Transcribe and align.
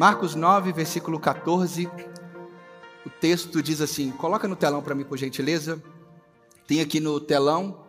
Marcos 0.00 0.34
9, 0.34 0.72
versículo 0.72 1.20
14. 1.20 1.86
O 3.04 3.10
texto 3.10 3.62
diz 3.62 3.82
assim: 3.82 4.10
coloca 4.12 4.48
no 4.48 4.56
telão 4.56 4.82
para 4.82 4.94
mim, 4.94 5.04
por 5.04 5.18
gentileza. 5.18 5.78
Tem 6.66 6.80
aqui 6.80 6.98
no 6.98 7.20
telão. 7.20 7.84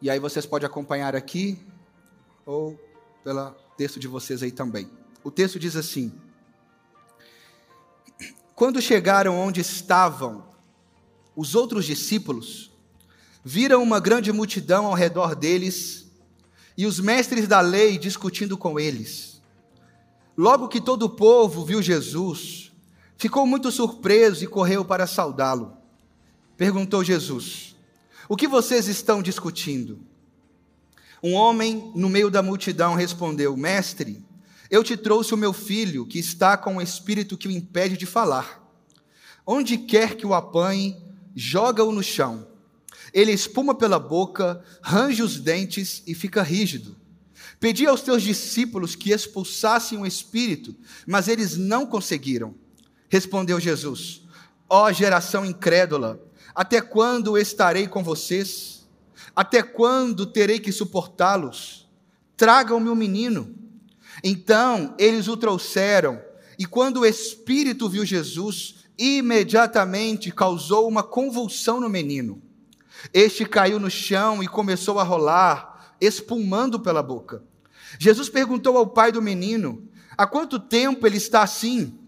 E 0.00 0.08
aí 0.08 0.20
vocês 0.20 0.46
podem 0.46 0.64
acompanhar 0.64 1.16
aqui 1.16 1.58
ou 2.46 2.78
pelo 3.24 3.50
texto 3.76 3.98
de 3.98 4.06
vocês 4.06 4.44
aí 4.44 4.52
também. 4.52 4.88
O 5.24 5.30
texto 5.32 5.58
diz 5.58 5.74
assim: 5.74 6.12
Quando 8.54 8.80
chegaram 8.80 9.36
onde 9.36 9.60
estavam 9.60 10.44
os 11.34 11.56
outros 11.56 11.84
discípulos, 11.84 12.70
viram 13.44 13.82
uma 13.82 13.98
grande 13.98 14.32
multidão 14.32 14.86
ao 14.86 14.94
redor 14.94 15.34
deles 15.34 16.06
e 16.78 16.86
os 16.86 17.00
mestres 17.00 17.48
da 17.48 17.60
lei 17.60 17.98
discutindo 17.98 18.56
com 18.56 18.78
eles. 18.78 19.35
Logo 20.36 20.68
que 20.68 20.80
todo 20.80 21.04
o 21.04 21.10
povo 21.10 21.64
viu 21.64 21.80
Jesus, 21.80 22.70
ficou 23.16 23.46
muito 23.46 23.70
surpreso 23.70 24.44
e 24.44 24.46
correu 24.46 24.84
para 24.84 25.06
saudá-lo. 25.06 25.76
Perguntou 26.56 27.02
Jesus: 27.02 27.74
O 28.28 28.36
que 28.36 28.46
vocês 28.46 28.86
estão 28.86 29.22
discutindo? 29.22 29.98
Um 31.22 31.32
homem 31.32 31.90
no 31.94 32.08
meio 32.08 32.30
da 32.30 32.42
multidão 32.42 32.94
respondeu: 32.94 33.56
Mestre, 33.56 34.22
eu 34.70 34.84
te 34.84 34.96
trouxe 34.96 35.32
o 35.32 35.38
meu 35.38 35.52
filho, 35.52 36.06
que 36.06 36.18
está 36.18 36.56
com 36.56 36.74
um 36.74 36.82
espírito 36.82 37.36
que 37.36 37.48
o 37.48 37.50
impede 37.50 37.96
de 37.96 38.04
falar. 38.04 38.62
Onde 39.46 39.78
quer 39.78 40.16
que 40.16 40.26
o 40.26 40.34
apanhe, 40.34 40.96
joga-o 41.34 41.92
no 41.92 42.02
chão. 42.02 42.46
Ele 43.12 43.32
espuma 43.32 43.74
pela 43.74 43.98
boca, 43.98 44.62
range 44.82 45.22
os 45.22 45.38
dentes 45.38 46.02
e 46.06 46.14
fica 46.14 46.42
rígido. 46.42 46.96
Pedi 47.58 47.86
aos 47.86 48.02
teus 48.02 48.22
discípulos 48.22 48.94
que 48.94 49.12
expulsassem 49.12 49.98
o 49.98 50.06
espírito, 50.06 50.74
mas 51.06 51.28
eles 51.28 51.56
não 51.56 51.86
conseguiram. 51.86 52.54
Respondeu 53.08 53.58
Jesus: 53.58 54.22
Ó 54.68 54.86
oh, 54.86 54.92
geração 54.92 55.44
incrédula, 55.44 56.20
até 56.54 56.80
quando 56.80 57.38
estarei 57.38 57.86
com 57.86 58.02
vocês? 58.02 58.86
Até 59.34 59.62
quando 59.62 60.26
terei 60.26 60.58
que 60.58 60.72
suportá-los? 60.72 61.88
Tragam-me 62.36 62.88
o 62.88 62.92
um 62.92 62.96
menino. 62.96 63.54
Então 64.22 64.94
eles 64.98 65.28
o 65.28 65.36
trouxeram, 65.36 66.20
e 66.58 66.64
quando 66.64 67.00
o 67.00 67.06
espírito 67.06 67.88
viu 67.88 68.04
Jesus, 68.04 68.76
imediatamente 68.98 70.30
causou 70.30 70.88
uma 70.88 71.02
convulsão 71.02 71.80
no 71.80 71.88
menino. 71.88 72.42
Este 73.12 73.44
caiu 73.44 73.78
no 73.78 73.90
chão 73.90 74.42
e 74.42 74.48
começou 74.48 74.98
a 74.98 75.02
rolar, 75.02 75.75
espumando 76.00 76.80
pela 76.80 77.02
boca. 77.02 77.42
Jesus 77.98 78.28
perguntou 78.28 78.76
ao 78.76 78.86
pai 78.86 79.12
do 79.12 79.22
menino: 79.22 79.88
Há 80.16 80.26
quanto 80.26 80.58
tempo 80.58 81.06
ele 81.06 81.16
está 81.16 81.42
assim? 81.42 81.98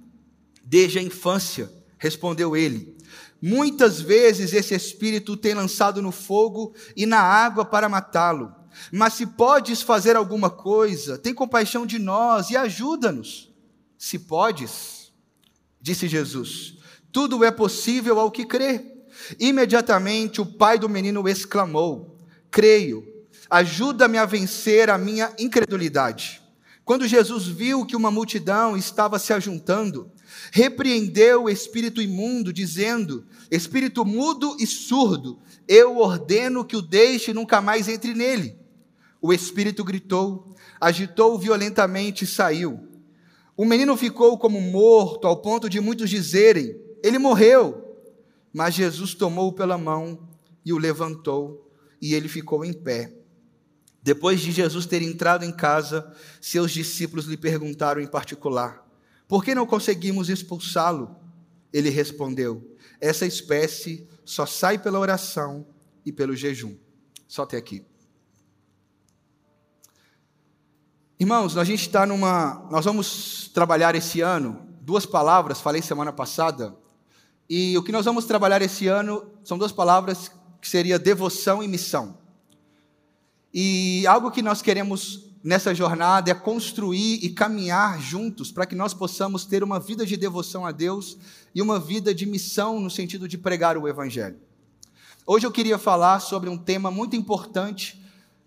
Desde 0.64 0.98
a 0.98 1.02
infância, 1.02 1.70
respondeu 1.98 2.56
ele. 2.56 2.96
Muitas 3.40 4.00
vezes 4.00 4.52
esse 4.52 4.74
espírito 4.74 5.36
tem 5.36 5.54
lançado 5.54 6.02
no 6.02 6.10
fogo 6.10 6.74
e 6.96 7.06
na 7.06 7.20
água 7.20 7.64
para 7.64 7.88
matá-lo. 7.88 8.52
Mas 8.92 9.14
se 9.14 9.26
podes 9.26 9.82
fazer 9.82 10.16
alguma 10.16 10.50
coisa, 10.50 11.18
tem 11.18 11.34
compaixão 11.34 11.86
de 11.86 11.98
nós 11.98 12.50
e 12.50 12.56
ajuda-nos. 12.56 13.52
Se 13.96 14.18
podes, 14.18 15.12
disse 15.80 16.06
Jesus, 16.08 16.76
tudo 17.12 17.44
é 17.44 17.50
possível 17.50 18.18
ao 18.18 18.30
que 18.30 18.44
crê. 18.44 18.84
Imediatamente 19.38 20.40
o 20.40 20.46
pai 20.46 20.78
do 20.78 20.88
menino 20.88 21.28
exclamou: 21.28 22.16
Creio, 22.50 23.17
ajuda-me 23.50 24.18
a 24.18 24.24
vencer 24.24 24.90
a 24.90 24.98
minha 24.98 25.32
incredulidade. 25.38 26.42
Quando 26.84 27.06
Jesus 27.06 27.46
viu 27.46 27.84
que 27.84 27.94
uma 27.94 28.10
multidão 28.10 28.76
estava 28.76 29.18
se 29.18 29.32
ajuntando, 29.32 30.10
repreendeu 30.50 31.44
o 31.44 31.50
espírito 31.50 32.00
imundo, 32.00 32.52
dizendo: 32.52 33.26
Espírito 33.50 34.04
mudo 34.04 34.56
e 34.58 34.66
surdo, 34.66 35.38
eu 35.66 35.98
ordeno 35.98 36.64
que 36.64 36.76
o 36.76 36.82
deixe 36.82 37.30
e 37.30 37.34
nunca 37.34 37.60
mais 37.60 37.88
entre 37.88 38.14
nele. 38.14 38.56
O 39.20 39.32
espírito 39.32 39.84
gritou, 39.84 40.54
agitou 40.80 41.38
violentamente 41.38 42.24
e 42.24 42.26
saiu. 42.26 42.88
O 43.56 43.64
menino 43.64 43.96
ficou 43.96 44.38
como 44.38 44.60
morto, 44.60 45.26
ao 45.26 45.36
ponto 45.42 45.68
de 45.68 45.80
muitos 45.80 46.08
dizerem: 46.08 46.74
Ele 47.02 47.18
morreu. 47.18 47.84
Mas 48.50 48.74
Jesus 48.74 49.14
tomou-o 49.14 49.52
pela 49.52 49.76
mão 49.76 50.26
e 50.64 50.72
o 50.72 50.78
levantou, 50.78 51.70
e 52.00 52.14
ele 52.14 52.28
ficou 52.28 52.64
em 52.64 52.72
pé. 52.72 53.17
Depois 54.02 54.40
de 54.40 54.52
Jesus 54.52 54.86
ter 54.86 55.02
entrado 55.02 55.44
em 55.44 55.52
casa, 55.52 56.12
seus 56.40 56.70
discípulos 56.70 57.26
lhe 57.26 57.36
perguntaram 57.36 58.00
em 58.00 58.06
particular: 58.06 58.86
Por 59.26 59.44
que 59.44 59.54
não 59.54 59.66
conseguimos 59.66 60.28
expulsá-lo? 60.28 61.16
Ele 61.72 61.90
respondeu: 61.90 62.76
Essa 63.00 63.26
espécie 63.26 64.08
só 64.24 64.46
sai 64.46 64.78
pela 64.78 64.98
oração 64.98 65.66
e 66.04 66.12
pelo 66.12 66.36
jejum. 66.36 66.76
Só 67.26 67.42
até 67.42 67.56
aqui. 67.56 67.84
Irmãos, 71.20 71.56
a 71.56 71.64
gente 71.64 71.82
está 71.82 72.06
numa. 72.06 72.66
Nós 72.70 72.84
vamos 72.84 73.50
trabalhar 73.52 73.94
esse 73.94 74.20
ano 74.20 74.68
duas 74.88 75.04
palavras, 75.04 75.60
falei 75.60 75.82
semana 75.82 76.10
passada, 76.14 76.74
e 77.46 77.76
o 77.76 77.82
que 77.82 77.92
nós 77.92 78.06
vamos 78.06 78.24
trabalhar 78.24 78.62
esse 78.62 78.86
ano 78.86 79.22
são 79.44 79.58
duas 79.58 79.70
palavras 79.70 80.30
que 80.62 80.68
seria 80.68 80.98
devoção 80.98 81.62
e 81.62 81.68
missão. 81.68 82.16
E 83.52 84.06
algo 84.06 84.30
que 84.30 84.42
nós 84.42 84.60
queremos 84.60 85.28
nessa 85.42 85.74
jornada 85.74 86.30
é 86.30 86.34
construir 86.34 87.24
e 87.24 87.30
caminhar 87.30 88.00
juntos 88.00 88.52
para 88.52 88.66
que 88.66 88.74
nós 88.74 88.92
possamos 88.92 89.46
ter 89.46 89.62
uma 89.62 89.78
vida 89.80 90.04
de 90.04 90.16
devoção 90.16 90.66
a 90.66 90.72
Deus 90.72 91.16
e 91.54 91.62
uma 91.62 91.78
vida 91.78 92.14
de 92.14 92.26
missão 92.26 92.80
no 92.80 92.90
sentido 92.90 93.26
de 93.26 93.38
pregar 93.38 93.76
o 93.78 93.88
Evangelho. 93.88 94.38
Hoje 95.26 95.46
eu 95.46 95.52
queria 95.52 95.78
falar 95.78 96.20
sobre 96.20 96.48
um 96.48 96.56
tema 96.56 96.90
muito 96.90 97.14
importante 97.14 98.02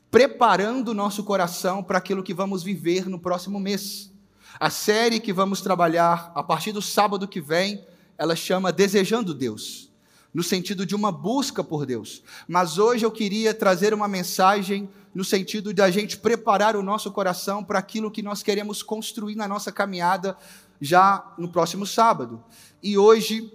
preparando 0.10 0.90
o 0.90 0.94
nosso 0.94 1.24
coração 1.24 1.82
para 1.82 1.98
aquilo 1.98 2.22
que 2.22 2.34
vamos 2.34 2.62
viver 2.64 3.08
no 3.08 3.18
próximo 3.18 3.60
mês. 3.60 4.12
A 4.60 4.70
série 4.70 5.20
que 5.20 5.32
vamos 5.32 5.62
trabalhar 5.62 6.32
a 6.36 6.44
partir 6.44 6.74
do 6.74 6.82
sábado 6.82 7.28
que 7.28 7.40
vem, 7.40 7.86
ela 8.18 8.36
chama 8.36 8.74
Desejando 8.74 9.34
Deus, 9.34 9.91
no 10.34 10.44
sentido 10.44 10.86
de 10.86 10.96
uma 10.96 11.12
busca 11.12 11.64
por 11.64 11.86
Deus. 11.86 12.24
Mas 12.48 12.78
hoje 12.78 13.06
eu 13.06 13.12
queria 13.12 13.54
trazer 13.54 13.94
uma 13.94 14.08
mensagem 14.08 14.90
no 15.14 15.24
sentido 15.24 15.74
de 15.74 15.82
a 15.82 15.92
gente 15.92 16.18
preparar 16.18 16.76
o 16.76 16.84
nosso 16.84 17.12
coração 17.12 17.64
para 17.64 17.80
aquilo 17.80 18.10
que 18.10 18.22
nós 18.22 18.42
queremos 18.42 18.82
construir 18.82 19.36
na 19.36 19.48
nossa 19.48 19.72
caminhada 19.72 20.38
já 20.80 21.34
no 21.38 21.50
próximo 21.50 21.86
sábado. 21.86 22.44
E 22.82 22.98
hoje 22.98 23.52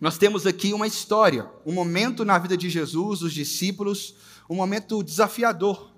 nós 0.00 0.18
temos 0.18 0.46
aqui 0.46 0.72
uma 0.72 0.86
história, 0.86 1.50
um 1.64 1.72
momento 1.72 2.24
na 2.24 2.38
vida 2.38 2.56
de 2.56 2.70
Jesus, 2.70 3.22
os 3.22 3.32
discípulos, 3.32 4.14
um 4.48 4.54
momento 4.54 5.02
desafiador. 5.02 5.90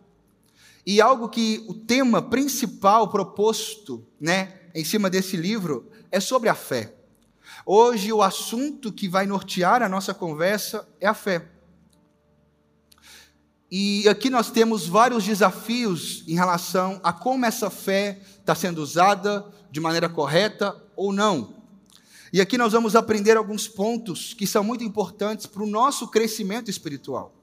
E 0.84 1.00
algo 1.00 1.28
que 1.28 1.64
o 1.68 1.74
tema 1.74 2.20
principal 2.20 3.08
proposto, 3.08 4.04
né, 4.20 4.60
em 4.74 4.84
cima 4.84 5.08
desse 5.08 5.36
livro 5.36 5.88
é 6.10 6.18
sobre 6.18 6.48
a 6.48 6.54
fé. 6.54 6.94
Hoje 7.64 8.12
o 8.12 8.22
assunto 8.22 8.92
que 8.92 9.08
vai 9.08 9.26
nortear 9.26 9.82
a 9.82 9.88
nossa 9.88 10.12
conversa 10.12 10.88
é 11.00 11.06
a 11.06 11.14
fé. 11.14 11.48
E 13.70 14.06
aqui 14.08 14.28
nós 14.28 14.50
temos 14.50 14.86
vários 14.86 15.24
desafios 15.24 16.24
em 16.26 16.34
relação 16.34 17.00
a 17.02 17.12
como 17.12 17.46
essa 17.46 17.70
fé 17.70 18.20
está 18.38 18.54
sendo 18.54 18.82
usada 18.82 19.46
de 19.70 19.80
maneira 19.80 20.08
correta 20.08 20.76
ou 20.94 21.12
não. 21.12 21.54
E 22.32 22.40
aqui 22.40 22.58
nós 22.58 22.72
vamos 22.72 22.96
aprender 22.96 23.36
alguns 23.36 23.68
pontos 23.68 24.34
que 24.34 24.46
são 24.46 24.64
muito 24.64 24.84
importantes 24.84 25.46
para 25.46 25.62
o 25.62 25.66
nosso 25.66 26.08
crescimento 26.08 26.70
espiritual. 26.70 27.34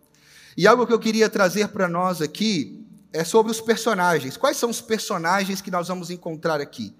E 0.57 0.67
algo 0.67 0.85
que 0.85 0.93
eu 0.93 0.99
queria 0.99 1.29
trazer 1.29 1.69
para 1.69 1.87
nós 1.87 2.21
aqui 2.21 2.85
é 3.13 3.23
sobre 3.23 3.51
os 3.51 3.61
personagens. 3.61 4.35
Quais 4.35 4.57
são 4.57 4.69
os 4.69 4.81
personagens 4.81 5.61
que 5.61 5.71
nós 5.71 5.87
vamos 5.87 6.11
encontrar 6.11 6.59
aqui? 6.59 6.93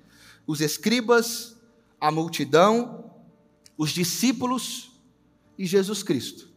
Os 0.48 0.62
escribas, 0.62 1.56
a 2.00 2.10
multidão, 2.12 3.09
os 3.80 3.92
discípulos 3.92 4.92
e 5.58 5.66
Jesus 5.66 6.04
Cristo. 6.04 6.50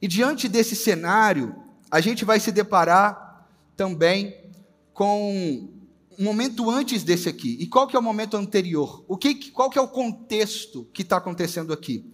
E 0.00 0.06
diante 0.06 0.46
desse 0.46 0.76
cenário, 0.76 1.56
a 1.90 2.02
gente 2.02 2.22
vai 2.22 2.38
se 2.38 2.52
deparar 2.52 3.48
também 3.74 4.52
com 4.92 5.70
um 6.18 6.22
momento 6.22 6.70
antes 6.70 7.02
desse 7.02 7.30
aqui. 7.30 7.56
E 7.58 7.66
qual 7.66 7.88
que 7.88 7.96
é 7.96 7.98
o 7.98 8.02
momento 8.02 8.36
anterior? 8.36 9.02
O 9.08 9.16
que, 9.16 9.50
qual 9.52 9.70
que 9.70 9.78
é 9.78 9.80
o 9.80 9.88
contexto 9.88 10.86
que 10.92 11.00
está 11.00 11.16
acontecendo 11.16 11.72
aqui? 11.72 12.12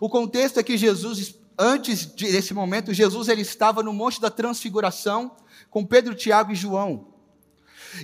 O 0.00 0.08
contexto 0.08 0.60
é 0.60 0.62
que 0.62 0.78
Jesus, 0.78 1.34
antes 1.58 2.06
desse 2.06 2.54
momento, 2.54 2.94
Jesus 2.94 3.28
ele 3.28 3.42
estava 3.42 3.82
no 3.82 3.92
Monte 3.92 4.20
da 4.20 4.30
Transfiguração 4.30 5.36
com 5.68 5.84
Pedro, 5.84 6.14
Tiago 6.14 6.52
e 6.52 6.54
João. 6.54 7.08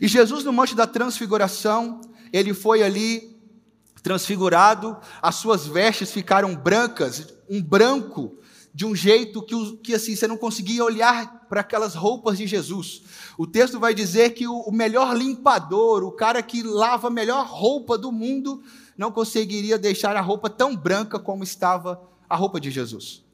E 0.03 0.09
Jesus, 0.09 0.43
no 0.43 0.53
Monte 0.53 0.75
da 0.75 0.89
Transfiguração, 0.89 2.01
ele 2.33 2.53
foi 2.53 2.83
ali 2.83 3.38
transfigurado, 4.03 4.97
as 5.21 5.37
suas 5.37 5.67
vestes 5.67 6.11
ficaram 6.11 6.55
brancas, 6.55 7.35
um 7.49 7.62
branco 7.62 8.39
de 8.75 8.87
um 8.87 8.95
jeito 8.95 9.43
que, 9.43 9.77
que 9.79 9.95
assim 9.95 10.15
você 10.15 10.27
não 10.27 10.37
conseguia 10.37 10.85
olhar 10.85 11.47
para 11.49 11.62
aquelas 11.62 11.95
roupas 11.95 12.39
de 12.39 12.47
Jesus. 12.47 13.03
O 13.37 13.47
texto 13.47 13.81
vai 13.81 13.95
dizer 13.95 14.31
que 14.35 14.47
o, 14.47 14.61
o 14.61 14.73
melhor 14.73 15.17
limpador, 15.17 16.05
o 16.05 16.12
cara 16.12 16.43
que 16.43 16.62
lava 16.62 17.09
a 17.09 17.11
melhor 17.11 17.47
roupa 17.47 17.99
do 17.99 18.12
mundo, 18.12 18.62
não 18.97 19.11
conseguiria 19.11 19.79
deixar 19.79 20.17
a 20.17 20.21
roupa 20.21 20.49
tão 20.49 20.77
branca 20.77 21.19
como 21.19 21.43
estava 21.43 22.01
a 22.29 22.37
roupa 22.37 22.61
de 22.61 22.71
Jesus. 22.71 23.25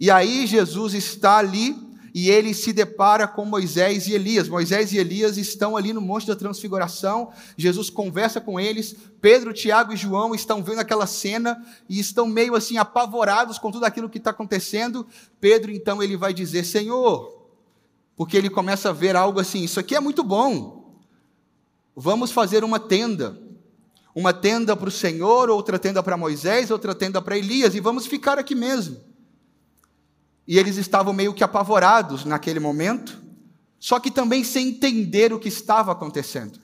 E 0.00 0.10
aí 0.10 0.46
Jesus 0.46 0.94
está 0.94 1.36
ali 1.36 1.76
e 2.14 2.30
ele 2.30 2.52
se 2.52 2.72
depara 2.72 3.26
com 3.26 3.44
Moisés 3.44 4.06
e 4.06 4.12
Elias. 4.12 4.48
Moisés 4.48 4.92
e 4.92 4.98
Elias 4.98 5.38
estão 5.38 5.76
ali 5.76 5.92
no 5.92 6.00
Monte 6.00 6.26
da 6.26 6.36
Transfiguração. 6.36 7.32
Jesus 7.56 7.88
conversa 7.88 8.40
com 8.40 8.60
eles. 8.60 8.94
Pedro, 9.20 9.52
Tiago 9.52 9.92
e 9.92 9.96
João 9.96 10.34
estão 10.34 10.62
vendo 10.62 10.80
aquela 10.80 11.06
cena 11.06 11.64
e 11.88 11.98
estão 11.98 12.26
meio 12.26 12.54
assim 12.54 12.76
apavorados 12.76 13.58
com 13.58 13.70
tudo 13.70 13.84
aquilo 13.84 14.10
que 14.10 14.18
está 14.18 14.30
acontecendo. 14.30 15.06
Pedro, 15.40 15.72
então, 15.72 16.02
ele 16.02 16.16
vai 16.16 16.34
dizer: 16.34 16.64
Senhor, 16.64 17.48
porque 18.14 18.36
ele 18.36 18.50
começa 18.50 18.90
a 18.90 18.92
ver 18.92 19.16
algo 19.16 19.40
assim: 19.40 19.64
Isso 19.64 19.80
aqui 19.80 19.94
é 19.94 20.00
muito 20.00 20.22
bom. 20.22 21.00
Vamos 21.96 22.30
fazer 22.30 22.62
uma 22.62 22.78
tenda. 22.78 23.40
Uma 24.14 24.34
tenda 24.34 24.76
para 24.76 24.88
o 24.88 24.92
Senhor, 24.92 25.48
outra 25.48 25.78
tenda 25.78 26.02
para 26.02 26.18
Moisés, 26.18 26.70
outra 26.70 26.94
tenda 26.94 27.22
para 27.22 27.38
Elias, 27.38 27.74
e 27.74 27.80
vamos 27.80 28.06
ficar 28.06 28.38
aqui 28.38 28.54
mesmo. 28.54 29.11
E 30.46 30.58
eles 30.58 30.76
estavam 30.76 31.12
meio 31.12 31.34
que 31.34 31.44
apavorados 31.44 32.24
naquele 32.24 32.58
momento, 32.58 33.22
só 33.78 33.98
que 33.98 34.10
também 34.10 34.44
sem 34.44 34.68
entender 34.68 35.32
o 35.32 35.38
que 35.38 35.48
estava 35.48 35.92
acontecendo. 35.92 36.60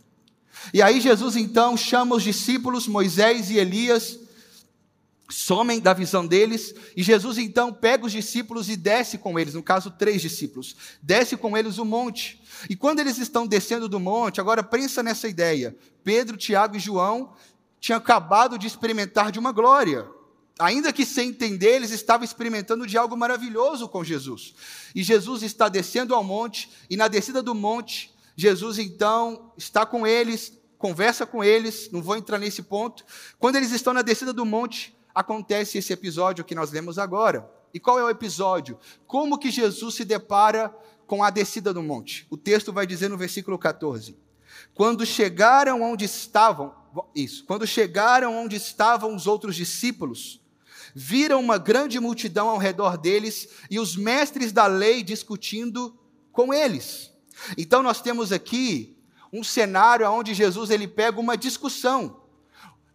E 0.73 0.83
aí 0.83 1.01
Jesus 1.01 1.37
então 1.37 1.77
chama 1.77 2.17
os 2.17 2.23
discípulos, 2.23 2.89
Moisés 2.89 3.51
e 3.51 3.59
Elias, 3.59 4.19
somem 5.31 5.79
da 5.79 5.93
visão 5.93 6.27
deles, 6.27 6.75
e 6.97 7.03
Jesus 7.03 7.39
então 7.39 7.73
pega 7.73 8.07
os 8.07 8.13
discípulos 8.13 8.69
e 8.69 8.77
desce 8.77 9.19
com 9.19 9.39
eles, 9.39 9.55
no 9.55 9.63
caso, 9.63 9.91
três 9.91 10.23
discípulos, 10.23 10.75
desce 11.03 11.37
com 11.37 11.57
eles 11.57 11.79
o 11.79 11.85
monte. 11.85 12.41
E 12.69 12.75
quando 12.75 13.01
eles 13.01 13.19
estão 13.19 13.47
descendo 13.47 13.89
do 13.89 14.01
monte, 14.01 14.41
agora 14.41 14.63
pensa 14.63 15.03
nessa 15.03 15.29
ideia: 15.29 15.77
Pedro, 16.03 16.37
Tiago 16.37 16.77
e 16.77 16.81
João 16.81 17.35
tinham 17.79 17.99
acabado 17.99 18.59
de 18.59 18.67
experimentar 18.67 19.31
de 19.31 19.39
uma 19.39 19.53
glória 19.53 20.09
ainda 20.59 20.93
que 20.93 21.07
sem 21.07 21.31
entender, 21.31 21.77
eles 21.77 21.91
estavam 21.91 22.25
experimentando 22.25 22.87
de 22.87 22.99
algo 22.99 23.17
maravilhoso 23.17 23.89
com 23.89 24.03
Jesus. 24.03 24.55
E 24.95 25.03
Jesus 25.03 25.43
está 25.43 25.69
descendo 25.69 26.15
ao 26.15 26.25
monte, 26.25 26.71
e 26.91 26.97
na 26.97 27.09
descida 27.09 27.43
do 27.43 27.55
monte, 27.55 28.13
Jesus 28.37 28.79
então 28.79 29.53
está 29.57 29.87
com 29.87 30.07
eles, 30.07 30.53
conversa 30.79 31.27
com 31.27 31.43
eles, 31.43 31.91
não 31.91 32.03
vou 32.03 32.17
entrar 32.17 32.39
nesse 32.39 32.63
ponto. 32.63 33.05
Quando 33.39 33.57
eles 33.57 33.73
estão 33.73 33.93
na 33.93 34.03
descida 34.03 34.33
do 34.33 34.47
monte, 34.47 34.97
acontece 35.15 35.79
esse 35.79 35.93
episódio 35.93 36.45
que 36.45 36.55
nós 36.55 36.71
lemos 36.71 36.99
agora. 36.99 37.51
E 37.73 37.81
qual 37.81 37.99
é 37.99 38.05
o 38.05 38.11
episódio? 38.11 38.79
Como 39.07 39.39
que 39.39 39.51
Jesus 39.51 39.95
se 39.95 40.05
depara 40.05 40.75
com 41.07 41.23
a 41.23 41.31
descida 41.31 41.75
do 41.75 41.83
monte? 41.83 42.27
O 42.31 42.37
texto 42.37 42.73
vai 42.73 42.87
dizer 42.87 43.09
no 43.09 43.17
versículo 43.17 43.59
14: 43.59 44.17
Quando 44.75 45.05
chegaram 45.05 45.83
onde 45.83 46.05
estavam, 46.05 46.75
isso, 47.15 47.45
quando 47.45 47.67
chegaram 47.67 48.35
onde 48.35 48.57
estavam 48.57 49.15
os 49.15 49.27
outros 49.27 49.57
discípulos, 49.57 50.41
viram 51.01 51.39
uma 51.39 51.59
grande 51.59 52.01
multidão 52.01 52.49
ao 52.49 52.59
redor 52.59 52.99
deles 52.99 53.49
e 53.71 53.79
os 53.79 53.95
mestres 53.95 54.51
da 54.51 54.67
lei 54.67 55.01
discutindo 55.01 55.97
com 56.33 56.53
eles. 56.53 57.13
Então 57.57 57.85
nós 57.85 58.03
temos 58.03 58.33
aqui 58.33 58.97
um 59.33 59.45
cenário 59.45 60.11
onde 60.11 60.35
Jesus 60.35 60.71
ele 60.71 60.89
pega 60.89 61.21
uma 61.21 61.37
discussão, 61.37 62.23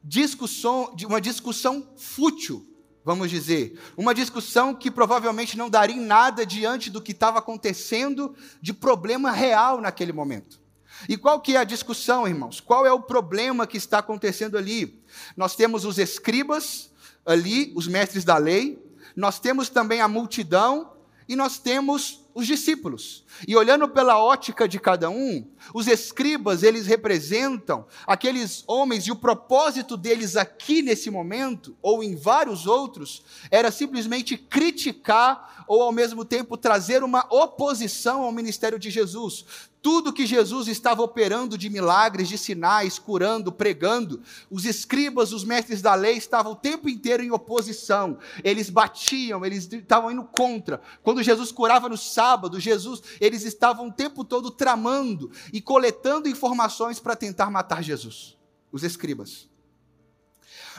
discussão, 0.04 0.94
uma 1.06 1.22
discussão 1.22 1.94
fútil, 1.96 2.68
vamos 3.06 3.30
dizer, 3.30 3.80
uma 3.96 4.14
discussão 4.14 4.76
que 4.76 4.92
provavelmente 4.92 5.58
não 5.58 5.70
daria 5.70 5.96
em 5.96 6.02
nada 6.02 6.46
diante 6.46 6.90
do 6.90 7.02
que 7.02 7.14
estava 7.14 7.40
acontecendo 7.40 8.36
de 8.62 8.74
problema 8.74 9.32
real 9.32 9.80
naquele 9.80 10.12
momento. 10.12 10.62
E 11.08 11.16
qual 11.16 11.40
que 11.40 11.56
é 11.56 11.60
a 11.60 11.64
discussão, 11.64 12.28
irmãos? 12.28 12.60
Qual 12.60 12.86
é 12.86 12.92
o 12.92 13.02
problema 13.02 13.66
que 13.66 13.78
está 13.78 14.00
acontecendo 14.00 14.58
ali? 14.58 15.02
Nós 15.38 15.56
temos 15.56 15.86
os 15.86 15.98
escribas 15.98 16.92
ali 17.26 17.72
os 17.76 17.88
mestres 17.88 18.24
da 18.24 18.38
lei, 18.38 18.82
nós 19.16 19.40
temos 19.40 19.70
também 19.70 20.02
a 20.02 20.08
multidão 20.08 20.94
e 21.28 21.36
nós 21.36 21.58
temos 21.58 22.24
os 22.34 22.48
discípulos. 22.48 23.24
E 23.48 23.56
olhando 23.56 23.88
pela 23.88 24.18
ótica 24.22 24.68
de 24.68 24.80
cada 24.80 25.10
um, 25.10 25.46
os 25.74 25.88
escribas, 25.88 26.64
eles 26.64 26.88
representam 26.88 27.86
aqueles 28.08 28.64
homens 28.68 29.06
e 29.06 29.12
o 29.12 29.16
propósito 29.16 29.96
deles 29.96 30.36
aqui 30.36 30.82
nesse 30.82 31.10
momento, 31.10 31.78
ou 31.82 32.04
em 32.04 32.16
vários 32.16 32.66
outros, 32.66 33.24
era 33.52 33.72
simplesmente 33.72 34.36
criticar 34.36 35.64
ou 35.68 35.82
ao 35.82 35.92
mesmo 35.92 36.26
tempo 36.26 36.58
trazer 36.58 37.04
uma 37.04 37.26
oposição 37.30 38.24
ao 38.24 38.32
ministério 38.32 38.80
de 38.80 38.90
Jesus. 38.90 39.46
Tudo 39.84 40.14
que 40.14 40.26
Jesus 40.26 40.70
estava 40.70 41.02
operando 41.02 41.58
de 41.58 41.70
milagres, 41.70 42.30
de 42.30 42.38
sinais, 42.38 42.98
curando, 42.98 43.52
pregando, 43.52 44.22
os 44.50 44.64
escribas, 44.64 45.34
os 45.34 45.44
mestres 45.44 45.82
da 45.82 45.94
lei 45.94 46.16
estavam 46.16 46.54
o 46.54 46.56
tempo 46.56 46.88
inteiro 46.88 47.22
em 47.22 47.32
oposição. 47.32 48.18
Eles 48.46 48.70
batiam, 48.70 49.46
eles 49.46 49.72
estavam 49.74 50.10
indo 50.10 50.24
contra. 50.24 50.82
Quando 51.04 51.22
Jesus 51.22 51.52
curava 51.52 51.90
no 51.90 51.98
sábado, 51.98 52.62
Jesus, 52.62 53.04
eles 53.20 53.44
estavam 53.44 53.90
o 53.90 53.92
tempo 53.92 54.24
todo 54.24 54.50
tramando 54.50 55.30
e 55.52 55.60
coletando 55.60 56.30
informações 56.30 56.98
para 56.98 57.14
tentar 57.14 57.52
matar 57.52 57.84
Jesus. 57.84 58.38
Os 58.72 58.84
escribas. 58.84 59.50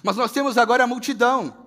Mas 0.02 0.16
nós 0.16 0.32
temos 0.32 0.56
agora 0.56 0.84
a 0.84 0.86
multidão 0.86 1.63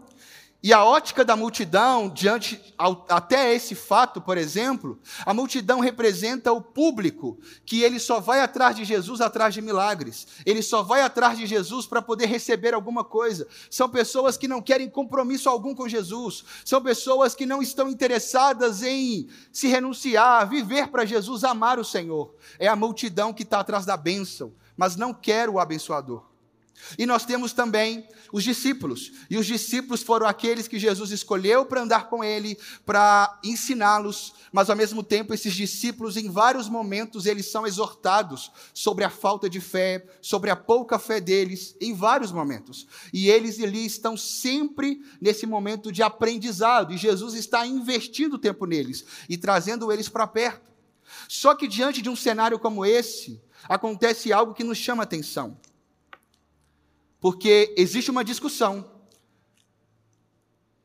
e 0.62 0.74
a 0.74 0.84
ótica 0.84 1.24
da 1.24 1.36
multidão, 1.36 2.10
diante 2.10 2.60
ao, 2.76 3.06
até 3.10 3.54
esse 3.54 3.76
fato, 3.76 4.20
por 4.20 4.40
exemplo, 4.40 5.00
a 5.24 5.32
multidão 5.32 5.80
representa 5.80 6.52
o 6.52 6.60
público 6.60 7.38
que 7.64 7.84
ele 7.84 8.00
só 8.00 8.20
vai 8.20 8.42
atrás 8.42 8.76
de 8.76 8.84
Jesus 8.84 9.22
atrás 9.22 9.54
de 9.54 9.62
milagres. 9.62 10.28
Ele 10.46 10.64
só 10.64 10.82
vai 10.82 11.02
atrás 11.02 11.38
de 11.38 11.46
Jesus 11.46 11.86
para 11.86 12.02
poder 12.02 12.26
receber 12.26 12.74
alguma 12.74 13.04
coisa. 13.04 13.48
São 13.70 13.88
pessoas 13.88 14.36
que 14.36 14.48
não 14.48 14.60
querem 14.60 14.90
compromisso 14.90 15.48
algum 15.48 15.76
com 15.76 15.88
Jesus. 15.88 16.44
São 16.66 16.82
pessoas 16.82 17.36
que 17.36 17.46
não 17.46 17.62
estão 17.62 17.88
interessadas 17.88 18.82
em 18.82 19.30
se 19.52 19.68
renunciar, 19.68 20.50
viver 20.50 20.88
para 20.88 21.06
Jesus, 21.06 21.44
amar 21.44 21.78
o 21.78 21.86
Senhor. 21.86 22.34
É 22.58 22.68
a 22.68 22.76
multidão 22.76 23.32
que 23.32 23.44
está 23.44 23.60
atrás 23.60 23.86
da 23.86 23.96
bênção, 23.96 24.52
mas 24.76 24.96
não 24.96 25.14
quer 25.14 25.50
o 25.50 25.60
abençoador. 25.60 26.37
E 26.98 27.06
nós 27.06 27.26
temos 27.26 27.54
também 27.54 28.08
os 28.32 28.44
discípulos. 28.44 29.12
E 29.30 29.38
os 29.38 29.46
discípulos 29.46 30.04
foram 30.04 30.28
aqueles 30.28 30.68
que 30.68 30.80
Jesus 30.80 31.12
escolheu 31.12 31.66
para 31.66 31.82
andar 31.82 32.10
com 32.10 32.24
ele, 32.24 32.58
para 32.86 33.40
ensiná-los, 33.44 34.34
mas 34.52 34.70
ao 34.70 34.76
mesmo 34.76 35.04
tempo 35.04 35.34
esses 35.34 35.54
discípulos 35.54 36.18
em 36.18 36.30
vários 36.30 36.70
momentos 36.70 37.26
eles 37.26 37.50
são 37.50 37.66
exortados 37.66 38.52
sobre 38.74 39.04
a 39.04 39.10
falta 39.10 39.50
de 39.50 39.60
fé, 39.60 40.06
sobre 40.22 40.50
a 40.50 40.56
pouca 40.56 41.00
fé 41.00 41.20
deles, 41.20 41.76
em 41.82 41.94
vários 41.94 42.32
momentos. 42.32 42.88
E 43.12 43.30
eles 43.30 43.62
ali 43.62 43.86
estão 43.86 44.16
sempre 44.16 45.02
nesse 45.20 45.46
momento 45.46 45.92
de 45.92 46.04
aprendizado, 46.04 46.94
e 46.94 46.98
Jesus 46.98 47.34
está 47.34 47.66
investindo 47.66 48.38
tempo 48.38 48.66
neles 48.66 49.06
e 49.28 49.38
trazendo 49.38 49.92
eles 49.92 50.10
para 50.10 50.28
perto. 50.28 50.68
Só 51.28 51.56
que 51.56 51.68
diante 51.68 52.02
de 52.02 52.10
um 52.10 52.16
cenário 52.16 52.60
como 52.60 52.86
esse, 52.86 53.42
acontece 53.68 54.32
algo 54.32 54.54
que 54.54 54.64
nos 54.64 54.78
chama 54.78 55.04
atenção 55.04 55.58
porque 57.20 57.74
existe 57.78 58.12
uma 58.12 58.24
discussão. 58.24 58.86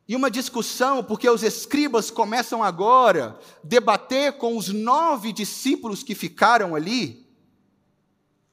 E 0.09 0.17
uma 0.17 0.31
discussão 0.31 1.03
porque 1.03 1.29
os 1.29 1.43
escribas 1.43 2.11
começam 2.11 2.63
agora 2.63 3.39
a 3.39 3.67
debater 3.67 4.33
com 4.35 4.57
os 4.57 4.69
nove 4.69 5.33
discípulos 5.33 6.03
que 6.03 6.15
ficaram 6.15 6.75
ali 6.75 7.23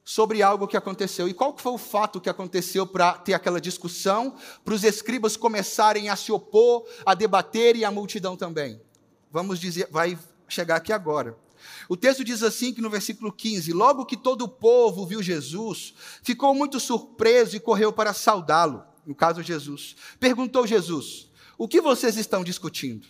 sobre 0.04 0.42
algo 0.42 0.68
que 0.68 0.78
aconteceu. 0.78 1.28
E 1.28 1.34
qual 1.34 1.56
foi 1.58 1.74
o 1.74 1.78
fato 1.78 2.22
que 2.22 2.30
aconteceu 2.30 2.86
para 2.88 3.14
ter 3.14 3.34
aquela 3.34 3.62
discussão, 3.62 4.36
para 4.64 4.74
os 4.74 4.84
escribas 4.84 5.38
começarem 5.38 6.10
a 6.10 6.16
se 6.16 6.32
opor, 6.32 6.88
a 7.06 7.14
debater 7.14 7.76
e 7.76 7.86
a 7.86 7.92
multidão 7.92 8.36
também? 8.36 8.82
Vamos 9.32 9.60
dizer, 9.60 9.88
vai 9.92 10.18
chegar 10.48 10.78
aqui 10.78 10.92
agora. 10.92 11.38
O 11.88 11.98
texto 11.98 12.24
diz 12.24 12.44
assim 12.44 12.74
que 12.74 12.82
no 12.82 12.90
versículo 12.90 13.32
15: 13.32 13.72
Logo 13.74 14.06
que 14.06 14.18
todo 14.18 14.44
o 14.44 14.50
povo 14.50 15.06
viu 15.06 15.22
Jesus, 15.22 15.94
ficou 16.22 16.54
muito 16.54 16.80
surpreso 16.80 17.56
e 17.56 17.60
correu 17.60 17.92
para 17.92 18.14
saudá-lo. 18.14 18.84
No 19.06 19.16
caso, 19.16 19.42
Jesus. 19.42 19.96
Perguntou 20.20 20.68
Jesus: 20.68 21.30
O 21.58 21.68
que 21.68 21.82
vocês 21.82 22.18
estão 22.18 22.44
discutindo? 22.44 23.08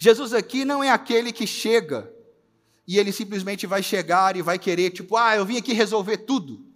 Jesus 0.00 0.34
aqui 0.34 0.64
não 0.64 0.82
é 0.82 0.90
aquele 0.90 1.32
que 1.32 1.46
chega 1.46 2.12
e 2.86 2.98
ele 2.98 3.12
simplesmente 3.12 3.66
vai 3.66 3.82
chegar 3.82 4.34
e 4.34 4.42
vai 4.42 4.58
querer, 4.58 4.90
tipo, 4.90 5.16
ah, 5.16 5.36
eu 5.36 5.44
vim 5.44 5.58
aqui 5.58 5.74
resolver 5.74 6.16
tudo. 6.18 6.66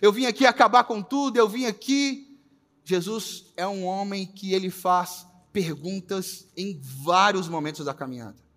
Eu 0.00 0.10
vim 0.10 0.24
aqui 0.24 0.46
acabar 0.46 0.84
com 0.84 1.02
tudo, 1.02 1.36
eu 1.36 1.48
vim 1.48 1.66
aqui. 1.66 2.40
Jesus 2.84 3.52
é 3.54 3.66
um 3.66 3.84
homem 3.84 4.26
que 4.26 4.54
ele 4.54 4.70
faz 4.70 5.26
perguntas 5.52 6.48
em 6.56 6.80
vários 6.80 7.48
momentos 7.48 7.84
da 7.84 7.92
caminhada. 7.92 8.47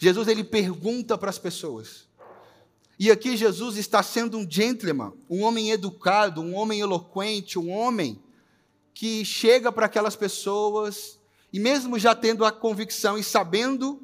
Jesus 0.00 0.28
ele 0.28 0.44
pergunta 0.44 1.16
para 1.16 1.30
as 1.30 1.38
pessoas. 1.38 2.08
E 2.98 3.10
aqui 3.10 3.36
Jesus 3.36 3.76
está 3.76 4.02
sendo 4.02 4.38
um 4.38 4.48
gentleman, 4.48 5.12
um 5.28 5.42
homem 5.42 5.70
educado, 5.70 6.40
um 6.40 6.54
homem 6.54 6.80
eloquente, 6.80 7.58
um 7.58 7.70
homem 7.70 8.22
que 8.94 9.24
chega 9.24 9.72
para 9.72 9.86
aquelas 9.86 10.14
pessoas 10.14 11.18
E 11.52 11.60
mesmo 11.60 11.98
já 11.98 12.14
tendo 12.14 12.44
a 12.44 12.50
convicção 12.50 13.18
e 13.18 13.22
sabendo, 13.22 14.00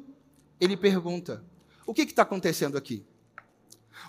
ele 0.59 0.77
pergunta: 0.77 1.43
O 1.85 1.93
que 1.93 2.03
está 2.03 2.21
acontecendo 2.21 2.77
aqui? 2.77 3.03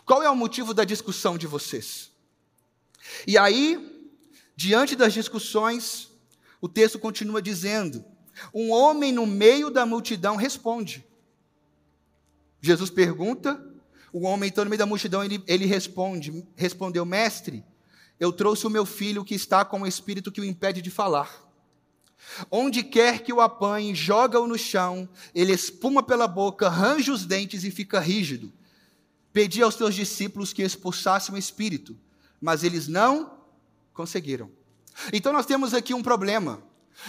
Qual 0.05 0.23
é 0.23 0.29
o 0.29 0.37
motivo 0.37 0.75
da 0.75 0.85
discussão 0.85 1.39
de 1.39 1.47
vocês? 1.47 2.11
E 3.27 3.39
aí, 3.39 4.11
diante 4.55 4.95
das 4.95 5.15
discussões, 5.15 6.11
o 6.61 6.69
texto 6.69 6.99
continua 6.99 7.41
dizendo: 7.41 8.05
Um 8.53 8.71
homem 8.71 9.11
no 9.11 9.27
meio 9.27 9.71
da 9.71 9.87
multidão 9.87 10.37
responde. 10.37 11.07
Jesus 12.61 12.91
pergunta, 12.91 13.65
o 14.13 14.23
homem 14.27 14.49
então 14.49 14.65
no 14.65 14.71
meio 14.71 14.79
da 14.79 14.87
multidão, 14.87 15.25
ele, 15.25 15.43
ele 15.47 15.67
responde, 15.67 16.45
respondeu, 16.57 17.05
mestre, 17.05 17.65
eu 18.19 18.33
trouxe 18.33 18.67
o 18.67 18.71
meu 18.71 18.85
filho 18.85 19.25
que 19.25 19.35
está 19.35 19.65
com 19.65 19.83
o 19.83 19.87
espírito 19.87 20.31
que 20.31 20.41
o 20.41 20.45
impede 20.45 20.83
de 20.83 20.91
falar. 20.91 21.49
Onde 22.51 22.83
quer 22.83 23.21
que 23.21 23.33
o 23.33 23.41
apanhe, 23.41 23.95
joga-o 23.95 24.47
no 24.47 24.59
chão, 24.59 25.09
ele 25.35 25.53
espuma 25.53 26.03
pela 26.03 26.29
boca, 26.29 26.69
range 26.69 27.11
os 27.11 27.25
dentes 27.25 27.65
e 27.65 27.71
fica 27.71 27.99
rígido. 27.99 28.53
Pedi 29.33 29.63
aos 29.63 29.75
teus 29.75 29.95
discípulos 29.95 30.53
que 30.53 30.63
expulsassem 30.63 31.35
o 31.35 31.39
espírito, 31.39 31.97
mas 32.41 32.63
eles 32.63 32.89
não 32.89 33.39
conseguiram. 33.95 34.51
Então 35.13 35.33
nós 35.33 35.47
temos 35.47 35.73
aqui 35.73 35.95
um 35.95 36.03
problema. 36.03 36.63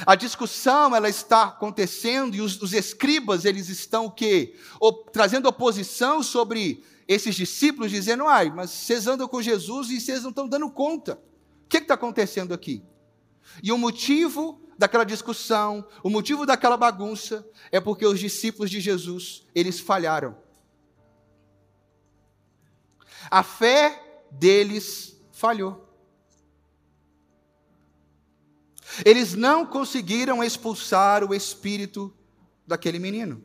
A 0.06 0.16
discussão 0.16 0.96
ela 0.96 1.10
está 1.10 1.44
acontecendo 1.44 2.36
e 2.36 2.42
os, 2.42 2.62
os 2.62 2.74
escribas 2.74 3.46
eles 3.46 3.68
estão 3.70 4.06
o 4.06 4.12
quê? 4.12 4.56
O, 4.80 4.92
trazendo 4.94 5.50
oposição 5.50 6.24
sobre 6.24 6.84
esses 7.08 7.36
discípulos, 7.36 7.92
dizendo: 7.92 8.26
ai, 8.26 8.50
mas 8.50 8.70
vocês 8.70 9.08
andam 9.08 9.28
com 9.28 9.42
Jesus 9.42 9.90
e 9.90 10.00
vocês 10.00 10.24
não 10.24 10.30
estão 10.30 10.48
dando 10.48 10.70
conta. 10.70 11.22
O 11.66 11.68
que 11.68 11.78
está 11.78 11.96
acontecendo 11.96 12.54
aqui? 12.54 12.84
E 13.62 13.72
o 13.72 13.78
motivo 13.78 14.62
daquela 14.78 15.04
discussão, 15.04 15.86
o 16.04 16.10
motivo 16.10 16.46
daquela 16.46 16.78
bagunça 16.78 17.48
é 17.72 17.80
porque 17.80 18.06
os 18.06 18.20
discípulos 18.20 18.70
de 18.70 18.80
Jesus 18.80 19.46
eles 19.54 19.80
falharam. 19.80 20.38
A 23.30 23.44
fé 23.44 24.24
deles 24.32 25.16
falhou. 25.32 25.91
Eles 29.06 29.34
não 29.34 29.66
conseguiram 29.66 30.44
expulsar 30.44 31.24
o 31.24 31.34
espírito 31.34 32.14
daquele 32.66 33.00
menino. 33.00 33.44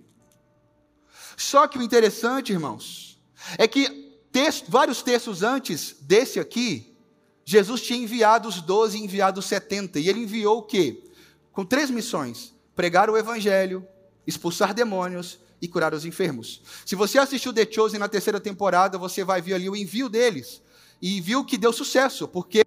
Só 1.37 1.67
que 1.67 1.79
o 1.79 1.83
interessante, 1.83 2.53
irmãos, 2.53 3.21
é 3.59 3.69
que 3.69 4.19
texto, 4.33 4.71
vários 4.71 5.03
textos 5.03 5.43
antes 5.43 5.97
desse 6.01 6.41
aqui, 6.41 6.97
Jesus 7.45 7.81
tinha 7.83 8.03
enviado 8.03 8.49
os 8.49 8.61
doze, 8.61 8.99
enviado 8.99 9.41
os 9.41 9.47
setenta, 9.47 10.01
e 10.01 10.09
ele 10.09 10.21
enviou 10.21 10.59
o 10.59 10.63
quê? 10.63 11.05
Com 11.53 11.65
três 11.65 11.91
missões: 11.91 12.53
pregar 12.75 13.09
o 13.09 13.17
evangelho, 13.17 13.87
expulsar 14.27 14.75
demônios 14.75 15.39
e 15.63 15.69
curar 15.69 15.95
os 15.95 16.05
enfermos. 16.05 16.61
Se 16.85 16.97
você 16.97 17.19
assistiu 17.19 17.53
The 17.53 17.67
Chosen 17.71 18.01
na 18.01 18.09
terceira 18.09 18.41
temporada, 18.41 18.99
você 18.99 19.23
vai 19.23 19.41
ver 19.41 19.55
ali 19.55 19.71
o 19.71 19.77
envio 19.77 20.09
deles, 20.09 20.61
e 21.01 21.21
viu 21.21 21.45
que 21.45 21.57
deu 21.57 21.73
sucesso, 21.73 22.27
porque 22.27 22.66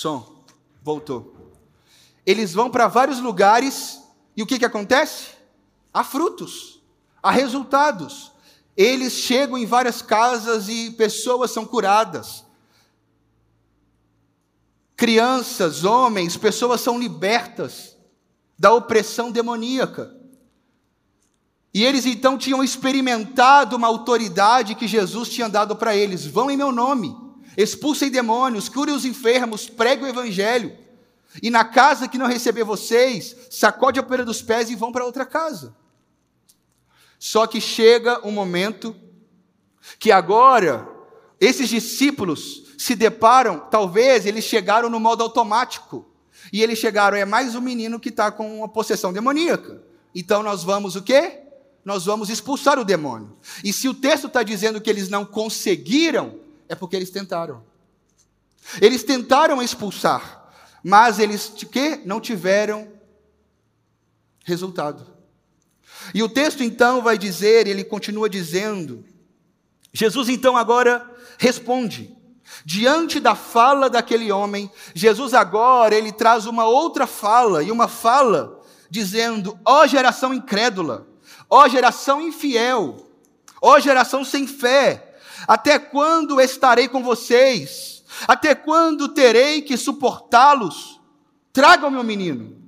Som. 0.00 0.26
Voltou. 0.82 1.52
Eles 2.24 2.54
vão 2.54 2.70
para 2.70 2.88
vários 2.88 3.20
lugares 3.20 4.00
e 4.34 4.42
o 4.42 4.46
que, 4.46 4.58
que 4.58 4.64
acontece? 4.64 5.32
Há 5.92 6.02
frutos, 6.02 6.80
há 7.22 7.30
resultados. 7.30 8.32
Eles 8.74 9.12
chegam 9.12 9.58
em 9.58 9.66
várias 9.66 10.00
casas 10.00 10.70
e 10.70 10.92
pessoas 10.92 11.50
são 11.50 11.66
curadas. 11.66 12.46
Crianças, 14.96 15.84
homens, 15.84 16.34
pessoas 16.34 16.80
são 16.80 16.98
libertas 16.98 17.94
da 18.58 18.72
opressão 18.72 19.30
demoníaca. 19.30 20.16
E 21.74 21.84
eles 21.84 22.06
então 22.06 22.38
tinham 22.38 22.64
experimentado 22.64 23.76
uma 23.76 23.88
autoridade 23.88 24.74
que 24.74 24.88
Jesus 24.88 25.28
tinha 25.28 25.48
dado 25.48 25.76
para 25.76 25.94
eles: 25.94 26.24
vão 26.24 26.50
em 26.50 26.56
meu 26.56 26.72
nome, 26.72 27.14
expulsem 27.62 28.10
demônios, 28.10 28.68
curem 28.68 28.94
os 28.94 29.04
enfermos, 29.04 29.68
preguem 29.68 30.06
o 30.06 30.08
evangelho. 30.08 30.76
E 31.42 31.50
na 31.50 31.64
casa 31.64 32.08
que 32.08 32.18
não 32.18 32.26
receber 32.26 32.64
vocês, 32.64 33.36
sacode 33.50 34.00
a 34.00 34.02
poeira 34.02 34.24
dos 34.24 34.42
pés 34.42 34.70
e 34.70 34.76
vão 34.76 34.90
para 34.92 35.04
outra 35.04 35.24
casa. 35.24 35.74
Só 37.18 37.46
que 37.46 37.60
chega 37.60 38.26
um 38.26 38.30
momento 38.30 38.96
que 39.98 40.10
agora 40.10 40.88
esses 41.40 41.68
discípulos 41.68 42.64
se 42.78 42.94
deparam, 42.94 43.60
talvez 43.70 44.26
eles 44.26 44.44
chegaram 44.44 44.88
no 44.88 44.98
modo 44.98 45.22
automático. 45.22 46.06
E 46.52 46.62
eles 46.62 46.78
chegaram, 46.78 47.16
é 47.16 47.24
mais 47.24 47.54
um 47.54 47.60
menino 47.60 48.00
que 48.00 48.08
está 48.08 48.32
com 48.32 48.58
uma 48.58 48.68
possessão 48.68 49.12
demoníaca. 49.12 49.82
Então 50.14 50.42
nós 50.42 50.64
vamos 50.64 50.96
o 50.96 51.02
quê? 51.02 51.40
nós 51.84 52.04
vamos 52.04 52.28
expulsar 52.28 52.78
o 52.78 52.84
demônio. 52.84 53.36
E 53.64 53.72
se 53.72 53.88
o 53.88 53.94
texto 53.94 54.26
está 54.26 54.42
dizendo 54.42 54.80
que 54.80 54.90
eles 54.90 55.08
não 55.08 55.24
conseguiram, 55.24 56.38
é 56.70 56.74
porque 56.74 56.96
eles 56.96 57.10
tentaram. 57.10 57.62
Eles 58.80 59.02
tentaram 59.02 59.60
expulsar, 59.60 60.50
mas 60.82 61.18
eles 61.18 61.52
que 61.70 62.00
não 62.06 62.20
tiveram 62.20 62.88
resultado. 64.44 65.06
E 66.14 66.22
o 66.22 66.28
texto 66.28 66.62
então 66.62 67.02
vai 67.02 67.18
dizer, 67.18 67.66
ele 67.66 67.84
continua 67.84 68.30
dizendo, 68.30 69.04
Jesus 69.92 70.28
então 70.28 70.56
agora 70.56 71.10
responde. 71.36 72.16
Diante 72.64 73.20
da 73.20 73.34
fala 73.34 73.90
daquele 73.90 74.30
homem, 74.32 74.70
Jesus 74.94 75.34
agora 75.34 75.94
ele 75.94 76.12
traz 76.12 76.46
uma 76.46 76.64
outra 76.64 77.06
fala, 77.06 77.62
e 77.62 77.70
uma 77.70 77.88
fala 77.88 78.60
dizendo: 78.88 79.58
ó 79.64 79.82
oh, 79.82 79.86
geração 79.86 80.32
incrédula, 80.32 81.06
Ó 81.50 81.66
geração 81.68 82.20
infiel, 82.20 83.04
ó 83.60 83.80
geração 83.80 84.24
sem 84.24 84.46
fé, 84.46 85.09
até 85.46 85.78
quando 85.78 86.40
estarei 86.40 86.88
com 86.88 87.02
vocês? 87.02 88.02
Até 88.26 88.54
quando 88.54 89.08
terei 89.08 89.62
que 89.62 89.76
suportá-los? 89.76 91.00
Tragam 91.52 91.90
meu 91.90 92.04
menino. 92.04 92.60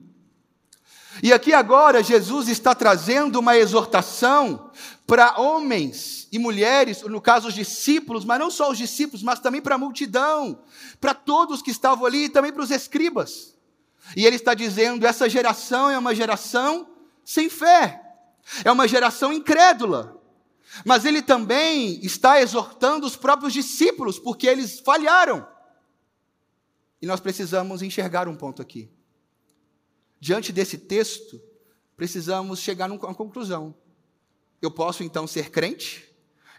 E 1.23 1.33
aqui 1.33 1.52
agora 1.52 2.02
Jesus 2.02 2.49
está 2.49 2.75
trazendo 2.75 3.38
uma 3.38 3.57
exortação 3.57 4.71
para 5.07 5.38
homens 5.38 6.29
e 6.33 6.38
mulheres, 6.38 7.02
no 7.02 7.21
caso 7.21 7.49
os 7.49 7.55
discípulos, 7.55 8.25
mas 8.25 8.38
não 8.38 8.50
só 8.50 8.71
os 8.71 8.79
discípulos, 8.79 9.23
mas 9.23 9.41
também 9.41 9.61
para 9.61 9.75
a 9.75 9.79
multidão, 9.79 10.61
para 11.00 11.12
todos 11.12 11.61
que 11.61 11.71
estavam 11.71 12.07
ali 12.07 12.25
e 12.25 12.29
também 12.29 12.52
para 12.52 12.62
os 12.62 12.71
escribas. 12.71 13.55
E 14.17 14.25
ele 14.25 14.37
está 14.37 14.55
dizendo: 14.55 15.07
essa 15.07 15.29
geração 15.29 15.91
é 15.91 15.99
uma 15.99 16.14
geração 16.14 16.88
sem 17.25 17.50
fé. 17.50 18.00
É 18.64 18.73
uma 18.73 18.88
geração 18.88 19.33
incrédula. 19.33 20.22
Mas 20.85 21.04
ele 21.04 21.23
também 21.23 22.04
está 22.04 22.40
exortando 22.40 23.07
os 23.07 23.16
próprios 23.16 23.52
discípulos, 23.52 24.19
porque 24.19 24.47
eles 24.47 24.81
falharam. 24.81 25.47
E 27.00 27.07
nós 27.07 27.21
precisamos 27.21 27.83
enxergar 27.83 28.28
um 28.28 28.37
ponto 28.37 28.62
aqui. 28.62 28.90
Diante 30.21 30.52
desse 30.52 30.78
texto, 30.78 31.40
precisamos 31.97 32.61
chegar 32.61 32.88
a 32.90 32.95
uma 32.95 33.14
conclusão. 33.14 33.75
Eu 34.61 34.71
posso 34.71 35.02
então 35.02 35.26
ser 35.26 35.50
crente, 35.50 36.09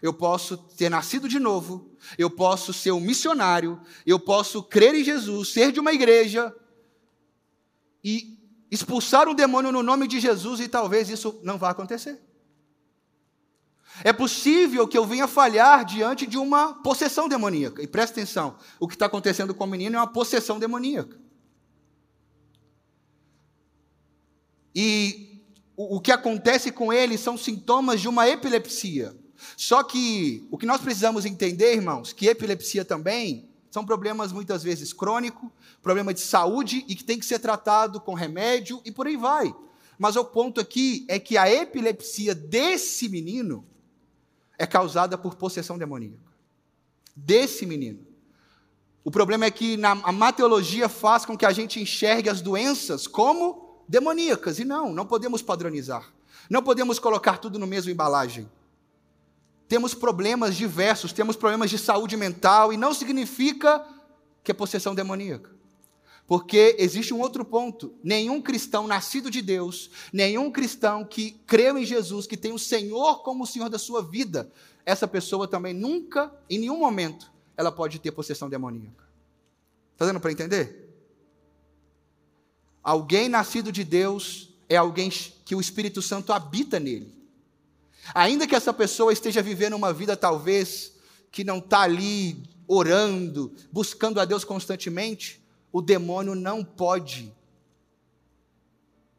eu 0.02 0.12
posso 0.12 0.58
ter 0.58 0.90
nascido 0.90 1.28
de 1.28 1.38
novo, 1.38 1.90
eu 2.18 2.28
posso 2.28 2.74
ser 2.74 2.92
um 2.92 3.00
missionário, 3.00 3.80
eu 4.04 4.20
posso 4.20 4.62
crer 4.62 4.94
em 4.94 5.02
Jesus, 5.02 5.48
ser 5.48 5.72
de 5.72 5.80
uma 5.80 5.92
igreja 5.94 6.54
e 8.04 8.38
expulsar 8.70 9.28
um 9.28 9.34
demônio 9.34 9.72
no 9.72 9.82
nome 9.82 10.06
de 10.06 10.20
Jesus 10.20 10.60
e 10.60 10.68
talvez 10.68 11.08
isso 11.08 11.40
não 11.42 11.56
vá 11.56 11.70
acontecer. 11.70 12.20
É 14.02 14.12
possível 14.12 14.88
que 14.88 14.98
eu 14.98 15.06
venha 15.06 15.28
falhar 15.28 15.84
diante 15.84 16.26
de 16.26 16.36
uma 16.36 16.74
possessão 16.82 17.28
demoníaca. 17.28 17.82
E 17.82 17.86
presta 17.86 18.20
atenção: 18.20 18.56
o 18.80 18.88
que 18.88 18.94
está 18.94 19.06
acontecendo 19.06 19.54
com 19.54 19.64
o 19.64 19.68
menino 19.68 19.96
é 19.96 19.98
uma 20.00 20.06
possessão 20.06 20.58
demoníaca. 20.58 21.16
E 24.74 25.40
o 25.76 26.00
que 26.00 26.10
acontece 26.10 26.72
com 26.72 26.92
ele 26.92 27.16
são 27.16 27.36
sintomas 27.36 28.00
de 28.00 28.08
uma 28.08 28.28
epilepsia. 28.28 29.14
Só 29.56 29.82
que 29.84 30.46
o 30.50 30.58
que 30.58 30.66
nós 30.66 30.80
precisamos 30.80 31.24
entender, 31.24 31.74
irmãos, 31.74 32.12
que 32.12 32.26
epilepsia 32.26 32.84
também 32.84 33.48
são 33.70 33.84
problemas 33.84 34.32
muitas 34.32 34.62
vezes 34.62 34.92
crônicos, 34.92 35.50
problema 35.82 36.14
de 36.14 36.20
saúde 36.20 36.84
e 36.88 36.94
que 36.94 37.04
tem 37.04 37.18
que 37.18 37.26
ser 37.26 37.38
tratado 37.38 38.00
com 38.00 38.14
remédio 38.14 38.80
e 38.84 38.90
por 38.90 39.06
aí 39.06 39.16
vai. 39.16 39.54
Mas 39.98 40.16
o 40.16 40.24
ponto 40.24 40.60
aqui 40.60 41.04
é 41.08 41.18
que 41.18 41.36
a 41.36 41.52
epilepsia 41.52 42.34
desse 42.34 43.08
menino 43.08 43.64
é 44.58 44.66
causada 44.66 45.16
por 45.18 45.34
possessão 45.34 45.78
demoníaca. 45.78 46.32
Desse 47.14 47.66
menino. 47.66 48.06
O 49.04 49.10
problema 49.10 49.44
é 49.44 49.50
que 49.50 49.76
na, 49.76 49.90
a 49.90 50.12
mateologia 50.12 50.88
faz 50.88 51.24
com 51.24 51.36
que 51.36 51.44
a 51.44 51.52
gente 51.52 51.80
enxergue 51.80 52.28
as 52.28 52.40
doenças 52.40 53.06
como 53.06 53.84
demoníacas. 53.86 54.58
E 54.58 54.64
não, 54.64 54.92
não 54.92 55.06
podemos 55.06 55.42
padronizar. 55.42 56.10
Não 56.48 56.62
podemos 56.62 56.98
colocar 56.98 57.38
tudo 57.38 57.58
no 57.58 57.66
mesmo 57.66 57.90
embalagem. 57.90 58.50
temos 59.68 59.94
problemas 59.94 60.56
diversos, 60.56 61.12
temos 61.12 61.36
problemas 61.36 61.70
de 61.70 61.78
saúde 61.78 62.16
mental, 62.16 62.72
e 62.72 62.76
não 62.76 62.92
significa 62.92 63.84
que 64.42 64.50
é 64.50 64.54
possessão 64.54 64.94
demoníaca. 64.94 65.53
Porque 66.26 66.76
existe 66.78 67.12
um 67.12 67.20
outro 67.20 67.44
ponto: 67.44 67.94
nenhum 68.02 68.40
cristão 68.40 68.86
nascido 68.86 69.30
de 69.30 69.42
Deus, 69.42 69.90
nenhum 70.12 70.50
cristão 70.50 71.04
que 71.04 71.32
creu 71.46 71.76
em 71.76 71.84
Jesus, 71.84 72.26
que 72.26 72.36
tem 72.36 72.52
o 72.52 72.58
Senhor 72.58 73.22
como 73.22 73.44
o 73.44 73.46
Senhor 73.46 73.68
da 73.68 73.78
sua 73.78 74.02
vida, 74.02 74.50
essa 74.86 75.06
pessoa 75.06 75.46
também 75.46 75.74
nunca, 75.74 76.32
em 76.48 76.58
nenhum 76.58 76.78
momento, 76.78 77.30
ela 77.56 77.70
pode 77.70 77.98
ter 77.98 78.12
possessão 78.12 78.48
demoníaca. 78.48 79.04
Está 79.92 80.06
dando 80.06 80.20
para 80.20 80.32
entender? 80.32 80.84
Alguém 82.82 83.28
nascido 83.28 83.70
de 83.70 83.84
Deus 83.84 84.50
é 84.68 84.76
alguém 84.76 85.08
que 85.08 85.54
o 85.54 85.60
Espírito 85.60 86.02
Santo 86.02 86.32
habita 86.32 86.80
nele. 86.80 87.14
Ainda 88.14 88.46
que 88.46 88.54
essa 88.54 88.72
pessoa 88.72 89.12
esteja 89.12 89.40
vivendo 89.40 89.74
uma 89.74 89.92
vida, 89.92 90.16
talvez, 90.16 90.94
que 91.30 91.44
não 91.44 91.58
está 91.58 91.80
ali 91.80 92.42
orando, 92.66 93.54
buscando 93.72 94.20
a 94.20 94.24
Deus 94.24 94.44
constantemente, 94.44 95.43
o 95.74 95.82
demônio 95.82 96.36
não 96.36 96.62
pode 96.62 97.34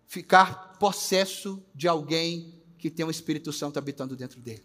ficar 0.08 0.78
possesso 0.80 1.62
de 1.76 1.86
alguém 1.86 2.56
que 2.78 2.90
tem 2.90 3.06
o 3.06 3.12
Espírito 3.12 3.52
Santo 3.52 3.78
habitando 3.78 4.16
dentro 4.16 4.40
dele. 4.40 4.64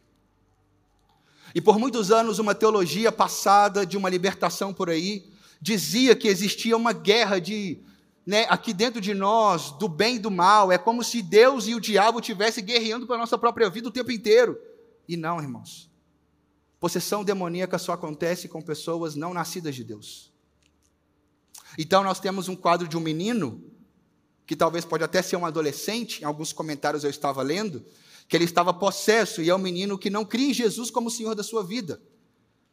E 1.53 1.61
por 1.61 1.81
muitos 1.81 2.13
anos, 2.13 2.39
uma 2.39 2.55
teologia 2.55 3.11
passada 3.11 3.85
de 3.85 3.97
uma 3.97 4.09
libertação 4.09 4.73
por 4.73 4.89
aí 4.89 5.33
dizia 5.61 6.15
que 6.15 6.29
existia 6.29 6.77
uma 6.77 6.93
guerra 6.93 7.41
de, 7.41 7.81
né, 8.25 8.47
aqui 8.49 8.73
dentro 8.73 9.01
de 9.01 9.13
nós, 9.13 9.73
do 9.73 9.89
bem 9.89 10.15
e 10.15 10.21
do 10.21 10.31
mal. 10.31 10.71
É 10.71 10.79
como 10.79 11.03
se 11.03 11.21
Deus 11.21 11.67
e 11.67 11.75
o 11.75 11.81
diabo 11.81 12.21
estivessem 12.21 12.65
guerreando 12.65 13.05
pela 13.05 13.19
nossa 13.19 13.37
própria 13.37 13.69
vida 13.69 13.89
o 13.89 13.93
tempo 13.93 14.13
inteiro. 14.13 14.57
E 15.09 15.17
não, 15.17 15.41
irmãos. 15.41 15.91
Possessão 16.79 17.25
demoníaca 17.25 17.79
só 17.79 17.95
acontece 17.95 18.47
com 18.47 18.63
pessoas 18.63 19.17
não 19.17 19.35
nascidas 19.35 19.75
de 19.75 19.83
Deus. 19.83 20.30
Então 21.83 22.05
nós 22.05 22.21
temos 22.21 22.47
um 22.47 22.55
quadro 22.55 22.87
de 22.87 22.95
um 22.95 23.01
menino, 23.01 23.65
que 24.47 24.55
talvez 24.55 24.85
pode 24.85 25.03
até 25.03 25.23
ser 25.23 25.37
um 25.37 25.47
adolescente, 25.47 26.21
em 26.21 26.27
alguns 26.27 26.53
comentários 26.53 27.05
eu 27.05 27.09
estava 27.09 27.41
lendo, 27.41 27.83
que 28.29 28.37
ele 28.37 28.45
estava 28.45 28.75
possesso, 28.75 29.41
e 29.41 29.49
é 29.49 29.55
um 29.55 29.59
menino 29.59 29.97
que 29.97 30.11
não 30.11 30.23
cria 30.23 30.51
em 30.51 30.53
Jesus 30.53 30.91
como 30.91 31.11
Senhor 31.11 31.35
da 31.35 31.43
sua 31.43 31.65
vida. 31.65 31.99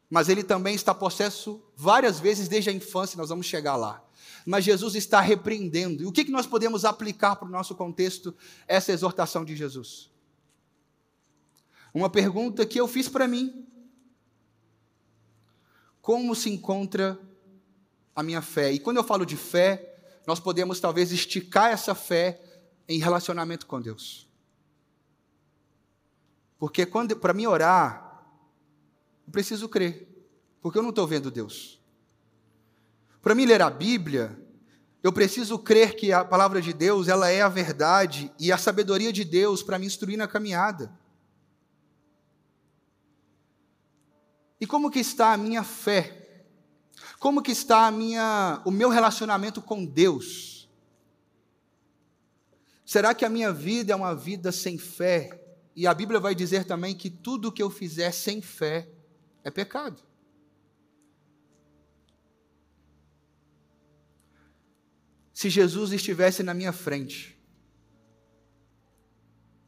Mas 0.10 0.28
ele 0.28 0.44
também 0.44 0.76
está 0.76 0.94
possesso 0.94 1.64
várias 1.74 2.20
vezes 2.20 2.50
desde 2.50 2.70
a 2.70 2.74
infância, 2.74 3.16
nós 3.18 3.30
vamos 3.30 3.46
chegar 3.46 3.78
lá. 3.78 4.04
Mas 4.46 4.66
Jesus 4.66 4.94
está 4.94 5.22
repreendendo. 5.22 6.04
E 6.04 6.06
o 6.06 6.12
que 6.12 6.30
nós 6.30 6.46
podemos 6.46 6.84
aplicar 6.84 7.38
para 7.38 7.48
o 7.48 7.52
nosso 7.52 7.76
contexto 7.76 8.36
essa 8.68 8.92
exortação 8.92 9.46
de 9.46 9.56
Jesus? 9.56 10.12
Uma 11.94 12.10
pergunta 12.10 12.66
que 12.66 12.78
eu 12.78 12.90
fiz 12.90 13.08
para 13.08 13.26
mim. 13.26 13.66
Como 16.02 16.36
se 16.36 16.50
encontra 16.50 17.18
a 18.17 18.24
minha 18.24 18.41
fé. 18.41 18.74
E 18.74 18.79
quando 18.79 18.97
eu 18.97 19.03
falo 19.03 19.24
de 19.27 19.38
fé, 19.38 19.95
nós 20.25 20.39
podemos 20.39 20.79
talvez 20.79 21.12
esticar 21.12 21.69
essa 21.69 21.93
fé 21.93 22.41
em 22.89 22.97
relacionamento 22.97 23.67
com 23.67 23.79
Deus. 23.79 24.27
Porque 26.57 26.83
quando 26.83 27.15
para 27.15 27.31
mim 27.31 27.45
orar, 27.45 28.25
eu 29.27 29.31
preciso 29.31 29.69
crer, 29.69 30.07
porque 30.59 30.79
eu 30.79 30.81
não 30.81 30.89
estou 30.89 31.05
vendo 31.05 31.29
Deus. 31.29 31.79
Para 33.21 33.36
mim 33.36 33.45
ler 33.45 33.62
a 33.62 33.69
Bíblia, 33.69 34.36
eu 35.03 35.13
preciso 35.13 35.59
crer 35.59 35.95
que 35.95 36.12
a 36.12 36.25
palavra 36.25 36.59
de 36.59 36.74
Deus 36.74 37.07
ela 37.07 37.29
é 37.29 37.43
a 37.43 37.50
verdade 37.50 38.33
e 38.39 38.51
a 38.51 38.57
sabedoria 38.57 39.13
de 39.13 39.24
Deus 39.24 39.62
para 39.62 39.77
me 39.77 39.86
instruir 39.86 40.17
na 40.17 40.27
caminhada. 40.27 40.91
E 44.60 44.65
como 44.65 44.89
que 44.89 44.97
está 44.97 45.34
a 45.34 45.38
minha 45.38 45.63
fé 45.63 46.16
como 47.19 47.41
que 47.41 47.51
está 47.51 47.88
a 47.88 47.91
minha, 47.91 48.62
o 48.65 48.71
meu 48.71 48.89
relacionamento 48.89 49.62
com 49.62 49.86
Deus? 49.86 50.69
Será 52.86 53.13
que 53.13 53.25
a 53.25 53.29
minha 53.29 53.51
vida 53.51 53.93
é 53.93 53.95
uma 53.95 54.15
vida 54.15 54.51
sem 54.51 54.77
fé? 54.77 55.43
E 55.75 55.86
a 55.86 55.93
Bíblia 55.93 56.19
vai 56.19 56.33
dizer 56.33 56.63
também 56.65 56.95
que 56.95 57.10
tudo 57.10 57.51
que 57.51 57.62
eu 57.62 57.69
fizer 57.69 58.12
sem 58.12 58.41
fé 58.41 58.89
é 59.43 59.51
pecado. 59.51 60.01
Se 65.33 65.49
Jesus 65.49 65.91
estivesse 65.91 66.41
na 66.41 66.53
minha 66.53 66.71
frente 66.71 67.38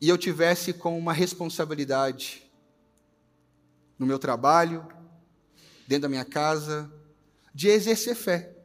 e 0.02 0.10
eu 0.10 0.18
tivesse 0.18 0.74
com 0.74 0.98
uma 0.98 1.14
responsabilidade 1.14 2.50
no 4.00 4.06
meu 4.06 4.18
trabalho, 4.18 4.88
dentro 5.88 6.04
da 6.04 6.10
minha 6.10 6.26
casa, 6.26 6.92
de 7.54 7.68
exercer 7.68 8.16
fé. 8.16 8.56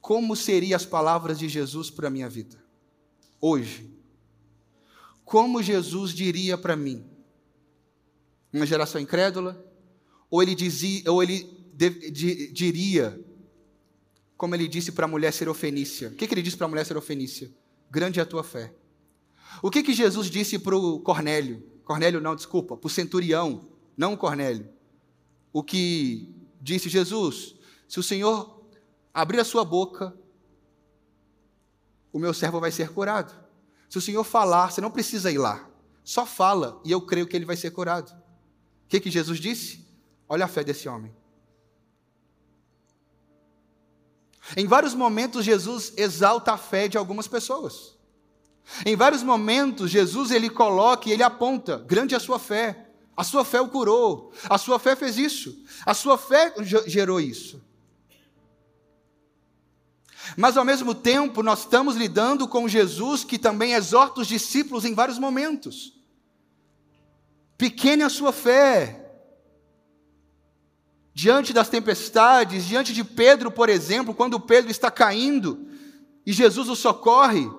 Como 0.00 0.34
seriam 0.34 0.76
as 0.76 0.86
palavras 0.86 1.38
de 1.38 1.48
Jesus 1.48 1.90
para 1.90 2.08
a 2.08 2.10
minha 2.10 2.28
vida? 2.28 2.62
Hoje. 3.40 3.90
Como 5.24 5.62
Jesus 5.62 6.12
diria 6.12 6.58
para 6.58 6.74
mim? 6.74 7.04
Uma 8.52 8.66
geração 8.66 9.00
incrédula? 9.00 9.64
Ou 10.28 10.42
ele, 10.42 10.54
dizia, 10.54 11.10
ou 11.10 11.22
ele 11.22 11.48
de, 11.72 12.10
de, 12.10 12.52
diria, 12.52 13.18
como 14.36 14.54
ele 14.54 14.66
disse 14.66 14.92
para 14.92 15.04
a 15.04 15.08
mulher 15.08 15.32
serofenícia? 15.32 16.08
O 16.08 16.14
que, 16.14 16.26
que 16.26 16.34
ele 16.34 16.42
disse 16.42 16.56
para 16.56 16.66
a 16.66 16.68
mulher 16.68 16.84
serofenícia? 16.84 17.50
Grande 17.90 18.20
é 18.20 18.22
a 18.22 18.26
tua 18.26 18.42
fé. 18.42 18.72
O 19.62 19.70
que, 19.70 19.82
que 19.82 19.92
Jesus 19.92 20.30
disse 20.30 20.58
para 20.58 20.76
o 20.76 21.00
Cornélio? 21.00 21.62
Cornélio 21.84 22.20
não, 22.20 22.36
desculpa, 22.36 22.76
para 22.76 22.86
o 22.86 22.90
centurião, 22.90 23.68
não 23.96 24.14
o 24.14 24.16
Cornélio. 24.16 24.68
O 25.52 25.62
que 25.62 26.32
disse 26.60 26.88
Jesus: 26.88 27.54
Se 27.88 27.98
o 27.98 28.02
Senhor 28.02 28.64
abrir 29.12 29.40
a 29.40 29.44
sua 29.44 29.64
boca, 29.64 30.14
o 32.12 32.18
meu 32.18 32.34
servo 32.34 32.60
vai 32.60 32.70
ser 32.70 32.90
curado. 32.90 33.32
Se 33.88 33.98
o 33.98 34.00
Senhor 34.00 34.24
falar, 34.24 34.70
você 34.70 34.80
não 34.80 34.90
precisa 34.90 35.30
ir 35.30 35.38
lá. 35.38 35.68
Só 36.04 36.26
fala 36.26 36.80
e 36.84 36.90
eu 36.90 37.00
creio 37.00 37.26
que 37.26 37.36
ele 37.36 37.44
vai 37.44 37.56
ser 37.56 37.70
curado. 37.70 38.10
O 38.10 38.88
que, 38.88 39.00
que 39.00 39.10
Jesus 39.10 39.38
disse? 39.38 39.86
Olha 40.28 40.44
a 40.44 40.48
fé 40.48 40.62
desse 40.62 40.88
homem. 40.88 41.14
Em 44.56 44.66
vários 44.66 44.94
momentos, 44.94 45.44
Jesus 45.44 45.92
exalta 45.96 46.52
a 46.52 46.56
fé 46.56 46.88
de 46.88 46.98
algumas 46.98 47.28
pessoas. 47.28 47.96
Em 48.84 48.96
vários 48.96 49.22
momentos, 49.22 49.90
Jesus 49.90 50.30
ele 50.30 50.50
coloca 50.50 51.08
e 51.08 51.12
ele 51.12 51.22
aponta: 51.22 51.78
grande 51.78 52.14
é 52.14 52.16
a 52.16 52.20
sua 52.20 52.38
fé. 52.38 52.89
A 53.20 53.22
sua 53.22 53.44
fé 53.44 53.60
o 53.60 53.68
curou. 53.68 54.32
A 54.48 54.56
sua 54.56 54.78
fé 54.78 54.96
fez 54.96 55.18
isso. 55.18 55.62
A 55.84 55.92
sua 55.92 56.16
fé 56.16 56.54
gerou 56.86 57.20
isso. 57.20 57.62
Mas 60.38 60.56
ao 60.56 60.64
mesmo 60.64 60.94
tempo, 60.94 61.42
nós 61.42 61.58
estamos 61.58 61.96
lidando 61.96 62.48
com 62.48 62.66
Jesus 62.66 63.22
que 63.22 63.38
também 63.38 63.74
exorta 63.74 64.22
os 64.22 64.26
discípulos 64.26 64.86
em 64.86 64.94
vários 64.94 65.18
momentos. 65.18 66.00
Pequene 67.58 68.04
a 68.04 68.08
sua 68.08 68.32
fé. 68.32 69.12
Diante 71.12 71.52
das 71.52 71.68
tempestades, 71.68 72.64
diante 72.64 72.94
de 72.94 73.04
Pedro, 73.04 73.50
por 73.50 73.68
exemplo, 73.68 74.14
quando 74.14 74.40
Pedro 74.40 74.70
está 74.70 74.90
caindo 74.90 75.68
e 76.24 76.32
Jesus 76.32 76.70
o 76.70 76.74
socorre, 76.74 77.50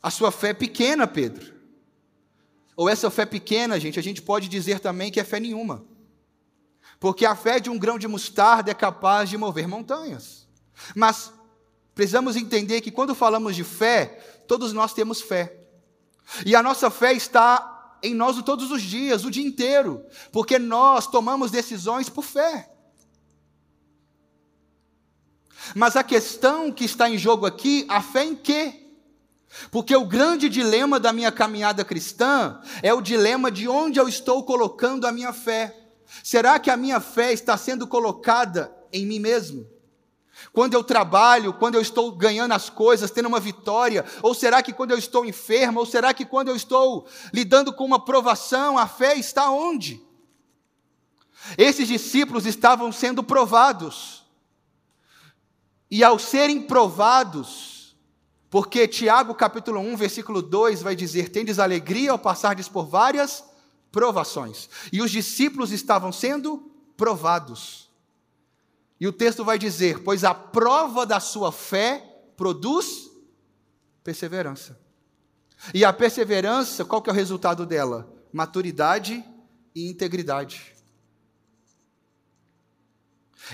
a 0.00 0.08
sua 0.08 0.30
fé 0.30 0.50
é 0.50 0.54
pequena, 0.54 1.04
Pedro. 1.04 1.61
Ou 2.82 2.88
essa 2.88 3.08
fé 3.12 3.24
pequena, 3.24 3.78
gente, 3.78 3.96
a 3.96 4.02
gente 4.02 4.20
pode 4.20 4.48
dizer 4.48 4.80
também 4.80 5.08
que 5.08 5.20
é 5.20 5.24
fé 5.24 5.38
nenhuma. 5.38 5.84
Porque 6.98 7.24
a 7.24 7.36
fé 7.36 7.60
de 7.60 7.70
um 7.70 7.78
grão 7.78 7.96
de 7.96 8.08
mostarda 8.08 8.72
é 8.72 8.74
capaz 8.74 9.30
de 9.30 9.38
mover 9.38 9.68
montanhas. 9.68 10.48
Mas 10.92 11.32
precisamos 11.94 12.34
entender 12.34 12.80
que 12.80 12.90
quando 12.90 13.14
falamos 13.14 13.54
de 13.54 13.62
fé, 13.62 14.06
todos 14.48 14.72
nós 14.72 14.92
temos 14.92 15.20
fé. 15.20 15.56
E 16.44 16.56
a 16.56 16.62
nossa 16.62 16.90
fé 16.90 17.12
está 17.12 18.00
em 18.02 18.14
nós 18.14 18.42
todos 18.42 18.72
os 18.72 18.82
dias, 18.82 19.24
o 19.24 19.30
dia 19.30 19.46
inteiro, 19.46 20.04
porque 20.32 20.58
nós 20.58 21.06
tomamos 21.06 21.52
decisões 21.52 22.08
por 22.08 22.24
fé. 22.24 22.68
Mas 25.72 25.94
a 25.94 26.02
questão 26.02 26.72
que 26.72 26.84
está 26.84 27.08
em 27.08 27.16
jogo 27.16 27.46
aqui, 27.46 27.86
a 27.88 28.02
fé 28.02 28.24
em 28.24 28.34
quê? 28.34 28.81
Porque 29.70 29.94
o 29.94 30.06
grande 30.06 30.48
dilema 30.48 30.98
da 30.98 31.12
minha 31.12 31.30
caminhada 31.30 31.84
cristã 31.84 32.60
é 32.82 32.92
o 32.92 33.02
dilema 33.02 33.50
de 33.50 33.68
onde 33.68 33.98
eu 34.00 34.08
estou 34.08 34.44
colocando 34.44 35.06
a 35.06 35.12
minha 35.12 35.32
fé. 35.32 35.76
Será 36.22 36.58
que 36.58 36.70
a 36.70 36.76
minha 36.76 37.00
fé 37.00 37.32
está 37.32 37.56
sendo 37.56 37.86
colocada 37.86 38.74
em 38.92 39.06
mim 39.06 39.18
mesmo? 39.18 39.66
Quando 40.52 40.74
eu 40.74 40.82
trabalho, 40.82 41.52
quando 41.52 41.76
eu 41.76 41.80
estou 41.80 42.10
ganhando 42.12 42.52
as 42.52 42.68
coisas, 42.68 43.10
tendo 43.10 43.28
uma 43.28 43.40
vitória, 43.40 44.04
ou 44.22 44.34
será 44.34 44.62
que 44.62 44.72
quando 44.72 44.90
eu 44.90 44.98
estou 44.98 45.24
enfermo, 45.24 45.80
ou 45.80 45.86
será 45.86 46.12
que 46.12 46.24
quando 46.24 46.48
eu 46.48 46.56
estou 46.56 47.06
lidando 47.32 47.72
com 47.72 47.84
uma 47.84 48.04
provação, 48.04 48.76
a 48.76 48.86
fé 48.86 49.14
está 49.14 49.50
onde? 49.50 50.02
Esses 51.56 51.88
discípulos 51.88 52.46
estavam 52.46 52.90
sendo 52.90 53.22
provados. 53.22 54.24
E 55.90 56.02
ao 56.02 56.18
serem 56.18 56.62
provados, 56.62 57.71
Porque 58.52 58.86
Tiago 58.86 59.34
capítulo 59.34 59.80
1, 59.80 59.96
versículo 59.96 60.42
2 60.42 60.82
vai 60.82 60.94
dizer: 60.94 61.30
Tendes 61.30 61.58
alegria 61.58 62.12
ao 62.12 62.18
passardes 62.18 62.68
por 62.68 62.84
várias 62.84 63.42
provações. 63.90 64.68
E 64.92 65.00
os 65.00 65.10
discípulos 65.10 65.72
estavam 65.72 66.12
sendo 66.12 66.70
provados. 66.94 67.88
E 69.00 69.08
o 69.08 69.12
texto 69.12 69.42
vai 69.42 69.58
dizer: 69.58 70.00
Pois 70.00 70.22
a 70.22 70.34
prova 70.34 71.06
da 71.06 71.18
sua 71.18 71.50
fé 71.50 72.06
produz 72.36 73.10
perseverança. 74.04 74.78
E 75.72 75.82
a 75.82 75.90
perseverança, 75.90 76.84
qual 76.84 77.00
que 77.00 77.08
é 77.08 77.12
o 77.14 77.16
resultado 77.16 77.64
dela? 77.64 78.06
Maturidade 78.30 79.24
e 79.74 79.88
integridade. 79.88 80.74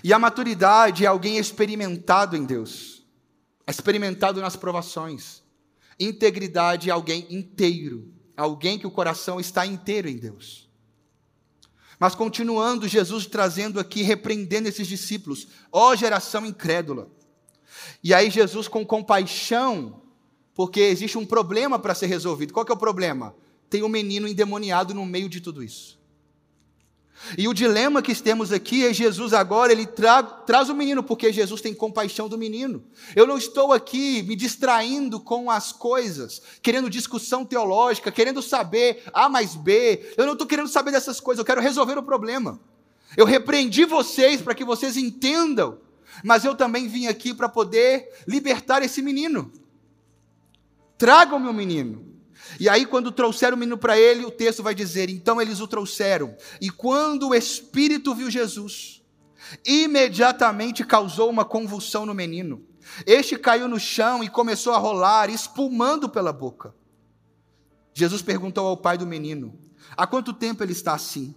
E 0.03 0.13
a 0.13 0.19
maturidade 0.19 1.05
é 1.05 1.07
alguém 1.07 1.39
experimentado 1.39 2.37
em 2.37 2.45
Deus, 2.45 2.98
experimentado 3.71 4.41
nas 4.41 4.57
provações. 4.57 5.43
Integridade 5.99 6.91
é 6.91 6.93
alguém 6.93 7.27
inteiro, 7.29 8.13
alguém 8.37 8.79
que 8.79 8.87
o 8.87 8.91
coração 8.91 9.39
está 9.39 9.67
inteiro 9.67 10.09
em 10.09 10.17
Deus. 10.17 10.69
Mas 11.99 12.15
continuando, 12.15 12.87
Jesus 12.87 13.27
trazendo 13.27 13.81
aqui, 13.81 14.03
repreendendo 14.03 14.69
esses 14.69 14.87
discípulos, 14.87 15.49
ó 15.73 15.97
geração 15.97 16.47
incrédula. 16.47 17.11
E 18.03 18.15
aí 18.15 18.31
Jesus 18.31 18.69
com 18.69 18.87
compaixão, 18.87 20.03
porque 20.55 20.81
existe 20.81 21.19
um 21.19 21.27
problema 21.27 21.79
para 21.79 21.95
ser 21.95 22.07
resolvido. 22.07 22.53
Qual 22.53 22.65
que 22.65 22.71
é 22.71 22.75
o 22.75 22.79
problema? 22.79 23.35
Tem 23.69 23.83
um 23.83 23.89
menino 23.89 24.29
endemoniado 24.29 24.95
no 24.95 25.05
meio 25.05 25.29
de 25.29 25.41
tudo 25.41 25.63
isso. 25.63 25.98
E 27.37 27.49
o 27.49 27.55
dilema 27.55 28.01
que 28.01 28.15
temos 28.15 28.53
aqui 28.53 28.87
é 28.87 28.93
Jesus 28.93 29.33
agora, 29.33 29.73
ele 29.73 29.87
tra 29.87 30.23
traz 30.23 30.69
o 30.69 30.75
menino, 30.75 31.03
porque 31.03 31.33
Jesus 31.33 31.61
tem 31.61 31.75
compaixão 31.75 32.29
do 32.29 32.39
menino. 32.39 32.83
Eu 33.15 33.27
não 33.27 33.37
estou 33.37 33.73
aqui 33.73 34.23
me 34.23 34.35
distraindo 34.35 35.21
com 35.21 35.51
as 35.51 35.73
coisas, 35.73 36.41
querendo 36.63 36.89
discussão 36.89 37.45
teológica, 37.45 38.13
querendo 38.13 38.41
saber 38.41 39.03
A 39.13 39.29
mais 39.29 39.55
B. 39.55 40.15
Eu 40.17 40.27
não 40.27 40.33
estou 40.33 40.47
querendo 40.47 40.69
saber 40.69 40.93
dessas 40.93 41.21
coisas, 41.21 41.41
eu 41.41 41.45
quero 41.45 41.61
resolver 41.61 41.99
o 41.99 42.03
problema. 42.03 42.59
Eu 43.17 43.27
repreendi 43.27 43.85
vocês 43.85 44.41
para 44.41 44.55
que 44.55 44.65
vocês 44.65 44.97
entendam, 44.97 45.79
mas 46.23 46.45
eu 46.45 46.55
também 46.55 46.89
vim 46.89 47.07
aqui 47.07 47.35
para 47.35 47.49
poder 47.49 48.09
libertar 48.27 48.83
esse 48.83 49.03
menino. 49.03 49.53
Tragam 50.97 51.39
meu 51.39 51.53
menino. 51.53 52.18
E 52.59 52.69
aí, 52.69 52.87
quando 52.87 53.13
trouxeram 53.13 53.57
o 53.57 53.59
menino 53.59 53.79
para 53.79 53.99
ele, 53.99 54.25
o 54.25 54.31
texto 54.31 54.63
vai 54.63 54.75
dizer: 54.75 55.11
então 55.11 55.41
eles 55.41 55.61
o 55.61 55.69
trouxeram. 55.69 56.37
E 56.61 56.71
quando 56.71 57.29
o 57.29 57.35
Espírito 57.35 58.15
viu 58.15 58.31
Jesus, 58.31 59.03
imediatamente 59.67 60.85
causou 60.85 61.31
uma 61.31 61.45
convulsão 61.45 62.07
no 62.07 62.15
menino. 62.15 62.65
Este 63.07 63.37
caiu 63.37 63.69
no 63.69 63.79
chão 63.79 64.23
e 64.23 64.29
começou 64.29 64.73
a 64.73 64.79
rolar, 64.79 65.31
espumando 65.31 66.09
pela 66.09 66.33
boca. 66.33 66.75
Jesus 67.93 68.23
perguntou 68.23 68.67
ao 68.67 68.77
pai 68.77 68.97
do 68.97 69.07
menino: 69.07 69.59
há 69.97 70.07
quanto 70.07 70.33
tempo 70.33 70.63
ele 70.63 70.73
está 70.73 70.95
assim? 70.95 71.35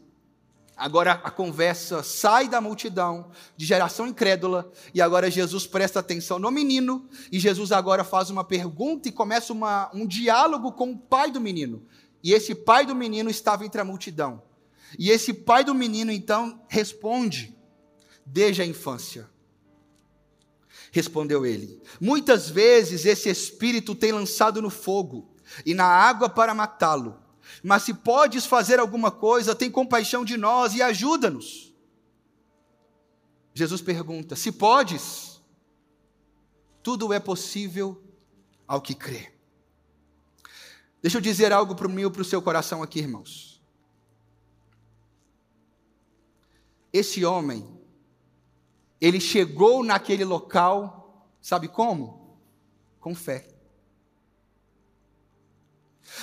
Agora 0.82 1.12
a 1.12 1.30
conversa 1.30 2.02
sai 2.02 2.50
da 2.50 2.60
multidão, 2.60 3.30
de 3.56 3.68
geração 3.68 4.08
incrédula, 4.08 4.72
e 4.96 5.00
agora 5.00 5.30
Jesus 5.30 5.68
presta 5.68 6.00
atenção 6.00 6.40
no 6.40 6.50
menino, 6.50 7.08
e 7.32 7.40
Jesus 7.40 7.72
agora 7.72 8.04
faz 8.04 8.32
uma 8.32 8.44
pergunta 8.44 9.08
e 9.08 9.12
começa 9.12 9.54
uma, 9.54 9.92
um 9.94 10.08
diálogo 10.08 10.72
com 10.72 10.90
o 10.90 10.98
pai 10.98 11.30
do 11.30 11.40
menino. 11.40 11.86
E 12.24 12.34
esse 12.34 12.56
pai 12.56 12.84
do 12.84 12.96
menino 12.96 13.30
estava 13.30 13.64
entre 13.64 13.80
a 13.80 13.86
multidão. 13.86 14.42
E 14.98 15.12
esse 15.12 15.36
pai 15.36 15.64
do 15.64 15.76
menino 15.76 16.12
então 16.12 16.60
responde, 16.68 17.56
desde 18.26 18.64
a 18.64 18.66
infância. 18.66 19.30
Respondeu 20.92 21.46
ele: 21.46 21.80
Muitas 22.00 22.50
vezes 22.50 23.06
esse 23.06 23.30
espírito 23.30 23.94
tem 23.94 24.12
lançado 24.12 24.60
no 24.64 24.72
fogo 24.72 25.30
e 25.64 25.76
na 25.76 25.86
água 25.86 26.28
para 26.28 26.56
matá-lo. 26.56 27.21
Mas 27.64 27.84
se 27.84 27.94
podes 27.94 28.46
fazer 28.46 28.80
alguma 28.80 29.12
coisa, 29.12 29.56
tem 29.56 29.70
compaixão 29.70 30.24
de 30.24 30.38
nós 30.38 30.74
e 30.74 30.82
ajuda-nos. 30.82 31.74
Jesus 33.54 33.82
pergunta: 33.82 34.36
se 34.36 34.52
podes, 34.52 35.42
tudo 36.82 37.12
é 37.12 37.20
possível 37.20 38.02
ao 38.68 38.82
que 38.82 38.96
crê. 38.96 39.32
Deixa 41.02 41.18
eu 41.18 41.22
dizer 41.22 41.52
algo 41.52 41.76
para 41.76 41.88
o 41.88 41.92
meu 41.92 42.10
e 42.10 42.12
para 42.12 42.22
o 42.22 42.26
seu 42.26 42.42
coração 42.42 42.84
aqui, 42.84 43.00
irmãos. 43.00 43.62
Esse 46.94 47.26
homem, 47.26 47.68
ele 49.00 49.20
chegou 49.20 49.84
naquele 49.84 50.24
local, 50.24 51.28
sabe 51.42 51.68
como? 51.68 52.38
Com 53.00 53.16
fé. 53.16 53.51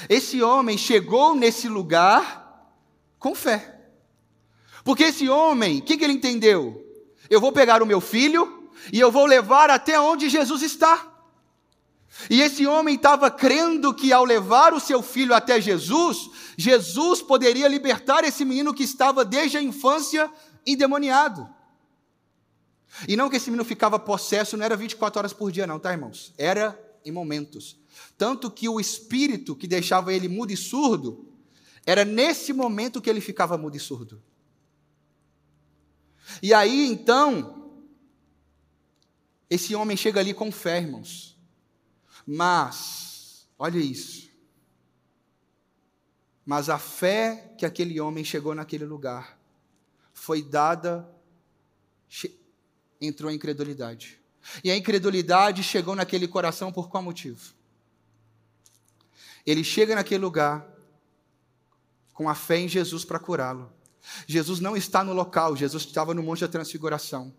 Esse 0.08 0.42
homem 0.42 0.76
chegou 0.76 1.34
nesse 1.34 1.68
lugar 1.68 2.72
com 3.18 3.34
fé. 3.34 3.80
Porque 4.84 5.04
esse 5.04 5.28
homem, 5.28 5.78
o 5.78 5.82
que, 5.82 5.96
que 5.96 6.04
ele 6.04 6.14
entendeu? 6.14 6.84
Eu 7.28 7.40
vou 7.40 7.52
pegar 7.52 7.82
o 7.82 7.86
meu 7.86 8.00
filho 8.00 8.70
e 8.92 8.98
eu 8.98 9.10
vou 9.10 9.26
levar 9.26 9.70
até 9.70 10.00
onde 10.00 10.28
Jesus 10.28 10.62
está. 10.62 11.06
E 12.30 12.40
esse 12.40 12.66
homem 12.66 12.94
estava 12.94 13.30
crendo 13.30 13.92
que 13.92 14.12
ao 14.12 14.24
levar 14.24 14.72
o 14.72 14.80
seu 14.80 15.02
filho 15.02 15.34
até 15.34 15.60
Jesus, 15.60 16.30
Jesus 16.56 17.20
poderia 17.20 17.68
libertar 17.68 18.24
esse 18.24 18.44
menino 18.44 18.72
que 18.74 18.82
estava 18.82 19.24
desde 19.24 19.58
a 19.58 19.62
infância 19.62 20.30
endemoniado. 20.66 21.48
E 23.06 23.16
não 23.16 23.28
que 23.28 23.36
esse 23.36 23.50
menino 23.50 23.64
ficava 23.64 23.98
possesso, 23.98 24.56
não 24.56 24.64
era 24.64 24.76
24 24.76 25.18
horas 25.18 25.32
por 25.32 25.52
dia, 25.52 25.66
não, 25.66 25.78
tá, 25.78 25.92
irmãos? 25.92 26.32
Era 26.36 26.78
em 27.04 27.12
momentos. 27.12 27.78
Tanto 28.16 28.50
que 28.50 28.68
o 28.68 28.80
espírito 28.80 29.56
que 29.56 29.66
deixava 29.66 30.12
ele 30.12 30.28
mudo 30.28 30.52
e 30.52 30.56
surdo, 30.56 31.26
era 31.86 32.04
nesse 32.04 32.52
momento 32.52 33.00
que 33.00 33.08
ele 33.08 33.20
ficava 33.20 33.56
mudo 33.56 33.76
e 33.76 33.80
surdo. 33.80 34.22
E 36.42 36.52
aí 36.52 36.86
então, 36.86 37.80
esse 39.48 39.74
homem 39.74 39.96
chega 39.96 40.20
ali 40.20 40.34
com 40.34 40.52
fé, 40.52 40.78
irmãos. 40.78 41.38
Mas, 42.26 43.48
olha 43.58 43.78
isso. 43.78 44.28
Mas 46.44 46.68
a 46.68 46.78
fé 46.78 47.54
que 47.56 47.64
aquele 47.64 48.00
homem 48.00 48.24
chegou 48.24 48.54
naquele 48.54 48.84
lugar 48.84 49.38
foi 50.12 50.42
dada, 50.42 51.08
entrou 53.00 53.30
em 53.30 53.36
incredulidade. 53.36 54.17
E 54.62 54.70
a 54.70 54.76
incredulidade 54.76 55.62
chegou 55.62 55.94
naquele 55.94 56.26
coração 56.26 56.72
por 56.72 56.88
qual 56.88 57.02
motivo? 57.02 57.52
Ele 59.46 59.64
chega 59.64 59.94
naquele 59.94 60.22
lugar 60.22 60.66
com 62.12 62.28
a 62.28 62.34
fé 62.34 62.58
em 62.58 62.68
Jesus 62.68 63.04
para 63.04 63.18
curá-lo. 63.18 63.72
Jesus 64.26 64.60
não 64.60 64.76
está 64.76 65.04
no 65.04 65.12
local, 65.12 65.56
Jesus 65.56 65.84
estava 65.84 66.14
no 66.14 66.22
Monte 66.22 66.40
da 66.40 66.48
Transfiguração. 66.48 67.32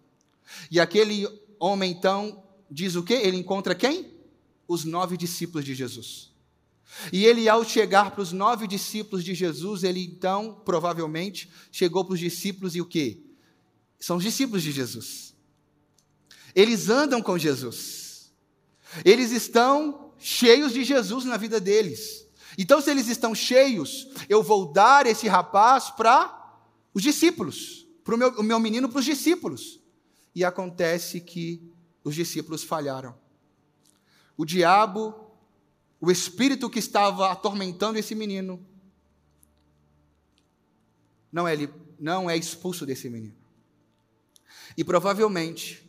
E 0.71 0.79
aquele 0.79 1.27
homem 1.59 1.91
então 1.91 2.43
diz 2.69 2.95
o 2.95 3.03
quê? 3.03 3.13
Ele 3.13 3.37
encontra 3.37 3.75
quem? 3.75 4.13
Os 4.67 4.85
nove 4.85 5.17
discípulos 5.17 5.65
de 5.65 5.73
Jesus. 5.73 6.29
E 7.13 7.25
ele, 7.25 7.47
ao 7.47 7.63
chegar 7.63 8.11
para 8.11 8.21
os 8.21 8.31
nove 8.31 8.67
discípulos 8.67 9.23
de 9.23 9.35
Jesus, 9.35 9.83
ele 9.83 10.03
então, 10.03 10.59
provavelmente, 10.65 11.49
chegou 11.71 12.03
para 12.03 12.13
os 12.13 12.19
discípulos 12.19 12.75
e 12.75 12.81
o 12.81 12.85
quê? 12.85 13.21
São 13.99 14.17
os 14.17 14.23
discípulos 14.23 14.63
de 14.63 14.71
Jesus. 14.71 15.35
Eles 16.55 16.89
andam 16.89 17.21
com 17.21 17.37
Jesus. 17.37 18.31
Eles 19.05 19.31
estão 19.31 20.13
cheios 20.17 20.73
de 20.73 20.83
Jesus 20.83 21.25
na 21.25 21.37
vida 21.37 21.59
deles. 21.59 22.27
Então, 22.57 22.81
se 22.81 22.89
eles 22.89 23.07
estão 23.07 23.33
cheios, 23.33 24.07
eu 24.27 24.43
vou 24.43 24.71
dar 24.71 25.05
esse 25.05 25.27
rapaz 25.27 25.89
para 25.89 26.35
os 26.93 27.01
discípulos, 27.01 27.87
para 28.03 28.15
o 28.15 28.17
meu, 28.17 28.29
o 28.39 28.43
meu 28.43 28.59
menino 28.59 28.89
para 28.89 28.99
os 28.99 29.05
discípulos. 29.05 29.79
E 30.35 30.43
acontece 30.43 31.21
que 31.21 31.71
os 32.03 32.15
discípulos 32.15 32.63
falharam. 32.63 33.17
O 34.35 34.45
diabo, 34.45 35.15
o 36.01 36.11
espírito 36.11 36.69
que 36.69 36.79
estava 36.79 37.31
atormentando 37.31 37.99
esse 37.99 38.15
menino, 38.15 38.65
não 41.31 41.47
é, 41.47 41.55
não 41.99 42.29
é 42.29 42.35
expulso 42.35 42.85
desse 42.85 43.09
menino. 43.09 43.35
E 44.75 44.83
provavelmente, 44.83 45.88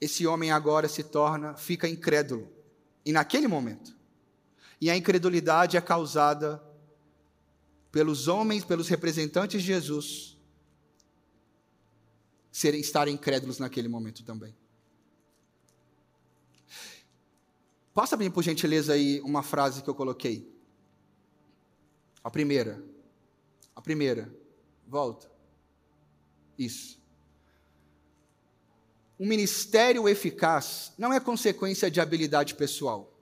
esse 0.00 0.26
homem 0.26 0.50
agora 0.50 0.88
se 0.88 1.02
torna, 1.02 1.56
fica 1.56 1.88
incrédulo. 1.88 2.48
E 3.04 3.12
naquele 3.12 3.48
momento. 3.48 3.96
E 4.80 4.90
a 4.90 4.96
incredulidade 4.96 5.76
é 5.76 5.80
causada 5.80 6.62
pelos 7.90 8.28
homens, 8.28 8.64
pelos 8.64 8.88
representantes 8.88 9.60
de 9.60 9.66
Jesus, 9.66 10.36
serem, 12.52 12.80
estarem 12.80 13.14
incrédulos 13.14 13.58
naquele 13.58 13.88
momento 13.88 14.22
também. 14.24 14.54
Passa 17.92 18.16
bem, 18.16 18.30
por 18.30 18.44
gentileza, 18.44 18.92
aí 18.92 19.20
uma 19.22 19.42
frase 19.42 19.82
que 19.82 19.90
eu 19.90 19.94
coloquei. 19.94 20.48
A 22.22 22.30
primeira. 22.30 22.84
A 23.74 23.82
primeira. 23.82 24.32
Volta. 24.86 25.28
Isso. 26.56 26.97
Um 29.18 29.26
ministério 29.26 30.08
eficaz 30.08 30.92
não 30.96 31.12
é 31.12 31.18
consequência 31.18 31.90
de 31.90 32.00
habilidade 32.00 32.54
pessoal, 32.54 33.12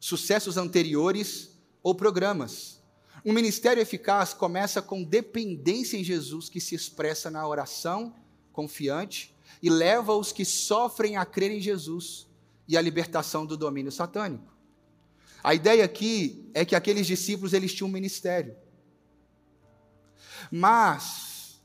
sucessos 0.00 0.56
anteriores 0.56 1.56
ou 1.82 1.94
programas. 1.94 2.82
Um 3.24 3.32
ministério 3.32 3.80
eficaz 3.80 4.34
começa 4.34 4.82
com 4.82 5.02
dependência 5.02 5.96
em 5.96 6.02
Jesus, 6.02 6.48
que 6.48 6.60
se 6.60 6.74
expressa 6.74 7.30
na 7.30 7.46
oração 7.46 8.14
confiante 8.52 9.34
e 9.62 9.70
leva 9.70 10.14
os 10.14 10.32
que 10.32 10.44
sofrem 10.44 11.16
a 11.16 11.24
crer 11.24 11.52
em 11.52 11.60
Jesus 11.60 12.26
e 12.66 12.76
a 12.76 12.80
libertação 12.80 13.46
do 13.46 13.56
domínio 13.56 13.92
satânico. 13.92 14.52
A 15.42 15.54
ideia 15.54 15.84
aqui 15.84 16.50
é 16.52 16.64
que 16.64 16.74
aqueles 16.74 17.06
discípulos 17.06 17.52
eles 17.52 17.72
tinham 17.72 17.88
um 17.88 17.92
ministério. 17.92 18.56
Mas 20.50 21.60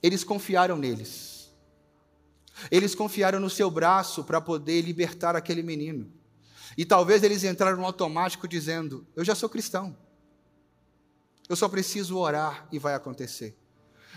eles 0.00 0.22
confiaram 0.22 0.76
neles. 0.76 1.33
Eles 2.70 2.94
confiaram 2.94 3.40
no 3.40 3.50
seu 3.50 3.70
braço 3.70 4.24
para 4.24 4.40
poder 4.40 4.82
libertar 4.82 5.34
aquele 5.36 5.62
menino. 5.62 6.10
E 6.76 6.84
talvez 6.84 7.22
eles 7.22 7.44
entraram 7.44 7.76
no 7.76 7.84
automático 7.84 8.48
dizendo: 8.48 9.06
Eu 9.14 9.24
já 9.24 9.34
sou 9.34 9.48
cristão. 9.48 9.96
Eu 11.48 11.56
só 11.56 11.68
preciso 11.68 12.16
orar 12.16 12.66
e 12.72 12.78
vai 12.78 12.94
acontecer. 12.94 13.56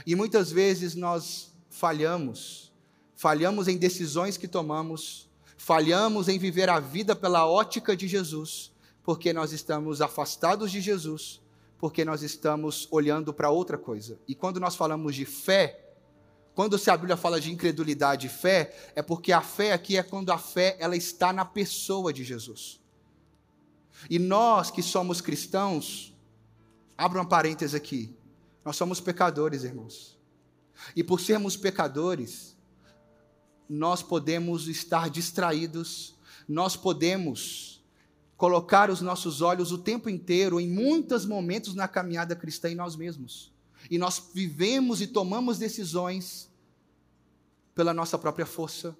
E 0.05 0.15
muitas 0.15 0.51
vezes 0.51 0.95
nós 0.95 1.51
falhamos, 1.69 2.71
falhamos 3.15 3.67
em 3.67 3.77
decisões 3.77 4.37
que 4.37 4.47
tomamos, 4.47 5.29
falhamos 5.57 6.29
em 6.29 6.39
viver 6.39 6.69
a 6.69 6.79
vida 6.79 7.15
pela 7.15 7.45
ótica 7.45 7.97
de 7.97 8.07
Jesus, 8.07 8.71
porque 9.03 9.33
nós 9.33 9.51
estamos 9.51 10.01
afastados 10.01 10.71
de 10.71 10.79
Jesus, 10.79 11.41
porque 11.77 12.05
nós 12.05 12.23
estamos 12.23 12.87
olhando 12.91 13.33
para 13.33 13.49
outra 13.49 13.77
coisa. 13.77 14.17
E 14.27 14.33
quando 14.33 14.59
nós 14.59 14.75
falamos 14.75 15.13
de 15.13 15.25
fé, 15.25 15.86
quando 16.57 16.75
a 16.75 16.97
Bíblia 16.97 17.15
fala 17.15 17.39
de 17.39 17.51
incredulidade 17.51 18.25
e 18.25 18.29
fé, 18.31 18.75
é 18.95 19.03
porque 19.03 19.31
a 19.31 19.41
fé 19.41 19.73
aqui 19.73 19.95
é 19.95 20.01
quando 20.01 20.31
a 20.31 20.39
fé 20.39 20.75
ela 20.79 20.95
está 20.95 21.31
na 21.31 21.45
pessoa 21.45 22.11
de 22.11 22.23
Jesus. 22.23 22.81
E 24.09 24.17
nós 24.17 24.71
que 24.71 24.81
somos 24.81 25.21
cristãos, 25.21 26.17
abra 26.97 27.19
uma 27.19 27.29
parêntese 27.29 27.77
aqui, 27.77 28.17
nós 28.65 28.75
somos 28.75 28.99
pecadores, 28.99 29.63
irmãos. 29.63 30.17
E 30.95 31.03
por 31.03 31.21
sermos 31.21 31.55
pecadores, 31.55 32.57
nós 33.69 34.01
podemos 34.01 34.67
estar 34.67 35.11
distraídos, 35.11 36.15
nós 36.49 36.75
podemos 36.75 37.85
colocar 38.35 38.89
os 38.89 38.99
nossos 38.99 39.41
olhos 39.41 39.71
o 39.71 39.77
tempo 39.77 40.09
inteiro, 40.09 40.59
em 40.59 40.67
muitos 40.67 41.23
momentos 41.23 41.75
na 41.75 41.87
caminhada 41.87 42.35
cristã, 42.35 42.67
em 42.67 42.73
nós 42.75 42.95
mesmos. 42.95 43.55
E 43.89 43.97
nós 43.97 44.29
vivemos 44.33 45.01
e 45.01 45.07
tomamos 45.07 45.57
decisões 45.57 46.49
pela 47.73 47.93
nossa 47.93 48.17
própria 48.17 48.45
força, 48.45 48.97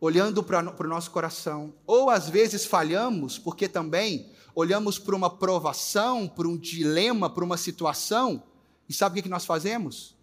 olhando 0.00 0.42
para 0.42 0.60
o 0.60 0.88
nosso 0.88 1.10
coração. 1.10 1.74
Ou 1.86 2.10
às 2.10 2.28
vezes 2.28 2.64
falhamos, 2.64 3.38
porque 3.38 3.68
também 3.68 4.30
olhamos 4.54 4.98
para 4.98 5.14
uma 5.14 5.30
provação, 5.30 6.26
para 6.26 6.48
um 6.48 6.56
dilema, 6.56 7.28
para 7.28 7.44
uma 7.44 7.56
situação, 7.56 8.42
e 8.88 8.92
sabe 8.92 9.20
o 9.20 9.22
que 9.22 9.28
nós 9.28 9.44
fazemos? 9.44 10.16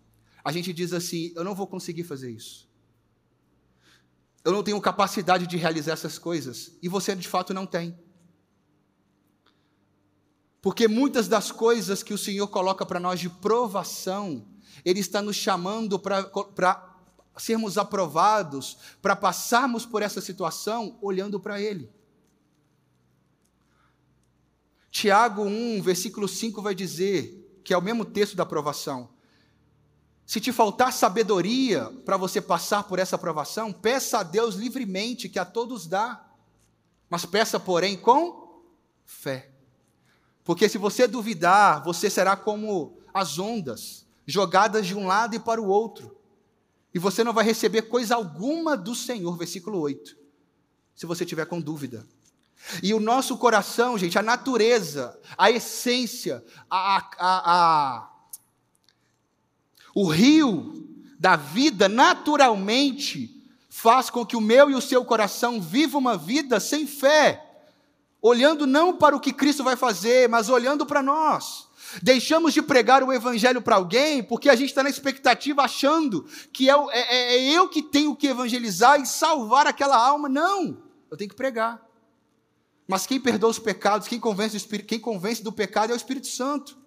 A 0.44 0.52
gente 0.52 0.74
diz 0.74 0.94
assim: 0.94 1.32
eu 1.36 1.44
não 1.44 1.56
vou 1.56 1.68
conseguir 1.68 2.04
fazer 2.04 2.32
isso. 2.32 2.70
Eu 4.44 4.52
não 4.52 4.64
tenho 4.64 4.82
capacidade 4.82 5.46
de 5.46 5.56
realizar 5.56 5.94
essas 5.94 6.18
coisas. 6.18 6.72
E 6.82 6.90
você 6.90 7.16
de 7.16 7.28
fato 7.28 7.54
não 7.54 7.66
tem. 7.66 7.96
Porque 10.62 10.88
muitas 10.88 11.28
das 11.28 11.52
coisas 11.52 12.04
que 12.04 12.14
o 12.14 12.18
Senhor 12.18 12.48
coloca 12.48 12.86
para 12.86 13.00
nós 13.00 13.20
de 13.20 13.30
provação, 13.30 14.46
Ele 14.86 15.00
está 15.00 15.22
nos 15.22 15.36
chamando 15.36 15.98
para 15.98 16.96
sermos 17.38 17.78
aprovados, 17.78 18.78
para 19.02 19.16
passarmos 19.16 19.86
por 19.86 20.04
essa 20.04 20.22
situação 20.22 21.00
olhando 21.02 21.40
para 21.40 21.60
Ele. 21.60 21.90
Tiago 24.92 25.44
1, 25.44 25.82
versículo 25.82 26.28
5 26.28 26.62
vai 26.62 26.76
dizer, 26.76 27.60
que 27.64 27.74
é 27.74 27.78
o 27.78 27.82
mesmo 27.82 28.06
texto 28.06 28.36
da 28.36 28.44
aprovação: 28.44 29.10
se 30.26 30.40
te 30.40 30.52
faltar 30.52 30.94
sabedoria 30.94 31.86
para 32.06 32.18
você 32.18 32.40
passar 32.40 32.84
por 32.84 33.00
essa 33.00 33.16
aprovação, 33.16 33.74
peça 33.74 34.20
a 34.20 34.24
Deus 34.24 34.56
livremente, 34.56 35.28
que 35.28 35.40
a 35.40 35.46
todos 35.46 35.88
dá. 35.88 36.28
Mas 37.10 37.26
peça, 37.26 37.60
porém, 37.60 37.98
com 37.98 38.64
fé. 39.06 39.51
Porque 40.44 40.68
se 40.68 40.78
você 40.78 41.08
duvidar, 41.08 41.84
você 41.84 42.10
será 42.10 42.36
como 42.36 42.98
as 43.14 43.38
ondas, 43.38 44.06
jogadas 44.26 44.88
de 44.88 44.96
um 44.96 45.06
lado 45.06 45.36
e 45.36 45.40
para 45.40 45.62
o 45.62 45.68
outro. 45.68 46.18
E 46.94 47.00
você 47.00 47.24
não 47.24 47.34
vai 47.34 47.46
receber 47.46 47.84
coisa 47.84 48.16
alguma 48.16 48.76
do 48.76 48.96
Senhor, 48.96 49.38
versículo 49.38 49.80
8, 49.80 50.18
se 50.96 51.06
você 51.06 51.26
tiver 51.26 51.46
com 51.46 51.62
dúvida. 51.62 52.06
E 52.84 52.94
o 52.94 53.00
nosso 53.00 53.38
coração, 53.38 53.98
gente, 53.98 54.20
a 54.20 54.24
natureza, 54.24 55.20
a 55.38 55.50
essência, 55.50 56.44
a, 56.70 56.98
a, 56.98 57.52
a, 57.54 58.12
o 59.96 60.08
rio 60.08 60.88
da 61.20 61.36
vida, 61.36 61.88
naturalmente, 61.88 63.42
faz 63.70 64.10
com 64.10 64.26
que 64.26 64.36
o 64.36 64.42
meu 64.42 64.70
e 64.70 64.76
o 64.76 64.82
seu 64.82 65.04
coração 65.06 65.62
viva 65.62 65.98
uma 65.98 66.18
vida 66.18 66.60
sem 66.60 66.86
fé 66.86 67.51
olhando 68.22 68.68
não 68.68 68.96
para 68.96 69.16
o 69.16 69.20
que 69.20 69.34
Cristo 69.34 69.64
vai 69.64 69.76
fazer, 69.76 70.30
mas 70.30 70.50
olhando 70.50 70.86
para 70.86 71.02
nós. 71.02 71.70
Deixamos 72.02 72.54
de 72.54 72.62
pregar 72.62 73.04
o 73.04 73.12
Evangelho 73.12 73.62
para 73.62 73.76
alguém 73.76 74.24
porque 74.24 74.50
a 74.50 74.56
gente 74.56 74.70
está 74.70 74.84
na 74.84 74.90
expectativa 74.90 75.64
achando 75.64 76.26
que 76.54 76.70
é, 76.70 76.74
é, 76.92 77.36
é, 77.36 77.50
eu 77.50 77.68
que 77.68 77.82
tenho 77.82 78.16
que 78.16 78.28
evangelizar 78.28 79.02
e 79.02 79.06
salvar 79.06 79.68
aquela 79.68 79.98
alma. 79.98 80.30
Não, 80.30 80.78
eu 81.10 81.18
tenho 81.18 81.30
que 81.30 81.36
pregar. 81.36 81.82
Mas 82.88 83.06
quem 83.06 83.20
perdoa 83.20 83.50
os 83.50 83.60
pecados, 83.60 84.08
quem 84.08 84.20
convence, 84.20 84.56
Espírito, 84.56 84.88
quem 84.88 85.00
convence 85.00 85.44
do 85.44 85.52
pecado 85.52 85.92
é 85.92 85.94
o 85.94 85.98
Espírito 85.98 86.28
Santo. 86.28 86.78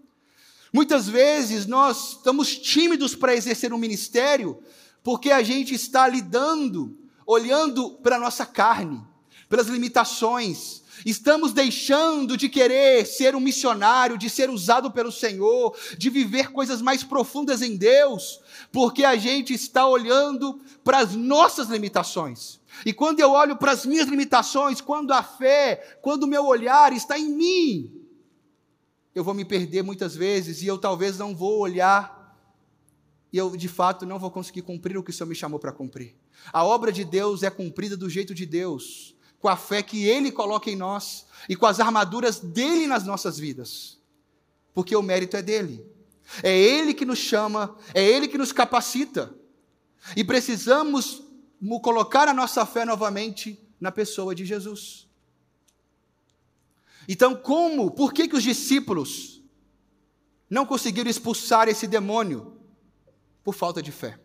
Muitas 0.72 1.08
vezes 1.08 1.66
nós 1.66 2.10
estamos 2.12 2.58
tímidos 2.58 3.14
para 3.14 3.34
exercer 3.34 3.72
um 3.72 3.78
ministério 3.78 4.62
porque 5.02 5.30
a 5.30 5.42
gente 5.42 5.74
está 5.74 6.08
lidando, 6.08 6.96
olhando 7.26 7.90
para 8.02 8.16
a 8.16 8.18
nossa 8.18 8.46
carne, 8.46 9.02
pelas 9.48 9.66
limitações, 9.66 10.82
Estamos 11.04 11.52
deixando 11.52 12.36
de 12.36 12.48
querer 12.48 13.06
ser 13.06 13.34
um 13.34 13.40
missionário, 13.40 14.18
de 14.18 14.28
ser 14.30 14.50
usado 14.50 14.90
pelo 14.90 15.10
Senhor, 15.10 15.76
de 15.96 16.10
viver 16.10 16.52
coisas 16.52 16.80
mais 16.80 17.02
profundas 17.02 17.62
em 17.62 17.76
Deus, 17.76 18.40
porque 18.70 19.04
a 19.04 19.16
gente 19.16 19.52
está 19.52 19.86
olhando 19.86 20.60
para 20.82 20.98
as 20.98 21.14
nossas 21.14 21.68
limitações. 21.68 22.60
E 22.84 22.92
quando 22.92 23.20
eu 23.20 23.30
olho 23.30 23.56
para 23.56 23.72
as 23.72 23.86
minhas 23.86 24.08
limitações, 24.08 24.80
quando 24.80 25.12
a 25.12 25.22
fé, 25.22 25.98
quando 26.02 26.24
o 26.24 26.28
meu 26.28 26.46
olhar 26.46 26.92
está 26.92 27.18
em 27.18 27.28
mim, 27.28 28.04
eu 29.14 29.22
vou 29.22 29.34
me 29.34 29.44
perder 29.44 29.82
muitas 29.82 30.14
vezes 30.16 30.60
e 30.62 30.66
eu 30.66 30.76
talvez 30.76 31.18
não 31.18 31.34
vou 31.34 31.60
olhar 31.60 32.24
e 33.32 33.36
eu 33.36 33.56
de 33.56 33.68
fato 33.68 34.06
não 34.06 34.18
vou 34.18 34.30
conseguir 34.30 34.62
cumprir 34.62 34.96
o 34.96 35.02
que 35.02 35.10
o 35.10 35.12
Senhor 35.12 35.28
me 35.28 35.34
chamou 35.34 35.58
para 35.58 35.72
cumprir. 35.72 36.16
A 36.52 36.64
obra 36.64 36.92
de 36.92 37.04
Deus 37.04 37.42
é 37.42 37.50
cumprida 37.50 37.96
do 37.96 38.08
jeito 38.08 38.34
de 38.34 38.46
Deus 38.46 39.14
com 39.44 39.48
a 39.50 39.58
fé 39.58 39.82
que 39.82 40.06
Ele 40.06 40.32
coloca 40.32 40.70
em 40.70 40.74
nós 40.74 41.26
e 41.50 41.54
com 41.54 41.66
as 41.66 41.78
armaduras 41.78 42.40
dele 42.40 42.86
nas 42.86 43.04
nossas 43.04 43.38
vidas, 43.38 44.00
porque 44.72 44.96
o 44.96 45.02
mérito 45.02 45.36
é 45.36 45.42
dele. 45.42 45.84
É 46.42 46.50
Ele 46.58 46.94
que 46.94 47.04
nos 47.04 47.18
chama, 47.18 47.76
é 47.92 48.02
Ele 48.02 48.26
que 48.26 48.38
nos 48.38 48.52
capacita, 48.52 49.34
e 50.16 50.24
precisamos 50.24 51.22
colocar 51.82 52.26
a 52.26 52.32
nossa 52.32 52.64
fé 52.64 52.86
novamente 52.86 53.62
na 53.78 53.92
pessoa 53.92 54.34
de 54.34 54.46
Jesus. 54.46 55.06
Então, 57.06 57.36
como, 57.36 57.90
por 57.90 58.14
que, 58.14 58.26
que 58.26 58.36
os 58.36 58.42
discípulos 58.42 59.42
não 60.48 60.64
conseguiram 60.64 61.10
expulsar 61.10 61.68
esse 61.68 61.86
demônio? 61.86 62.56
Por 63.42 63.54
falta 63.54 63.82
de 63.82 63.92
fé. 63.92 64.18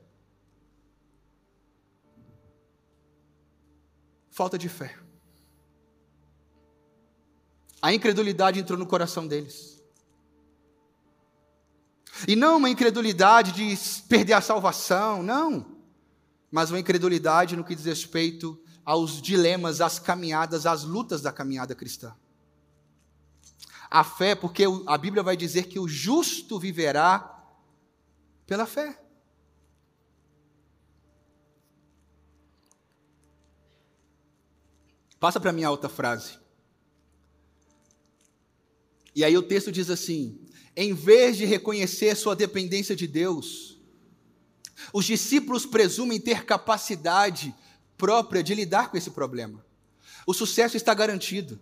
Falta 4.29 4.57
de 4.57 4.69
fé. 4.69 5.08
A 7.81 7.93
incredulidade 7.93 8.59
entrou 8.59 8.77
no 8.77 8.85
coração 8.85 9.27
deles. 9.27 9.81
E 12.27 12.35
não 12.35 12.57
uma 12.57 12.69
incredulidade 12.69 13.51
de 13.51 14.01
perder 14.03 14.33
a 14.33 14.41
salvação, 14.41 15.23
não. 15.23 15.77
Mas 16.51 16.69
uma 16.69 16.79
incredulidade 16.79 17.55
no 17.55 17.63
que 17.63 17.75
diz 17.75 17.85
respeito 17.85 18.61
aos 18.83 19.21
dilemas, 19.21 19.81
às 19.81 19.99
caminhadas, 19.99 20.65
às 20.65 20.83
lutas 20.83 21.21
da 21.21 21.31
caminhada 21.31 21.75
cristã. 21.75 22.13
A 23.89 24.03
fé, 24.03 24.35
porque 24.35 24.65
a 24.85 24.97
Bíblia 24.97 25.23
vai 25.23 25.37
dizer 25.37 25.63
que 25.63 25.79
o 25.79 25.87
justo 25.87 26.59
viverá 26.59 27.43
pela 28.45 28.65
fé. 28.65 28.99
Passa 35.19 35.39
para 35.39 35.51
mim 35.51 35.63
a 35.63 35.71
outra 35.71 35.89
frase. 35.89 36.39
E 39.19 39.23
aí 39.25 39.37
o 39.37 39.43
texto 39.43 39.69
diz 39.69 39.89
assim: 39.89 40.39
em 40.73 40.93
vez 40.93 41.35
de 41.35 41.43
reconhecer 41.43 42.15
sua 42.15 42.33
dependência 42.37 42.95
de 42.95 43.05
Deus, 43.05 43.77
Os 44.93 45.05
discípulos 45.05 45.65
presumem 45.65 46.19
ter 46.19 46.45
capacidade 46.45 47.53
própria 47.97 48.41
de 48.41 48.55
lidar 48.55 48.89
com 48.89 48.97
esse 48.97 49.11
problema. 49.11 49.63
O 50.25 50.33
sucesso 50.33 50.77
está 50.77 50.93
garantido, 50.93 51.61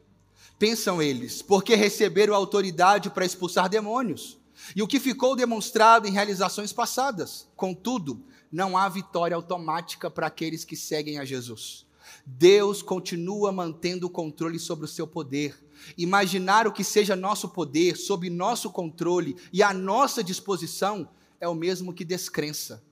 pensam 0.60 1.02
eles, 1.02 1.42
porque 1.42 1.76
receberam 1.76 2.34
autoridade 2.34 3.10
para 3.10 3.26
expulsar 3.26 3.70
demônios. 3.70 4.38
E 4.76 4.82
o 4.82 4.88
que 4.88 5.00
ficou 5.00 5.36
demonstrado 5.36 6.08
em 6.08 6.12
realizações 6.12 6.74
passadas. 6.74 7.48
Contudo, 7.56 8.24
não 8.52 8.78
há 8.78 8.90
vitória 8.90 9.36
automática 9.36 10.10
para 10.10 10.28
aqueles 10.28 10.66
que 10.66 10.76
seguem 10.76 11.20
a 11.20 11.26
Jesus. 11.26 11.86
Deus 12.26 12.82
continua 12.82 13.52
mantendo 13.52 14.08
o 14.08 14.10
controle 14.10 14.58
sobre 14.58 14.86
o 14.86 14.88
seu 14.88 15.06
poder. 15.06 15.56
Imaginar 15.98 16.68
o 16.68 16.72
que 16.72 16.84
seja 16.84 17.16
nosso 17.16 17.50
poder, 17.50 17.98
sob 17.98 18.30
nosso 18.30 18.72
controle 18.72 19.36
e 19.52 19.62
à 19.64 19.74
nossa 19.74 20.24
disposição, 20.24 21.10
é 21.40 21.48
o 21.48 21.56
mesmo 21.56 21.94
que 21.94 22.04
descrença, 22.04 22.84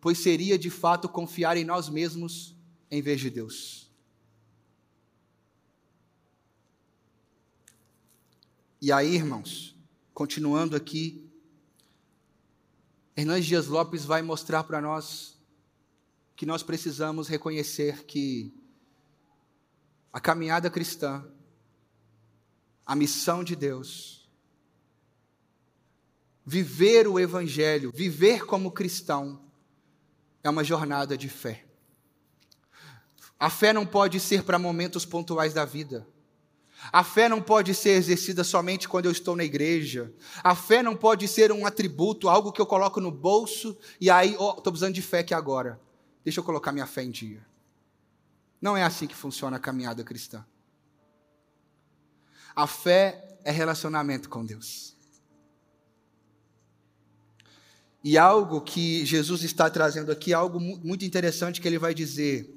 pois 0.00 0.18
seria 0.18 0.58
de 0.58 0.70
fato 0.70 1.08
confiar 1.08 1.56
em 1.56 1.64
nós 1.64 1.88
mesmos 1.88 2.54
em 2.90 3.00
vez 3.00 3.20
de 3.20 3.30
Deus. 3.30 3.90
E 8.80 8.92
aí, 8.92 9.14
irmãos, 9.14 9.74
continuando 10.12 10.76
aqui, 10.76 11.26
Hernandes 13.16 13.46
Dias 13.46 13.66
Lopes 13.66 14.04
vai 14.04 14.20
mostrar 14.20 14.64
para 14.64 14.80
nós 14.80 15.36
que 16.36 16.44
nós 16.44 16.62
precisamos 16.62 17.28
reconhecer 17.28 18.04
que 18.04 18.54
a 20.12 20.20
caminhada 20.20 20.70
cristã, 20.70 21.24
a 22.86 22.94
missão 22.94 23.42
de 23.42 23.56
Deus, 23.56 24.30
viver 26.44 27.08
o 27.08 27.18
Evangelho, 27.18 27.90
viver 27.92 28.46
como 28.46 28.70
cristão, 28.70 29.40
é 30.44 30.48
uma 30.48 30.62
jornada 30.62 31.18
de 31.18 31.28
fé. 31.28 31.64
A 33.38 33.50
fé 33.50 33.72
não 33.72 33.84
pode 33.84 34.20
ser 34.20 34.44
para 34.44 34.58
momentos 34.58 35.04
pontuais 35.04 35.52
da 35.52 35.64
vida. 35.64 36.06
A 36.92 37.02
fé 37.02 37.28
não 37.28 37.42
pode 37.42 37.74
ser 37.74 37.90
exercida 37.90 38.44
somente 38.44 38.88
quando 38.88 39.06
eu 39.06 39.10
estou 39.10 39.34
na 39.34 39.44
igreja. 39.44 40.12
A 40.44 40.54
fé 40.54 40.82
não 40.82 40.94
pode 40.94 41.26
ser 41.26 41.50
um 41.50 41.66
atributo, 41.66 42.28
algo 42.28 42.52
que 42.52 42.60
eu 42.60 42.66
coloco 42.66 43.00
no 43.00 43.10
bolso 43.10 43.76
e 44.00 44.08
aí, 44.08 44.30
estou 44.32 44.54
oh, 44.56 44.62
precisando 44.62 44.94
de 44.94 45.02
fé 45.02 45.18
aqui 45.18 45.34
agora. 45.34 45.80
Deixa 46.24 46.40
eu 46.40 46.44
colocar 46.44 46.70
minha 46.72 46.86
fé 46.86 47.02
em 47.02 47.10
dia. 47.10 47.44
Não 48.60 48.76
é 48.76 48.84
assim 48.84 49.06
que 49.06 49.14
funciona 49.14 49.56
a 49.56 49.60
caminhada 49.60 50.04
cristã. 50.04 50.44
A 52.56 52.66
fé 52.66 53.38
é 53.44 53.52
relacionamento 53.52 54.28
com 54.28 54.44
Deus. 54.44 54.96
E 58.02 58.16
algo 58.16 58.60
que 58.60 59.04
Jesus 59.04 59.42
está 59.42 59.68
trazendo 59.68 60.10
aqui, 60.10 60.32
algo 60.32 60.58
muito 60.58 61.04
interessante 61.04 61.60
que 61.60 61.68
ele 61.68 61.78
vai 61.78 61.94
dizer 61.94 62.56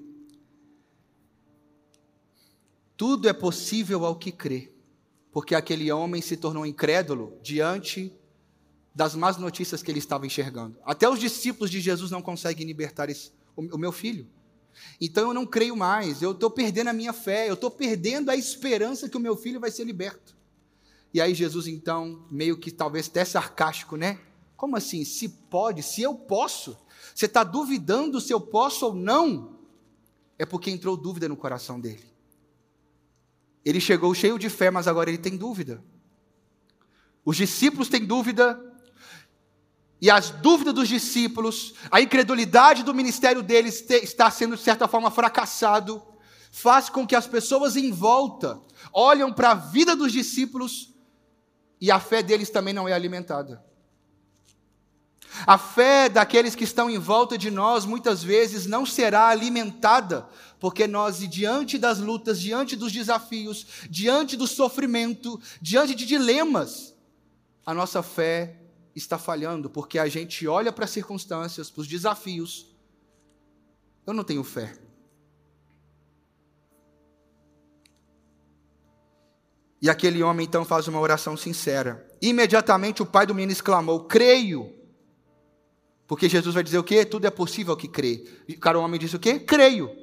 tudo 3.00 3.30
é 3.30 3.34
possível 3.34 4.06
ao 4.06 4.18
que 4.18 4.30
crê, 4.30 4.74
porque 5.32 5.56
aquele 5.56 5.90
homem 5.90 6.22
se 6.22 6.36
tornou 6.36 6.66
incrédulo 6.66 7.40
diante 7.42 8.14
das 8.94 9.16
más 9.16 9.38
notícias 9.38 9.82
que 9.82 9.90
ele 9.90 10.00
estava 10.00 10.28
enxergando. 10.28 10.78
Até 10.84 11.08
os 11.08 11.18
discípulos 11.18 11.72
de 11.72 11.80
Jesus 11.80 12.12
não 12.12 12.22
conseguem 12.22 12.68
libertar 12.68 13.10
esse, 13.10 13.32
o, 13.56 13.78
meu 13.78 13.94
filho. 13.94 14.28
Então 15.00 15.30
eu 15.30 15.34
não 15.34 15.46
creio 15.46 15.76
mais, 15.76 16.22
eu 16.22 16.32
estou 16.32 16.50
perdendo 16.50 16.90
a 16.90 16.94
minha 16.94 17.14
fé, 17.14 17.50
eu 17.50 17.54
estou 17.54 17.72
perdendo 17.72 18.30
a 18.30 18.36
esperança 18.36 19.10
que 19.10 19.18
o 19.18 19.20
meu 19.20 19.36
filho 19.36 19.60
vai 19.60 19.72
ser 19.72 19.84
liberto. 19.84 20.36
E 21.14 21.20
aí 21.20 21.34
Jesus, 21.34 21.68
então, 21.68 22.26
meio 22.30 22.58
que 22.58 22.72
talvez 22.72 23.08
até 23.08 23.26
sarcástico, 23.26 23.96
né? 23.96 24.20
Como 24.56 24.76
assim? 24.76 25.04
Se 25.04 25.30
pode, 25.30 25.82
se 25.82 26.02
eu 26.02 26.14
posso? 26.14 26.78
Você 27.16 27.26
está 27.26 27.44
duvidando 27.44 28.22
se 28.22 28.34
eu 28.34 28.42
posso 28.42 28.88
ou 28.88 28.94
não? 28.94 29.58
É 30.38 30.46
porque 30.46 30.70
entrou 30.70 30.96
dúvida 30.96 31.28
no 31.28 31.36
coração 31.36 31.80
dele. 31.80 32.04
Ele 33.64 33.80
chegou 33.80 34.14
cheio 34.14 34.38
de 34.40 34.50
fé, 34.50 34.70
mas 34.70 34.88
agora 34.88 35.10
ele 35.10 35.18
tem 35.18 35.36
dúvida. 35.36 35.84
Os 37.26 37.38
discípulos 37.38 37.90
têm 37.90 38.06
dúvida, 38.06 38.60
e 40.02 40.10
as 40.10 40.30
dúvidas 40.30 40.74
dos 40.74 40.88
discípulos, 40.88 41.74
a 41.92 42.00
incredulidade 42.00 42.84
do 42.84 42.94
ministério 42.94 43.44
deles 43.44 43.86
está 43.90 44.32
sendo, 44.32 44.56
de 44.56 44.62
certa 44.62 44.88
forma, 44.88 45.12
fracassado, 45.12 46.02
faz 46.52 46.90
com 46.90 47.06
que 47.06 47.16
as 47.16 47.28
pessoas 47.28 47.76
em 47.76 47.92
volta 47.92 48.60
olham 48.94 49.32
para 49.32 49.52
a 49.52 49.56
vida 49.56 49.96
dos 49.96 50.12
discípulos 50.12 50.94
e 51.82 51.92
a 51.92 52.00
fé 52.00 52.24
deles 52.24 52.50
também 52.50 52.74
não 52.74 52.88
é 52.88 52.94
alimentada. 52.94 53.64
A 55.46 55.58
fé 55.58 56.10
daqueles 56.10 56.56
que 56.56 56.64
estão 56.64 56.90
em 56.90 56.98
volta 56.98 57.38
de 57.38 57.52
nós 57.52 57.86
muitas 57.86 58.24
vezes 58.24 58.66
não 58.66 58.86
será 58.86 59.28
alimentada, 59.28 60.28
porque 60.60 60.88
nós, 60.88 61.20
diante 61.30 61.78
das 61.78 62.00
lutas, 62.00 62.40
diante 62.40 62.76
dos 62.76 62.92
desafios, 62.92 63.66
diante 63.90 64.36
do 64.36 64.48
sofrimento, 64.48 65.40
diante 65.62 65.94
de 65.94 66.06
dilemas, 66.06 66.96
a 67.66 67.74
nossa 67.74 68.02
fé 68.02 68.60
está 68.96 69.18
falhando, 69.18 69.70
porque 69.70 70.00
a 70.00 70.08
gente 70.08 70.48
olha 70.48 70.72
para 70.72 70.86
as 70.86 70.92
circunstâncias, 70.92 71.70
para 71.70 71.82
os 71.82 71.88
desafios. 71.88 72.74
Eu 74.06 74.14
não 74.14 74.24
tenho 74.24 74.44
fé. 74.44 74.78
E 79.82 79.90
aquele 79.90 80.22
homem 80.22 80.46
então 80.46 80.66
faz 80.66 80.88
uma 80.88 81.00
oração 81.00 81.38
sincera. 81.38 82.06
Imediatamente 82.22 83.02
o 83.02 83.06
pai 83.06 83.26
do 83.26 83.34
menino 83.34 83.54
exclamou: 83.54 84.06
Creio 84.06 84.80
porque 86.10 86.28
Jesus 86.28 86.56
vai 86.56 86.64
dizer 86.64 86.80
o 86.80 86.84
quê? 86.84 87.06
Tudo 87.06 87.28
é 87.28 87.30
possível 87.30 87.78
que 87.78 87.88
crê. 87.88 88.26
E 88.48 88.58
o 88.58 88.80
homem 88.80 89.00
disse 89.00 89.16
o 89.16 89.20
quê? 89.20 89.38
Creio. 89.38 89.96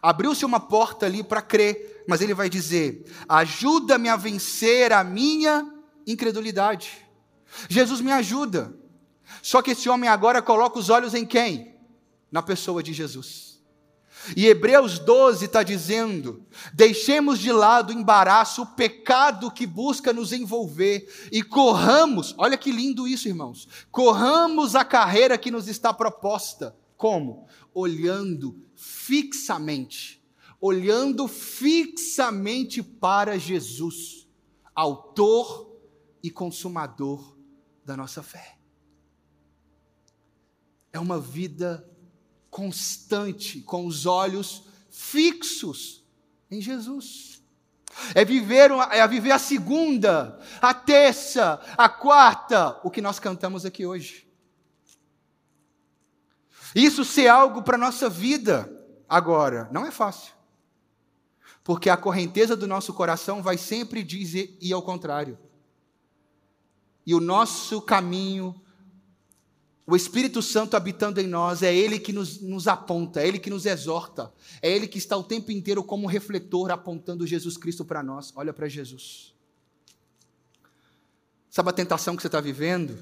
Abriu-se 0.00 0.44
uma 0.44 0.60
porta 0.60 1.04
ali 1.04 1.24
para 1.24 1.42
crer, 1.42 2.04
mas 2.06 2.20
ele 2.20 2.32
vai 2.32 2.48
dizer: 2.48 3.04
ajuda-me 3.28 4.08
a 4.08 4.14
vencer 4.14 4.92
a 4.92 5.02
minha 5.02 5.68
incredulidade. 6.06 7.04
Jesus 7.68 8.00
me 8.00 8.12
ajuda. 8.12 8.74
Só 9.42 9.60
que 9.62 9.72
esse 9.72 9.88
homem 9.88 10.08
agora 10.08 10.40
coloca 10.40 10.78
os 10.78 10.88
olhos 10.88 11.14
em 11.14 11.26
quem? 11.26 11.74
Na 12.30 12.42
pessoa 12.42 12.82
de 12.82 12.92
Jesus. 12.92 13.56
E 14.34 14.46
Hebreus 14.46 14.98
12 14.98 15.44
está 15.44 15.62
dizendo: 15.62 16.44
deixemos 16.72 17.38
de 17.38 17.52
lado 17.52 17.90
o 17.90 17.92
embaraço, 17.92 18.62
o 18.62 18.66
pecado 18.66 19.50
que 19.50 19.66
busca 19.66 20.12
nos 20.12 20.32
envolver 20.32 21.28
e 21.30 21.42
corramos, 21.42 22.34
olha 22.38 22.56
que 22.56 22.72
lindo 22.72 23.06
isso, 23.06 23.28
irmãos, 23.28 23.68
corramos 23.90 24.74
a 24.74 24.84
carreira 24.84 25.38
que 25.38 25.50
nos 25.50 25.68
está 25.68 25.92
proposta. 25.92 26.76
Como? 26.96 27.46
Olhando 27.74 28.56
fixamente, 28.74 30.22
olhando 30.60 31.28
fixamente 31.28 32.82
para 32.82 33.38
Jesus, 33.38 34.26
Autor 34.74 35.72
e 36.22 36.30
Consumador 36.30 37.35
da 37.86 37.96
nossa 37.96 38.22
fé. 38.22 38.58
É 40.92 40.98
uma 40.98 41.20
vida 41.20 41.88
constante, 42.50 43.60
com 43.60 43.86
os 43.86 44.06
olhos 44.06 44.64
fixos 44.90 46.04
em 46.50 46.60
Jesus. 46.60 47.42
É 48.14 48.24
viver, 48.24 48.70
é 48.90 49.06
viver 49.06 49.30
a 49.30 49.38
segunda, 49.38 50.38
a 50.60 50.74
terça, 50.74 51.60
a 51.78 51.88
quarta, 51.88 52.78
o 52.82 52.90
que 52.90 53.00
nós 53.00 53.20
cantamos 53.20 53.64
aqui 53.64 53.86
hoje. 53.86 54.26
Isso 56.74 57.04
ser 57.04 57.28
algo 57.28 57.62
para 57.62 57.76
a 57.76 57.80
nossa 57.80 58.08
vida 58.08 58.70
agora, 59.08 59.68
não 59.70 59.86
é 59.86 59.90
fácil. 59.90 60.34
Porque 61.62 61.88
a 61.88 61.96
correnteza 61.96 62.56
do 62.56 62.66
nosso 62.66 62.92
coração 62.92 63.42
vai 63.42 63.56
sempre 63.56 64.02
dizer 64.02 64.56
e 64.60 64.72
ao 64.72 64.82
contrário. 64.82 65.38
E 67.06 67.14
o 67.14 67.20
nosso 67.20 67.80
caminho 67.80 68.60
o 69.86 69.94
Espírito 69.94 70.42
Santo 70.42 70.76
habitando 70.76 71.20
em 71.20 71.28
nós, 71.28 71.62
é 71.62 71.72
Ele 71.72 72.00
que 72.00 72.12
nos, 72.12 72.40
nos, 72.40 72.66
aponta, 72.66 73.20
é 73.20 73.28
Ele 73.28 73.38
que 73.38 73.48
nos 73.48 73.64
exorta, 73.64 74.32
é 74.60 74.68
Ele 74.68 74.88
que 74.88 74.98
está 74.98 75.16
o 75.16 75.22
tempo 75.22 75.52
inteiro 75.52 75.84
como 75.84 76.08
refletor 76.08 76.72
apontando 76.72 77.24
Jesus 77.24 77.56
Cristo 77.56 77.84
para 77.84 78.02
nós. 78.02 78.32
Olha 78.34 78.52
para 78.52 78.68
Jesus. 78.68 79.32
Sabe 81.48 81.70
a 81.70 81.72
tentação 81.72 82.16
que 82.16 82.22
você 82.22 82.26
está 82.26 82.40
vivendo? 82.40 82.98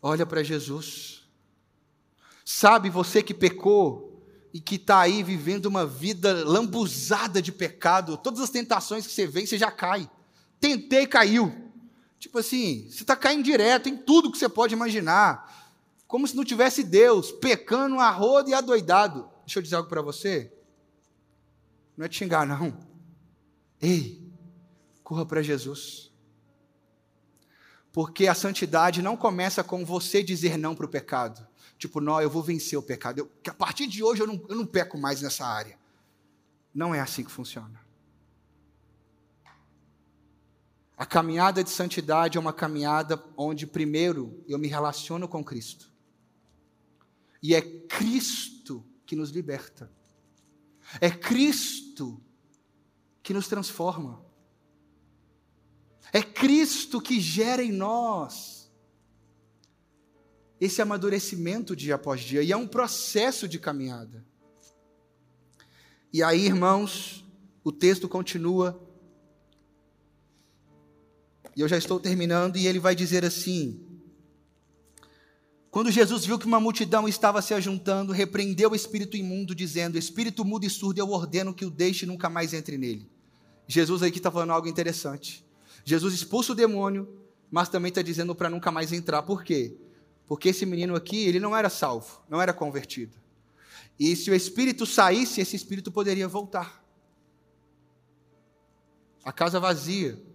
Olha 0.00 0.24
para 0.24 0.42
Jesus. 0.42 1.22
Sabe 2.42 2.88
você 2.88 3.22
que 3.22 3.34
pecou 3.34 4.26
e 4.54 4.60
que 4.60 4.76
está 4.76 5.00
aí 5.00 5.22
vivendo 5.22 5.66
uma 5.66 5.84
vida 5.84 6.42
lambuzada 6.46 7.42
de 7.42 7.52
pecado, 7.52 8.16
todas 8.16 8.40
as 8.40 8.48
tentações 8.48 9.06
que 9.06 9.12
você 9.12 9.26
vê, 9.26 9.46
você 9.46 9.58
já 9.58 9.70
cai. 9.70 10.10
Tentei, 10.60 11.06
caiu. 11.06 11.52
Tipo 12.18 12.38
assim, 12.38 12.88
você 12.90 13.02
está 13.02 13.14
caindo 13.14 13.44
direto 13.44 13.88
em 13.88 13.96
tudo 13.96 14.30
que 14.30 14.38
você 14.38 14.48
pode 14.48 14.74
imaginar. 14.74 15.74
Como 16.06 16.26
se 16.26 16.36
não 16.36 16.44
tivesse 16.44 16.82
Deus, 16.82 17.30
pecando 17.30 18.00
a 18.00 18.10
roda 18.10 18.50
e 18.50 18.54
adoidado. 18.54 19.28
Deixa 19.44 19.58
eu 19.58 19.62
dizer 19.62 19.76
algo 19.76 19.88
para 19.88 20.02
você. 20.02 20.52
Não 21.96 22.06
é 22.06 22.08
te 22.08 22.16
xingar, 22.16 22.46
não. 22.46 22.78
Ei, 23.80 24.20
corra 25.02 25.24
para 25.24 25.42
Jesus. 25.42 26.10
Porque 27.92 28.26
a 28.26 28.34
santidade 28.34 29.02
não 29.02 29.16
começa 29.16 29.64
com 29.64 29.84
você 29.84 30.22
dizer 30.22 30.56
não 30.56 30.74
para 30.74 30.86
o 30.86 30.88
pecado. 30.88 31.46
Tipo, 31.78 32.00
não, 32.00 32.20
eu 32.20 32.28
vou 32.28 32.42
vencer 32.42 32.78
o 32.78 32.82
pecado. 32.82 33.18
Eu, 33.18 33.30
a 33.48 33.54
partir 33.54 33.86
de 33.86 34.02
hoje 34.02 34.22
eu 34.22 34.26
não, 34.26 34.44
eu 34.48 34.56
não 34.56 34.66
peco 34.66 34.98
mais 34.98 35.22
nessa 35.22 35.46
área. 35.46 35.78
Não 36.74 36.94
é 36.94 37.00
assim 37.00 37.24
que 37.24 37.30
funciona. 37.30 37.80
A 40.98 41.06
caminhada 41.06 41.62
de 41.62 41.70
santidade 41.70 42.36
é 42.36 42.40
uma 42.40 42.52
caminhada 42.52 43.24
onde, 43.36 43.68
primeiro, 43.68 44.44
eu 44.48 44.58
me 44.58 44.66
relaciono 44.66 45.28
com 45.28 45.44
Cristo. 45.44 45.92
E 47.40 47.54
é 47.54 47.62
Cristo 47.62 48.84
que 49.06 49.14
nos 49.14 49.30
liberta. 49.30 49.88
É 51.00 51.08
Cristo 51.08 52.20
que 53.22 53.32
nos 53.32 53.46
transforma. 53.46 54.20
É 56.12 56.20
Cristo 56.20 57.00
que 57.00 57.20
gera 57.20 57.62
em 57.62 57.70
nós 57.70 58.68
esse 60.60 60.82
amadurecimento 60.82 61.76
dia 61.76 61.94
após 61.94 62.22
dia. 62.22 62.42
E 62.42 62.50
é 62.50 62.56
um 62.56 62.66
processo 62.66 63.46
de 63.46 63.60
caminhada. 63.60 64.26
E 66.12 66.24
aí, 66.24 66.44
irmãos, 66.44 67.24
o 67.62 67.70
texto 67.70 68.08
continua. 68.08 68.87
E 71.58 71.60
eu 71.60 71.66
já 71.66 71.76
estou 71.76 71.98
terminando, 71.98 72.56
e 72.56 72.68
ele 72.68 72.78
vai 72.78 72.94
dizer 72.94 73.24
assim: 73.24 73.80
Quando 75.72 75.90
Jesus 75.90 76.24
viu 76.24 76.38
que 76.38 76.46
uma 76.46 76.60
multidão 76.60 77.08
estava 77.08 77.42
se 77.42 77.52
ajuntando, 77.52 78.12
repreendeu 78.12 78.70
o 78.70 78.76
espírito 78.76 79.16
imundo, 79.16 79.56
dizendo: 79.56 79.98
Espírito 79.98 80.44
mudo 80.44 80.66
e 80.66 80.70
surdo, 80.70 81.00
eu 81.00 81.10
ordeno 81.10 81.52
que 81.52 81.64
o 81.64 81.70
deixe 81.70 82.04
e 82.04 82.08
nunca 82.08 82.30
mais 82.30 82.54
entre 82.54 82.78
nele. 82.78 83.10
Jesus 83.66 84.04
aqui 84.04 84.18
está 84.18 84.30
falando 84.30 84.52
algo 84.52 84.68
interessante. 84.68 85.44
Jesus 85.84 86.14
expulsa 86.14 86.52
o 86.52 86.54
demônio, 86.54 87.08
mas 87.50 87.68
também 87.68 87.88
está 87.88 88.02
dizendo 88.02 88.36
para 88.36 88.48
nunca 88.48 88.70
mais 88.70 88.92
entrar. 88.92 89.24
Por 89.24 89.42
quê? 89.42 89.76
Porque 90.28 90.50
esse 90.50 90.64
menino 90.64 90.94
aqui, 90.94 91.26
ele 91.26 91.40
não 91.40 91.56
era 91.56 91.68
salvo, 91.68 92.22
não 92.30 92.40
era 92.40 92.52
convertido. 92.52 93.16
E 93.98 94.14
se 94.14 94.30
o 94.30 94.34
espírito 94.34 94.86
saísse, 94.86 95.40
esse 95.40 95.56
espírito 95.56 95.90
poderia 95.90 96.28
voltar. 96.28 96.84
A 99.24 99.32
casa 99.32 99.58
vazia. 99.58 100.27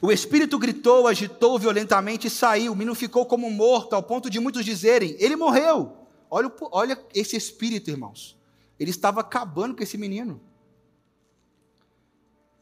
O 0.00 0.12
espírito 0.12 0.58
gritou, 0.58 1.06
agitou 1.06 1.58
violentamente 1.58 2.26
e 2.26 2.30
saiu. 2.30 2.72
O 2.72 2.76
menino 2.76 2.94
ficou 2.94 3.26
como 3.26 3.50
morto, 3.50 3.94
ao 3.94 4.02
ponto 4.02 4.30
de 4.30 4.38
muitos 4.38 4.64
dizerem: 4.64 5.16
Ele 5.18 5.36
morreu. 5.36 5.96
Olha, 6.30 6.52
olha 6.70 7.06
esse 7.14 7.36
espírito, 7.36 7.90
irmãos. 7.90 8.36
Ele 8.78 8.90
estava 8.90 9.20
acabando 9.20 9.74
com 9.74 9.82
esse 9.82 9.98
menino. 9.98 10.40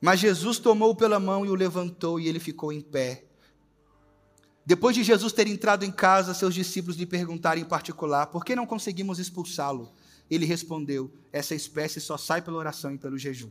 Mas 0.01 0.21
Jesus 0.21 0.59
tomou-o 0.59 0.95
pela 0.95 1.19
mão 1.19 1.45
e 1.45 1.51
o 1.51 1.55
levantou, 1.55 2.21
e 2.21 2.29
ele 2.29 2.39
ficou 2.39 2.73
em 2.73 2.81
pé. 2.81 3.25
Depois 4.65 4.97
de 4.97 5.03
Jesus 5.03 5.33
ter 5.33 5.47
entrado 5.47 5.85
em 5.85 5.93
casa, 5.93 6.35
seus 6.35 6.55
discípulos 6.55 6.97
lhe 6.97 7.07
perguntaram 7.07 7.61
em 7.61 7.65
particular: 7.65 8.27
por 8.27 8.45
que 8.45 8.57
não 8.57 8.67
conseguimos 8.67 9.19
expulsá-lo? 9.19 9.93
Ele 10.31 10.47
respondeu: 10.47 11.13
essa 11.33 11.55
espécie 11.55 12.01
só 12.01 12.17
sai 12.17 12.43
pela 12.43 12.57
oração 12.57 12.93
e 12.93 12.99
pelo 12.99 13.19
jejum. 13.19 13.51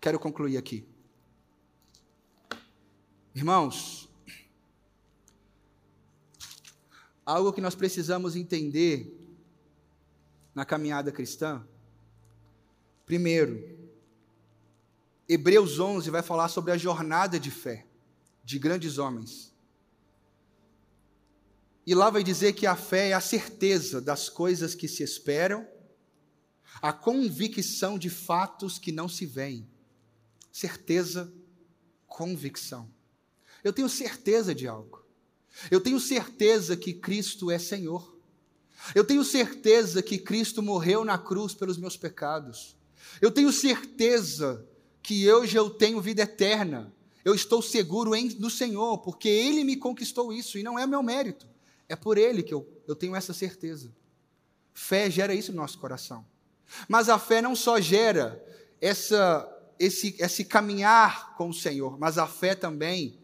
Quero 0.00 0.18
concluir 0.18 0.56
aqui. 0.56 0.86
Irmãos, 3.34 4.08
algo 7.24 7.52
que 7.52 7.60
nós 7.60 7.74
precisamos 7.74 8.34
entender 8.34 9.16
na 10.54 10.64
caminhada 10.64 11.12
cristã 11.12 11.64
Primeiro, 13.10 13.76
Hebreus 15.28 15.80
11 15.80 16.08
vai 16.10 16.22
falar 16.22 16.46
sobre 16.46 16.70
a 16.70 16.78
jornada 16.78 17.40
de 17.40 17.50
fé 17.50 17.84
de 18.44 18.56
grandes 18.56 18.98
homens. 18.98 19.52
E 21.84 21.92
lá 21.92 22.08
vai 22.08 22.22
dizer 22.22 22.52
que 22.52 22.68
a 22.68 22.76
fé 22.76 23.08
é 23.08 23.12
a 23.12 23.20
certeza 23.20 24.00
das 24.00 24.28
coisas 24.28 24.76
que 24.76 24.86
se 24.86 25.02
esperam, 25.02 25.66
a 26.80 26.92
convicção 26.92 27.98
de 27.98 28.08
fatos 28.08 28.78
que 28.78 28.92
não 28.92 29.08
se 29.08 29.26
veem. 29.26 29.68
Certeza, 30.50 31.32
convicção. 32.06 32.90
Eu 33.62 33.72
tenho 33.72 33.88
certeza 33.88 34.54
de 34.54 34.66
algo. 34.66 35.04
Eu 35.70 35.80
tenho 35.80 36.00
certeza 36.00 36.76
que 36.76 36.92
Cristo 36.92 37.50
é 37.50 37.58
Senhor. 37.58 38.16
Eu 38.94 39.04
tenho 39.04 39.22
certeza 39.24 40.02
que 40.02 40.18
Cristo 40.18 40.62
morreu 40.62 41.04
na 41.04 41.18
cruz 41.18 41.54
pelos 41.54 41.76
meus 41.76 41.96
pecados. 41.96 42.76
Eu 43.20 43.30
tenho 43.30 43.52
certeza 43.52 44.66
que 45.02 45.30
hoje 45.30 45.56
eu 45.56 45.70
tenho 45.70 46.00
vida 46.00 46.22
eterna. 46.22 46.92
Eu 47.24 47.34
estou 47.34 47.60
seguro 47.60 48.14
em, 48.14 48.28
no 48.38 48.48
Senhor, 48.48 48.98
porque 48.98 49.28
Ele 49.28 49.64
me 49.64 49.76
conquistou 49.76 50.32
isso, 50.32 50.56
e 50.58 50.62
não 50.62 50.78
é 50.78 50.86
meu 50.86 51.02
mérito. 51.02 51.46
É 51.88 51.94
por 51.94 52.16
Ele 52.16 52.42
que 52.42 52.54
eu, 52.54 52.66
eu 52.86 52.96
tenho 52.96 53.14
essa 53.14 53.34
certeza. 53.34 53.92
Fé 54.72 55.10
gera 55.10 55.34
isso 55.34 55.52
no 55.52 55.58
nosso 55.58 55.78
coração. 55.78 56.24
Mas 56.88 57.08
a 57.08 57.18
fé 57.18 57.42
não 57.42 57.54
só 57.54 57.80
gera 57.80 58.42
essa, 58.80 59.46
esse, 59.80 60.14
esse 60.18 60.44
caminhar 60.44 61.34
com 61.36 61.48
o 61.48 61.54
Senhor, 61.54 61.98
mas 61.98 62.18
a 62.18 62.26
fé 62.26 62.54
também 62.54 63.18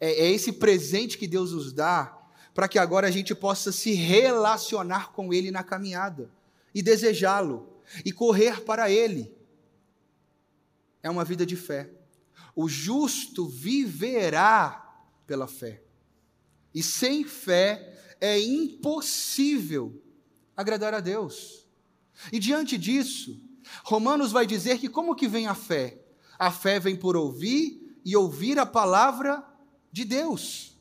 é, 0.00 0.10
é 0.10 0.30
esse 0.32 0.52
presente 0.52 1.16
que 1.16 1.28
Deus 1.28 1.52
nos 1.52 1.72
dá 1.72 2.18
para 2.52 2.66
que 2.66 2.76
agora 2.76 3.06
a 3.06 3.10
gente 3.10 3.32
possa 3.36 3.70
se 3.70 3.92
relacionar 3.92 5.12
com 5.12 5.32
Ele 5.32 5.52
na 5.52 5.62
caminhada 5.62 6.28
e 6.74 6.82
desejá-lo 6.82 7.80
e 8.04 8.10
correr 8.10 8.62
para 8.62 8.90
Ele. 8.90 9.32
É 11.04 11.08
uma 11.08 11.24
vida 11.24 11.46
de 11.46 11.54
fé. 11.54 11.88
O 12.54 12.68
justo 12.68 13.48
viverá 13.48 15.04
pela 15.24 15.46
fé. 15.46 15.82
E 16.74 16.82
sem 16.82 17.22
fé 17.22 17.96
é 18.20 18.40
impossível 18.40 20.02
agradar 20.56 20.94
a 20.94 21.00
Deus. 21.00 21.64
E 22.32 22.40
diante 22.40 22.76
disso, 22.76 23.40
Romanos 23.84 24.32
vai 24.32 24.46
dizer 24.46 24.78
que 24.78 24.88
como 24.88 25.14
que 25.14 25.28
vem 25.28 25.46
a 25.46 25.54
fé? 25.54 25.98
A 26.38 26.50
fé 26.50 26.78
vem 26.78 26.96
por 26.96 27.16
ouvir 27.16 27.96
e 28.04 28.16
ouvir 28.16 28.58
a 28.58 28.66
palavra 28.66 29.44
de 29.90 30.04
Deus. 30.04 30.76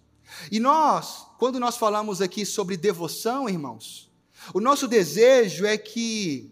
E 0.51 0.59
nós, 0.59 1.27
quando 1.37 1.59
nós 1.59 1.77
falamos 1.77 2.21
aqui 2.21 2.45
sobre 2.45 2.77
devoção, 2.77 3.49
irmãos, 3.49 4.09
o 4.53 4.59
nosso 4.59 4.87
desejo 4.87 5.65
é 5.65 5.77
que 5.77 6.51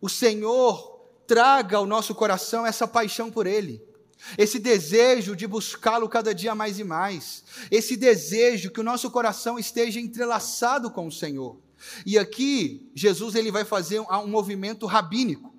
o 0.00 0.08
Senhor 0.08 0.96
traga 1.26 1.78
ao 1.78 1.86
nosso 1.86 2.14
coração 2.14 2.64
essa 2.64 2.86
paixão 2.86 3.30
por 3.30 3.46
Ele, 3.46 3.82
esse 4.38 4.58
desejo 4.58 5.34
de 5.34 5.46
buscá-lo 5.46 6.08
cada 6.08 6.34
dia 6.34 6.54
mais 6.54 6.78
e 6.78 6.84
mais, 6.84 7.44
esse 7.70 7.96
desejo 7.96 8.70
que 8.70 8.80
o 8.80 8.84
nosso 8.84 9.10
coração 9.10 9.58
esteja 9.58 9.98
entrelaçado 9.98 10.90
com 10.90 11.06
o 11.06 11.12
Senhor. 11.12 11.58
E 12.04 12.18
aqui, 12.18 12.90
Jesus 12.94 13.34
ele 13.34 13.50
vai 13.50 13.64
fazer 13.64 14.00
um, 14.00 14.06
um 14.10 14.28
movimento 14.28 14.86
rabínico. 14.86 15.55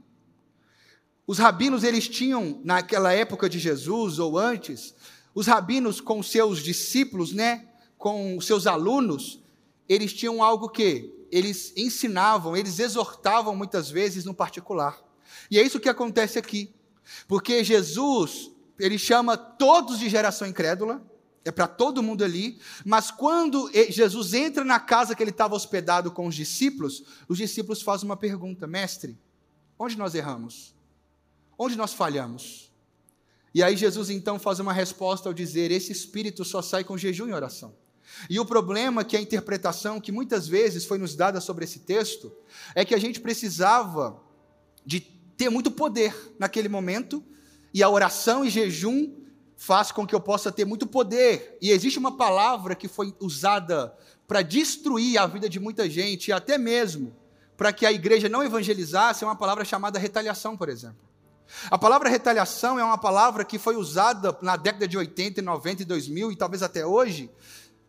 Os 1.28 1.38
rabinos, 1.38 1.84
eles 1.84 2.08
tinham, 2.08 2.62
naquela 2.64 3.12
época 3.12 3.50
de 3.50 3.60
Jesus 3.60 4.18
ou 4.18 4.38
antes, 4.38 4.96
os 5.36 5.46
rabinos 5.46 6.00
com 6.00 6.24
seus 6.24 6.60
discípulos, 6.64 7.34
né, 7.34 7.68
com 7.98 8.40
seus 8.40 8.66
alunos, 8.66 9.44
eles 9.90 10.14
tinham 10.14 10.42
algo 10.42 10.70
que 10.70 11.14
eles 11.30 11.74
ensinavam, 11.76 12.56
eles 12.56 12.80
exortavam 12.80 13.54
muitas 13.54 13.92
vezes 13.92 14.24
no 14.24 14.34
particular. 14.34 14.98
E 15.52 15.60
é 15.60 15.64
isso 15.64 15.82
que 15.82 15.90
acontece 15.90 16.40
aqui. 16.40 16.74
Porque 17.28 17.62
Jesus, 17.62 18.50
ele 18.80 18.98
chama 18.98 19.36
todos 19.36 20.00
de 20.00 20.08
geração 20.08 20.48
incrédula, 20.48 21.06
é 21.44 21.52
para 21.52 21.68
todo 21.68 22.04
mundo 22.04 22.24
ali, 22.24 22.60
mas 22.86 23.12
quando 23.12 23.70
Jesus 23.90 24.34
entra 24.34 24.64
na 24.64 24.80
casa 24.80 25.14
que 25.16 25.24
ele 25.24 25.32
estava 25.32 25.56
hospedado 25.56 26.10
com 26.12 26.28
os 26.28 26.36
discípulos, 26.36 27.04
os 27.28 27.38
discípulos 27.38 27.82
fazem 27.82 28.06
uma 28.06 28.18
pergunta: 28.18 28.66
Mestre, 28.66 29.18
onde 29.78 29.98
nós 29.98 30.16
erramos? 30.16 30.77
Onde 31.58 31.76
nós 31.76 31.94
falhamos? 31.94 32.72
E 33.54 33.64
aí 33.64 33.76
Jesus 33.76 34.10
então 34.10 34.38
faz 34.38 34.60
uma 34.60 34.74
resposta 34.74 35.28
ao 35.28 35.34
dizer: 35.34 35.72
Esse 35.72 35.92
espírito 35.92 36.46
só 36.46 36.62
sai 36.62 36.84
com 36.84 36.98
jejum 36.98 37.28
e 37.28 37.34
oração. 37.34 37.74
E 38.30 38.40
o 38.40 38.46
problema 38.46 39.04
que 39.04 39.18
a 39.18 39.22
interpretação 39.22 40.00
que 40.00 40.12
muitas 40.12 40.48
vezes 40.48 40.86
foi 40.86 40.98
nos 40.98 41.16
dada 41.16 41.42
sobre 41.42 41.66
esse 41.66 41.80
texto 41.80 42.32
é 42.74 42.86
que 42.86 42.96
a 42.96 42.98
gente 42.98 43.20
precisava 43.20 44.22
de 44.86 45.00
ter 45.00 45.50
muito 45.50 45.70
poder 45.70 46.16
naquele 46.40 46.70
momento 46.70 47.24
e 47.74 47.84
a 47.84 47.90
oração 47.90 48.46
e 48.46 48.50
jejum 48.50 49.14
faz 49.56 49.92
com 49.92 50.06
que 50.06 50.16
eu 50.16 50.22
possa 50.22 50.52
ter 50.52 50.66
muito 50.66 50.88
poder. 50.88 51.58
E 51.62 51.72
existe 51.72 52.00
uma 52.00 52.16
palavra 52.16 52.76
que 52.76 52.88
foi 52.88 53.14
usada 53.20 53.96
para 54.28 54.42
destruir 54.42 55.18
a 55.18 55.26
vida 55.26 55.50
de 55.50 55.60
muita 55.60 55.90
gente 55.90 56.28
e 56.28 56.32
até 56.32 56.58
mesmo 56.58 57.16
para 57.56 57.74
que 57.74 57.86
a 57.86 57.92
igreja 57.92 58.30
não 58.30 58.44
evangelizasse, 58.44 59.24
é 59.24 59.28
uma 59.28 59.36
palavra 59.36 59.66
chamada 59.66 59.98
retaliação, 59.98 60.56
por 60.56 60.70
exemplo. 60.70 61.07
A 61.70 61.78
palavra 61.78 62.10
retaliação 62.10 62.80
é 62.80 62.84
uma 62.84 62.98
palavra 62.98 63.46
que 63.46 63.58
foi 63.58 63.76
usada 63.76 64.38
na 64.42 64.56
década 64.56 64.88
de 64.88 64.98
80, 64.98 65.42
90 65.42 65.82
e 65.82 65.86
2000 65.86 66.32
e 66.32 66.36
talvez 66.36 66.62
até 66.62 66.86
hoje, 66.86 67.30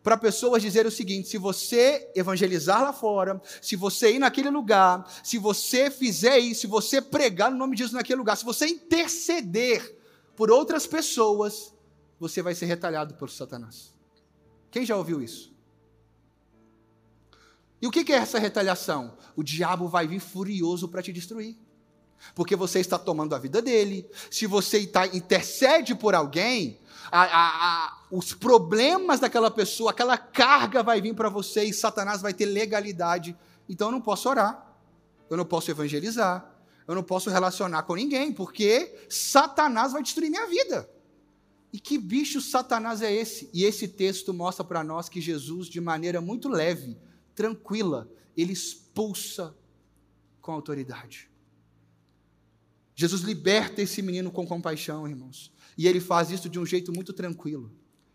para 0.01 0.17
pessoas 0.17 0.61
dizerem 0.61 0.87
o 0.87 0.91
seguinte: 0.91 1.27
se 1.27 1.37
você 1.37 2.11
evangelizar 2.15 2.81
lá 2.81 2.93
fora, 2.93 3.41
se 3.61 3.75
você 3.75 4.13
ir 4.13 4.19
naquele 4.19 4.49
lugar, 4.49 5.05
se 5.23 5.37
você 5.37 5.91
fizer 5.91 6.37
isso, 6.39 6.61
se 6.61 6.67
você 6.67 7.01
pregar 7.01 7.51
no 7.51 7.57
nome 7.57 7.75
de 7.75 7.79
Jesus 7.79 7.93
naquele 7.93 8.19
lugar, 8.19 8.35
se 8.35 8.45
você 8.45 8.67
interceder 8.67 9.97
por 10.35 10.49
outras 10.49 10.87
pessoas, 10.87 11.73
você 12.19 12.41
vai 12.41 12.55
ser 12.55 12.65
retalhado 12.65 13.15
por 13.15 13.29
Satanás. 13.29 13.93
Quem 14.71 14.85
já 14.85 14.95
ouviu 14.95 15.21
isso? 15.21 15.53
E 17.81 17.87
o 17.87 17.91
que 17.91 18.11
é 18.11 18.15
essa 18.15 18.39
retaliação? 18.39 19.17
O 19.35 19.43
diabo 19.43 19.87
vai 19.87 20.05
vir 20.05 20.19
furioso 20.19 20.87
para 20.87 21.01
te 21.01 21.13
destruir. 21.13 21.57
Porque 22.35 22.55
você 22.55 22.79
está 22.79 22.97
tomando 22.97 23.33
a 23.35 23.39
vida 23.39 23.61
dele. 23.61 24.09
Se 24.29 24.45
você 24.45 24.85
tá, 24.85 25.07
intercede 25.07 25.95
por 25.95 26.13
alguém, 26.15 26.79
a, 27.11 27.21
a, 27.21 27.85
a, 27.85 27.97
os 28.11 28.33
problemas 28.33 29.19
daquela 29.19 29.49
pessoa, 29.49 29.91
aquela 29.91 30.17
carga 30.17 30.83
vai 30.83 31.01
vir 31.01 31.15
para 31.15 31.29
você 31.29 31.63
e 31.63 31.73
Satanás 31.73 32.21
vai 32.21 32.33
ter 32.33 32.45
legalidade. 32.45 33.35
Então 33.67 33.87
eu 33.87 33.91
não 33.91 34.01
posso 34.01 34.29
orar, 34.29 34.75
eu 35.29 35.37
não 35.37 35.45
posso 35.45 35.71
evangelizar, 35.71 36.49
eu 36.87 36.95
não 36.95 37.03
posso 37.03 37.29
relacionar 37.29 37.83
com 37.83 37.95
ninguém, 37.95 38.33
porque 38.33 39.05
Satanás 39.09 39.93
vai 39.93 40.01
destruir 40.01 40.29
minha 40.29 40.47
vida. 40.47 40.89
E 41.71 41.79
que 41.79 41.99
bicho 41.99 42.41
Satanás 42.41 43.01
é 43.01 43.13
esse? 43.13 43.49
E 43.53 43.63
esse 43.63 43.87
texto 43.87 44.33
mostra 44.33 44.63
para 44.63 44.83
nós 44.83 45.07
que 45.07 45.21
Jesus, 45.21 45.67
de 45.67 45.79
maneira 45.79 46.19
muito 46.19 46.49
leve, 46.49 46.97
tranquila, 47.35 48.09
ele 48.35 48.53
expulsa 48.53 49.55
com 50.41 50.51
autoridade. 50.51 51.28
Jesus 52.99 53.21
liberta 53.21 53.81
esse 53.81 54.01
menino 54.01 54.29
com 54.29 54.45
compaixão, 54.45 55.07
irmãos. 55.07 55.53
E 55.77 55.87
ele 55.87 56.01
faz 56.01 56.31
isso 56.31 56.49
de 56.49 56.59
um 56.59 56.65
jeito 56.65 56.91
muito 56.91 57.13
tranquilo. 57.13 57.71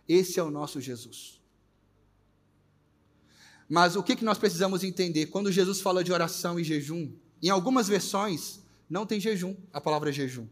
Esse 0.06 0.38
é 0.38 0.42
o 0.42 0.50
nosso 0.50 0.78
Jesus. 0.78 1.40
Mas 3.66 3.96
o 3.96 4.02
que, 4.02 4.14
que 4.14 4.26
nós 4.26 4.36
precisamos 4.36 4.84
entender? 4.84 5.24
Quando 5.28 5.50
Jesus 5.50 5.80
fala 5.80 6.04
de 6.04 6.12
oração 6.12 6.60
e 6.60 6.64
jejum, 6.64 7.10
em 7.42 7.48
algumas 7.48 7.88
versões 7.88 8.60
não 8.86 9.06
tem 9.06 9.18
jejum, 9.18 9.56
a 9.72 9.80
palavra 9.80 10.12
jejum. 10.12 10.46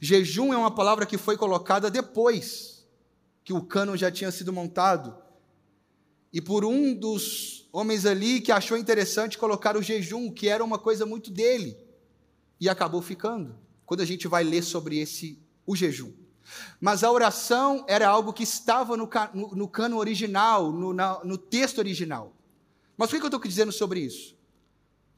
Jejum 0.00 0.52
é 0.52 0.56
uma 0.56 0.74
palavra 0.74 1.06
que 1.06 1.16
foi 1.16 1.36
colocada 1.36 1.88
depois 1.88 2.84
que 3.44 3.52
o 3.52 3.62
cano 3.62 3.96
já 3.96 4.10
tinha 4.10 4.32
sido 4.32 4.52
montado. 4.52 5.16
E 6.32 6.40
por 6.40 6.64
um 6.64 6.92
dos 6.92 7.68
homens 7.72 8.04
ali 8.04 8.40
que 8.40 8.50
achou 8.50 8.76
interessante 8.76 9.38
colocar 9.38 9.76
o 9.76 9.82
jejum, 9.82 10.28
que 10.28 10.48
era 10.48 10.64
uma 10.64 10.76
coisa 10.76 11.06
muito 11.06 11.30
dele, 11.30 11.88
e 12.60 12.68
acabou 12.68 13.00
ficando. 13.00 13.56
Quando 13.86 14.02
a 14.02 14.04
gente 14.04 14.28
vai 14.28 14.44
ler 14.44 14.62
sobre 14.62 14.98
esse 14.98 15.38
o 15.66 15.74
jejum. 15.74 16.12
Mas 16.80 17.02
a 17.02 17.10
oração 17.10 17.84
era 17.88 18.08
algo 18.08 18.32
que 18.32 18.42
estava 18.42 18.96
no, 18.96 19.08
no, 19.32 19.48
no 19.54 19.68
cano 19.68 19.96
original, 19.96 20.70
no, 20.72 20.92
na, 20.92 21.24
no 21.24 21.38
texto 21.38 21.78
original. 21.78 22.34
Mas 22.96 23.08
por 23.08 23.16
que 23.16 23.22
eu 23.22 23.28
estou 23.28 23.40
dizendo 23.40 23.72
sobre 23.72 24.00
isso? 24.00 24.36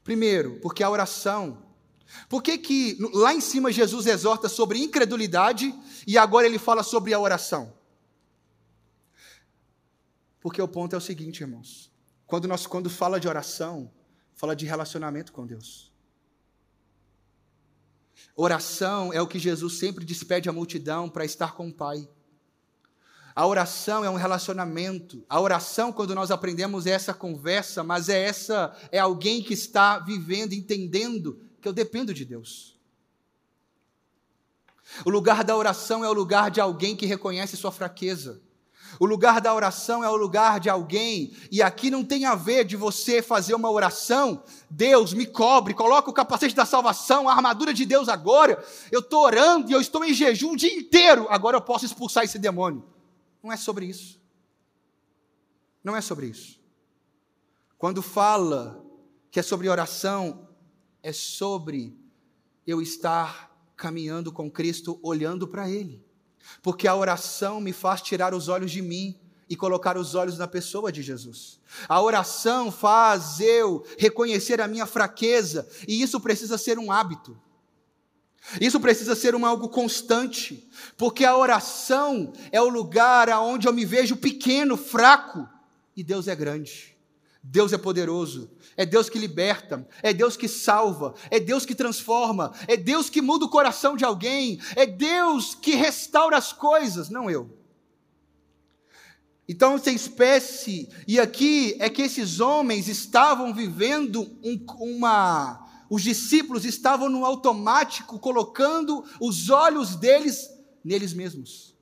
Primeiro, 0.03 0.59
porque 0.61 0.83
a 0.83 0.89
oração. 0.89 1.63
Por 2.29 2.43
que, 2.43 2.57
que 2.57 2.97
lá 3.13 3.33
em 3.33 3.41
cima 3.41 3.71
Jesus 3.71 4.05
exorta 4.05 4.47
sobre 4.47 4.79
incredulidade 4.79 5.73
e 6.05 6.17
agora 6.17 6.45
ele 6.45 6.59
fala 6.59 6.83
sobre 6.83 7.13
a 7.13 7.19
oração? 7.19 7.73
Porque 10.39 10.61
o 10.61 10.67
ponto 10.67 10.93
é 10.93 10.97
o 10.97 11.01
seguinte, 11.01 11.41
irmãos. 11.41 11.91
Quando, 12.27 12.47
nós, 12.47 12.67
quando 12.67 12.89
fala 12.89 13.19
de 13.19 13.27
oração, 13.27 13.89
fala 14.35 14.55
de 14.55 14.65
relacionamento 14.65 15.31
com 15.31 15.47
Deus. 15.47 15.92
Oração 18.35 19.13
é 19.13 19.21
o 19.21 19.27
que 19.27 19.37
Jesus 19.37 19.77
sempre 19.77 20.03
despede 20.03 20.49
a 20.49 20.53
multidão 20.53 21.07
para 21.07 21.25
estar 21.25 21.53
com 21.53 21.67
o 21.67 21.73
Pai. 21.73 22.07
A 23.35 23.47
oração 23.47 24.05
é 24.05 24.09
um 24.09 24.15
relacionamento. 24.15 25.23
A 25.27 25.39
oração, 25.39 25.91
quando 25.91 26.13
nós 26.13 26.29
aprendemos, 26.29 26.85
é 26.85 26.91
essa 26.91 27.13
conversa, 27.13 27.83
mas 27.83 28.09
é 28.09 28.23
essa 28.23 28.75
é 28.91 28.99
alguém 28.99 29.41
que 29.41 29.53
está 29.53 29.97
vivendo, 29.97 30.53
entendendo 30.53 31.39
que 31.59 31.67
eu 31.67 31.73
dependo 31.73 32.13
de 32.13 32.25
Deus. 32.25 32.77
O 35.03 35.09
lugar 35.09 35.43
da 35.43 35.55
oração 35.57 36.03
é 36.03 36.09
o 36.09 36.13
lugar 36.13 36.51
de 36.51 36.61
alguém 36.61 36.95
que 36.95 37.07
reconhece 37.07 37.57
sua 37.57 37.71
fraqueza. 37.71 38.42
O 38.99 39.05
lugar 39.05 39.41
da 39.41 39.53
oração 39.53 40.03
é 40.03 40.09
o 40.09 40.15
lugar 40.15 40.59
de 40.59 40.69
alguém, 40.69 41.35
e 41.51 41.61
aqui 41.61 41.89
não 41.89 42.03
tem 42.03 42.25
a 42.25 42.35
ver 42.35 42.63
de 42.63 42.75
você 42.75 43.21
fazer 43.21 43.53
uma 43.55 43.71
oração, 43.71 44.43
Deus 44.69 45.13
me 45.13 45.25
cobre, 45.25 45.73
coloca 45.73 46.09
o 46.09 46.13
capacete 46.13 46.55
da 46.55 46.65
salvação, 46.65 47.27
a 47.27 47.33
armadura 47.33 47.73
de 47.73 47.85
Deus 47.85 48.07
agora. 48.07 48.63
Eu 48.91 48.99
estou 48.99 49.23
orando 49.23 49.69
e 49.69 49.73
eu 49.73 49.81
estou 49.81 50.03
em 50.03 50.13
jejum 50.13 50.51
o 50.51 50.57
dia 50.57 50.73
inteiro, 50.73 51.27
agora 51.29 51.57
eu 51.57 51.61
posso 51.61 51.85
expulsar 51.85 52.23
esse 52.23 52.37
demônio. 52.37 52.85
Não 53.41 53.51
é 53.51 53.57
sobre 53.57 53.85
isso. 53.85 54.21
Não 55.83 55.95
é 55.95 56.01
sobre 56.01 56.27
isso. 56.27 56.59
Quando 57.77 58.01
fala 58.01 58.83
que 59.29 59.39
é 59.39 59.43
sobre 59.43 59.67
oração, 59.67 60.47
é 61.01 61.11
sobre 61.11 61.97
eu 62.65 62.81
estar 62.81 63.51
caminhando 63.75 64.31
com 64.31 64.49
Cristo, 64.49 64.99
olhando 65.03 65.47
para 65.47 65.69
Ele 65.69 66.01
porque 66.61 66.87
a 66.87 66.95
oração 66.95 67.59
me 67.59 67.73
faz 67.73 68.01
tirar 68.01 68.33
os 68.33 68.47
olhos 68.47 68.71
de 68.71 68.81
mim 68.81 69.19
e 69.49 69.55
colocar 69.55 69.97
os 69.97 70.15
olhos 70.15 70.37
na 70.37 70.47
pessoa 70.47 70.91
de 70.91 71.01
Jesus. 71.01 71.59
A 71.87 72.01
oração 72.01 72.71
faz 72.71 73.39
eu 73.39 73.85
reconhecer 73.97 74.61
a 74.61 74.67
minha 74.67 74.85
fraqueza, 74.85 75.67
e 75.87 76.01
isso 76.01 76.19
precisa 76.19 76.57
ser 76.57 76.79
um 76.79 76.91
hábito. 76.91 77.37
Isso 78.59 78.79
precisa 78.79 79.15
ser 79.15 79.35
um 79.35 79.45
algo 79.45 79.69
constante, 79.69 80.69
porque 80.97 81.23
a 81.23 81.37
oração 81.37 82.33
é 82.51 82.61
o 82.61 82.67
lugar 82.67 83.29
aonde 83.29 83.67
eu 83.67 83.73
me 83.73 83.85
vejo 83.85 84.17
pequeno, 84.17 84.75
fraco, 84.75 85.47
e 85.95 86.03
Deus 86.03 86.27
é 86.27 86.35
grande. 86.35 86.92
Deus 87.45 87.73
é 87.73 87.77
poderoso, 87.77 88.49
é 88.77 88.85
Deus 88.85 89.09
que 89.09 89.19
liberta, 89.19 89.85
é 90.01 90.13
Deus 90.13 90.37
que 90.37 90.47
salva, 90.47 91.13
é 91.29 91.41
Deus 91.41 91.65
que 91.65 91.75
transforma, 91.75 92.53
é 92.69 92.77
Deus 92.77 93.09
que 93.09 93.21
muda 93.21 93.43
o 93.43 93.49
coração 93.49 93.97
de 93.97 94.05
alguém, 94.05 94.61
é 94.77 94.85
Deus 94.85 95.53
que 95.53 95.75
restaura 95.75 96.37
as 96.37 96.53
coisas, 96.53 97.09
não 97.09 97.29
eu. 97.29 97.49
Então, 99.47 99.75
essa 99.75 99.91
espécie, 99.91 100.87
e 101.05 101.19
aqui 101.19 101.75
é 101.79 101.89
que 101.89 102.01
esses 102.01 102.39
homens 102.39 102.87
estavam 102.87 103.53
vivendo 103.53 104.21
um, 104.41 104.65
uma. 104.79 105.67
Os 105.89 106.01
discípulos 106.01 106.63
estavam 106.63 107.09
no 107.09 107.25
automático, 107.25 108.17
colocando 108.19 109.03
os 109.19 109.49
olhos 109.49 109.97
deles 109.97 110.49
neles 110.81 111.13
mesmos. 111.13 111.75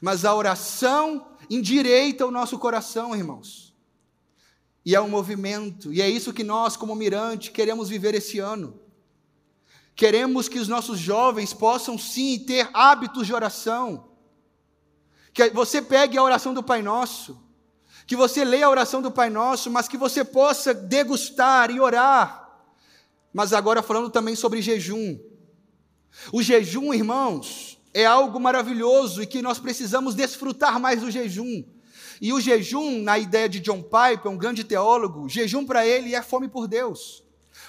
Mas 0.00 0.24
a 0.24 0.34
oração 0.34 1.31
endireita 1.48 2.26
o 2.26 2.30
nosso 2.30 2.58
coração, 2.58 3.14
irmãos. 3.14 3.72
E 4.84 4.94
é 4.94 5.00
um 5.00 5.08
movimento, 5.08 5.92
e 5.92 6.02
é 6.02 6.08
isso 6.08 6.32
que 6.32 6.42
nós, 6.42 6.76
como 6.76 6.94
Mirante, 6.94 7.52
queremos 7.52 7.88
viver 7.88 8.14
esse 8.14 8.38
ano. 8.38 8.80
Queremos 9.94 10.48
que 10.48 10.58
os 10.58 10.68
nossos 10.68 10.98
jovens 10.98 11.52
possam 11.52 11.96
sim 11.98 12.38
ter 12.38 12.68
hábitos 12.72 13.26
de 13.26 13.34
oração. 13.34 14.08
Que 15.32 15.50
você 15.50 15.80
pegue 15.80 16.18
a 16.18 16.22
oração 16.22 16.52
do 16.52 16.62
Pai 16.62 16.82
Nosso, 16.82 17.40
que 18.06 18.16
você 18.16 18.44
leia 18.44 18.66
a 18.66 18.70
oração 18.70 19.00
do 19.00 19.10
Pai 19.10 19.30
Nosso, 19.30 19.70
mas 19.70 19.88
que 19.88 19.96
você 19.96 20.24
possa 20.24 20.74
degustar 20.74 21.70
e 21.70 21.80
orar. 21.80 22.42
Mas 23.32 23.52
agora 23.52 23.82
falando 23.82 24.10
também 24.10 24.34
sobre 24.34 24.60
jejum. 24.60 25.18
O 26.32 26.42
jejum, 26.42 26.92
irmãos, 26.92 27.71
é 27.94 28.04
algo 28.06 28.40
maravilhoso 28.40 29.22
e 29.22 29.26
que 29.26 29.42
nós 29.42 29.58
precisamos 29.58 30.14
desfrutar 30.14 30.80
mais 30.80 31.00
do 31.00 31.10
jejum. 31.10 31.64
E 32.20 32.32
o 32.32 32.40
jejum, 32.40 33.02
na 33.02 33.18
ideia 33.18 33.48
de 33.48 33.60
John 33.60 33.82
Piper, 33.82 34.30
um 34.30 34.36
grande 34.36 34.64
teólogo, 34.64 35.28
jejum 35.28 35.66
para 35.66 35.86
ele 35.86 36.14
é 36.14 36.22
fome 36.22 36.48
por 36.48 36.68
Deus. 36.68 37.24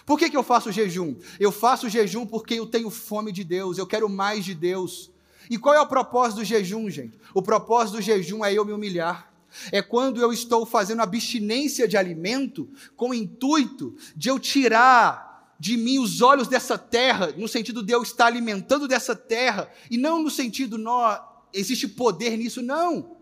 Por 0.05 0.17
que, 0.17 0.29
que 0.29 0.37
eu 0.37 0.43
faço 0.43 0.71
jejum? 0.71 1.15
Eu 1.39 1.51
faço 1.51 1.89
jejum 1.89 2.25
porque 2.25 2.55
eu 2.55 2.65
tenho 2.65 2.89
fome 2.89 3.31
de 3.31 3.43
Deus, 3.43 3.77
eu 3.77 3.87
quero 3.87 4.07
mais 4.07 4.45
de 4.45 4.53
Deus. 4.53 5.11
E 5.49 5.57
qual 5.57 5.75
é 5.75 5.81
o 5.81 5.87
propósito 5.87 6.39
do 6.39 6.45
jejum, 6.45 6.89
gente? 6.89 7.17
O 7.33 7.41
propósito 7.41 7.95
do 7.95 8.01
jejum 8.01 8.45
é 8.45 8.53
eu 8.53 8.63
me 8.63 8.73
humilhar. 8.73 9.33
É 9.71 9.81
quando 9.81 10.21
eu 10.21 10.31
estou 10.31 10.65
fazendo 10.65 11.01
abstinência 11.01 11.87
de 11.87 11.97
alimento 11.97 12.69
com 12.95 13.09
o 13.09 13.13
intuito 13.13 13.95
de 14.15 14.29
eu 14.29 14.39
tirar 14.39 15.32
de 15.63 15.77
mim 15.77 15.97
os 15.97 16.21
olhos 16.21 16.49
dessa 16.49 16.77
terra, 16.77 17.33
no 17.37 17.47
sentido 17.47 17.81
de 17.81 17.93
eu 17.93 18.03
estar 18.03 18.25
alimentando 18.25 18.85
dessa 18.85 19.15
terra, 19.15 19.71
e 19.89 19.97
não 19.97 20.21
no 20.21 20.29
sentido, 20.29 20.77
nó, 20.77 21.17
existe 21.53 21.87
poder 21.87 22.35
nisso, 22.35 22.61
não. 22.61 23.15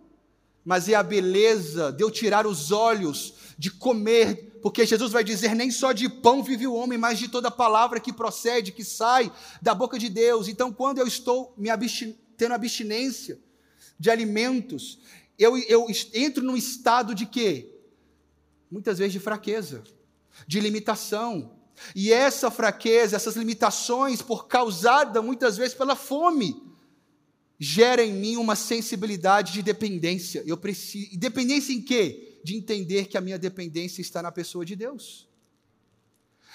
Mas 0.65 0.89
é 0.89 0.95
a 0.95 1.03
beleza 1.03 1.91
de 1.91 2.03
eu 2.03 2.09
tirar 2.09 2.47
os 2.47 2.71
olhos 2.71 3.35
de 3.59 3.69
comer, 3.69 4.57
porque 4.59 4.87
Jesus 4.87 5.11
vai 5.11 5.23
dizer: 5.23 5.53
nem 5.53 5.69
só 5.69 5.91
de 5.91 6.09
pão 6.09 6.41
vive 6.41 6.65
o 6.65 6.73
homem, 6.73 6.97
mas 6.97 7.19
de 7.19 7.27
toda 7.27 7.51
palavra 7.51 7.99
que 7.99 8.11
procede, 8.11 8.71
que 8.71 8.83
sai 8.83 9.31
da 9.61 9.75
boca 9.75 9.99
de 9.99 10.09
Deus. 10.09 10.47
Então, 10.47 10.73
quando 10.73 10.97
eu 10.97 11.05
estou 11.05 11.53
me 11.55 11.69
abstin 11.69 12.17
tendo 12.35 12.55
abstinência 12.55 13.39
de 13.99 14.09
alimentos, 14.09 14.97
eu, 15.37 15.55
eu 15.59 15.85
entro 16.11 16.43
num 16.43 16.57
estado 16.57 17.13
de 17.13 17.27
quê? 17.27 17.71
Muitas 18.71 18.97
vezes 18.97 19.13
de 19.13 19.19
fraqueza, 19.19 19.83
de 20.47 20.59
limitação, 20.59 21.60
e 21.95 22.11
essa 22.11 22.51
fraqueza, 22.51 23.15
essas 23.15 23.35
limitações, 23.35 24.21
por 24.21 24.47
causada 24.47 25.21
muitas 25.21 25.57
vezes 25.57 25.73
pela 25.73 25.95
fome, 25.95 26.61
gera 27.59 28.03
em 28.03 28.13
mim 28.13 28.37
uma 28.37 28.55
sensibilidade 28.55 29.53
de 29.53 29.61
dependência. 29.61 30.43
Eu 30.45 30.57
preciso, 30.57 31.17
dependência 31.19 31.73
em 31.73 31.81
quê? 31.81 32.39
De 32.43 32.55
entender 32.55 33.05
que 33.05 33.17
a 33.17 33.21
minha 33.21 33.37
dependência 33.37 34.01
está 34.01 34.21
na 34.21 34.31
pessoa 34.31 34.65
de 34.65 34.75
Deus. 34.75 35.27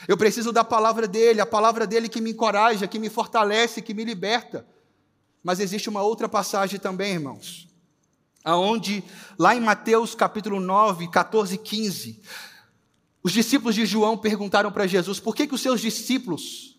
Eu 0.09 0.17
preciso 0.17 0.53
da 0.53 0.65
palavra 0.65 1.07
dele, 1.07 1.41
a 1.41 1.47
palavra 1.47 1.87
dele 1.87 2.09
que 2.09 2.21
me 2.21 2.33
encoraja, 2.33 2.89
que 2.89 2.99
me 2.99 3.09
fortalece, 3.09 3.81
que 3.81 3.95
me 3.95 4.05
liberta. 4.05 4.67
Mas 5.43 5.61
existe 5.61 5.89
uma 5.89 6.03
outra 6.03 6.29
passagem 6.29 6.79
também, 6.81 7.13
irmãos, 7.13 7.69
aonde 8.45 9.05
lá 9.39 9.55
em 9.55 9.61
Mateus 9.61 10.15
capítulo 10.15 10.59
9, 10.59 11.09
14 11.09 11.55
e 11.55 11.59
15, 11.59 12.21
os 13.27 13.33
discípulos 13.33 13.75
de 13.75 13.85
João 13.85 14.17
perguntaram 14.17 14.71
para 14.71 14.87
Jesus: 14.87 15.19
"Por 15.19 15.35
que 15.35 15.49
que 15.49 15.55
os 15.57 15.61
seus 15.61 15.81
discípulos 15.81 16.79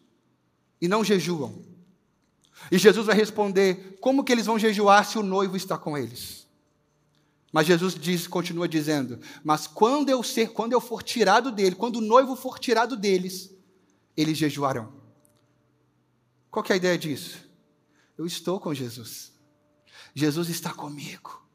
e 0.80 0.88
não 0.88 1.04
jejuam?" 1.04 1.62
E 2.72 2.78
Jesus 2.78 3.06
vai 3.06 3.18
responder: 3.18 3.98
"Como 4.00 4.24
que 4.24 4.32
eles 4.32 4.46
vão 4.46 4.58
jejuar 4.58 5.06
se 5.06 5.18
o 5.18 5.24
noivo 5.24 5.58
está 5.58 5.78
com 5.78 5.98
eles?" 5.98 6.48
Mas 7.52 7.68
Jesus 7.68 7.96
diz, 7.96 8.28
continua 8.28 8.66
dizendo: 8.66 9.20
Mas 9.44 9.68
quando 9.68 10.08
eu 10.08 10.24
ser, 10.24 10.54
quando 10.54 10.72
eu 10.72 10.80
for 10.80 11.04
tirado 11.04 11.52
dele, 11.52 11.76
quando 11.76 11.98
o 11.98 12.02
noivo 12.02 12.34
for 12.34 12.58
tirado 12.60 12.96
deles, 12.96 13.54
eles 14.16 14.38
jejuarão. 14.38 14.94
Qual 16.50 16.64
é 16.70 16.74
a 16.74 16.78
ideia 16.78 16.98
disso? 16.98 17.40
Eu 18.18 18.26
estou 18.26 18.58
com 18.58 18.74
Jesus. 18.74 19.34
Jesus 20.16 20.48
está 20.48 20.74
comigo. 20.74 21.46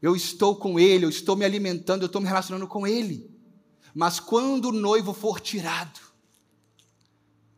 Eu 0.00 0.14
estou 0.14 0.54
com 0.54 0.78
Ele, 0.78 1.04
eu 1.04 1.10
estou 1.10 1.34
me 1.34 1.44
alimentando, 1.44 2.02
eu 2.02 2.06
estou 2.06 2.20
me 2.20 2.28
relacionando 2.28 2.68
com 2.68 2.86
Ele. 2.86 3.35
Mas 3.96 4.20
quando 4.20 4.66
o 4.66 4.72
noivo 4.72 5.14
for 5.14 5.40
tirado, 5.40 5.98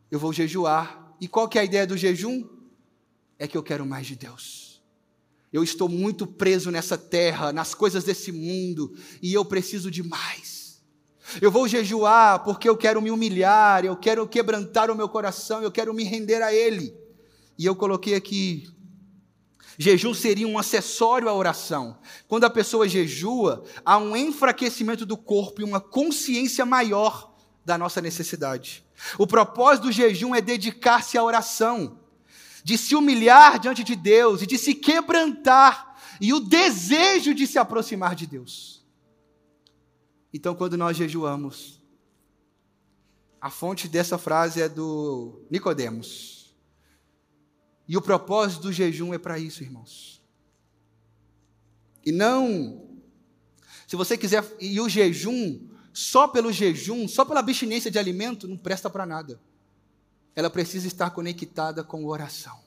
eu 0.09 0.17
vou 0.17 0.31
jejuar. 0.31 1.13
E 1.19 1.27
qual 1.27 1.49
que 1.49 1.57
é 1.57 1.61
a 1.61 1.65
ideia 1.65 1.85
do 1.85 1.97
jejum? 1.97 2.47
É 3.37 3.45
que 3.45 3.57
eu 3.57 3.61
quero 3.61 3.85
mais 3.85 4.07
de 4.07 4.15
Deus. 4.15 4.81
Eu 5.51 5.61
estou 5.65 5.89
muito 5.89 6.25
preso 6.25 6.71
nessa 6.71 6.97
terra, 6.97 7.51
nas 7.51 7.73
coisas 7.75 8.05
desse 8.05 8.31
mundo, 8.31 8.95
e 9.21 9.33
eu 9.33 9.43
preciso 9.43 9.91
de 9.91 10.01
mais. 10.01 10.81
Eu 11.41 11.51
vou 11.51 11.67
jejuar 11.67 12.41
porque 12.45 12.69
eu 12.69 12.77
quero 12.77 13.01
me 13.01 13.11
humilhar, 13.11 13.83
eu 13.83 13.97
quero 13.97 14.25
quebrantar 14.25 14.89
o 14.89 14.95
meu 14.95 15.09
coração, 15.09 15.61
eu 15.61 15.69
quero 15.69 15.93
me 15.93 16.05
render 16.05 16.41
a 16.41 16.53
Ele. 16.53 16.95
E 17.57 17.65
eu 17.65 17.75
coloquei 17.75 18.15
aqui: 18.15 18.65
jejum 19.79 20.13
seria 20.13 20.45
um 20.45 20.59
acessório 20.59 21.29
à 21.29 21.33
oração. 21.33 21.97
Quando 22.27 22.43
a 22.43 22.49
pessoa 22.49 22.87
jejua, 22.87 23.63
há 23.85 23.97
um 23.97 24.15
enfraquecimento 24.15 25.05
do 25.05 25.15
corpo 25.15 25.61
e 25.61 25.63
uma 25.63 25.79
consciência 25.79 26.65
maior 26.65 27.33
da 27.63 27.77
nossa 27.77 28.01
necessidade. 28.01 28.85
O 29.17 29.25
propósito 29.25 29.85
do 29.85 29.91
jejum 29.91 30.35
é 30.35 30.41
dedicar-se 30.41 31.17
à 31.17 31.23
oração 31.23 31.97
de 32.61 32.77
se 32.77 32.93
humilhar 32.93 33.57
diante 33.57 33.83
de 33.83 33.95
Deus 33.95 34.41
e 34.41 34.45
de 34.45 34.57
se 34.57 34.75
quebrantar 34.75 35.97
e 36.19 36.33
o 36.33 36.41
desejo 36.41 37.33
de 37.33 37.47
se 37.47 37.57
aproximar 37.57 38.15
de 38.15 38.27
Deus. 38.27 38.85
Então, 40.33 40.53
quando 40.53 40.77
nós 40.77 40.97
jejuamos, 40.97 41.81
a 43.39 43.49
fonte 43.49 43.87
dessa 43.87 44.17
frase 44.17 44.61
é 44.61 44.67
do 44.67 45.41
Nicodemos. 45.49 46.38
E 47.89 47.97
o 47.97 48.01
propósito 48.01 48.61
do 48.61 48.71
jejum 48.71 49.13
é 49.13 49.17
para 49.17 49.37
isso, 49.37 49.61
irmãos. 49.61 50.23
E 52.05 52.11
não 52.13 52.87
se 53.85 53.97
você 53.97 54.17
quiser 54.17 54.45
e 54.61 54.79
o 54.79 54.87
jejum, 54.87 55.67
só 55.91 56.27
pelo 56.27 56.53
jejum, 56.53 57.07
só 57.07 57.25
pela 57.25 57.41
abstinência 57.41 57.91
de 57.91 57.99
alimento 57.99 58.47
não 58.47 58.55
presta 58.55 58.89
para 58.89 59.05
nada 59.05 59.37
ela 60.39 60.49
precisa 60.49 60.87
estar 60.87 61.09
conectada 61.09 61.83
com 61.83 62.05
oração. 62.05 62.57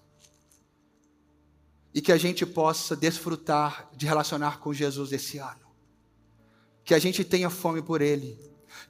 E 1.95 2.01
que 2.01 2.13
a 2.13 2.19
gente 2.19 2.45
possa 2.45 2.95
desfrutar 2.95 3.89
de 3.97 4.07
relacionar 4.07 4.59
com 4.59 4.73
Jesus 4.73 5.13
esse 5.13 5.39
ano. 5.39 5.67
Que 6.85 6.95
a 6.95 6.99
gente 6.99 7.25
tenha 7.25 7.49
fome 7.49 7.83
por 7.83 8.01
Ele. 8.01 8.39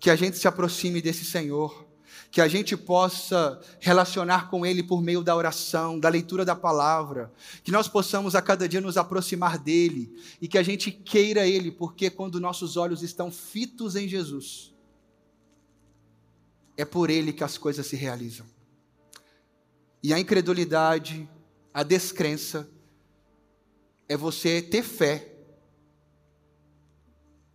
Que 0.01 0.11
a 0.11 0.17
gente 0.17 0.37
se 0.37 0.49
aproxime 0.49 1.01
desse 1.01 1.25
Senhor. 1.25 1.87
Que 2.33 2.41
a 2.41 2.49
gente 2.49 2.77
possa 2.77 3.61
relacionar 3.79 4.51
com 4.51 4.67
Ele 4.67 4.83
por 4.83 5.01
meio 5.01 5.23
da 5.23 5.37
oração, 5.37 6.01
da 6.01 6.09
leitura 6.09 6.45
da 6.45 6.57
palavra. 6.57 7.33
Que 7.63 7.71
nós 7.71 7.87
possamos 7.87 8.35
a 8.35 8.43
cada 8.43 8.69
dia 8.69 8.81
nos 8.81 8.97
aproximar 8.97 9.59
dEle. 9.59 10.13
E 10.41 10.49
que 10.49 10.59
a 10.59 10.63
gente 10.63 10.91
queira 10.91 11.47
Ele, 11.47 11.71
porque 11.71 12.11
quando 12.11 12.41
nossos 12.41 12.77
olhos 12.77 13.03
estão 13.03 13.31
fitos 13.31 13.95
em 13.95 14.09
Jesus, 14.09 14.75
é 16.77 16.85
por 16.85 17.11
Ele 17.11 17.33
que 17.33 17.45
as 17.45 17.57
coisas 17.57 17.87
se 17.87 17.95
realizam. 17.95 18.47
E 20.03 20.13
a 20.13 20.19
incredulidade, 20.19 21.29
a 21.73 21.83
descrença, 21.85 22.69
é 24.09 24.17
você 24.17 24.61
ter 24.61 24.83
fé 24.83 25.33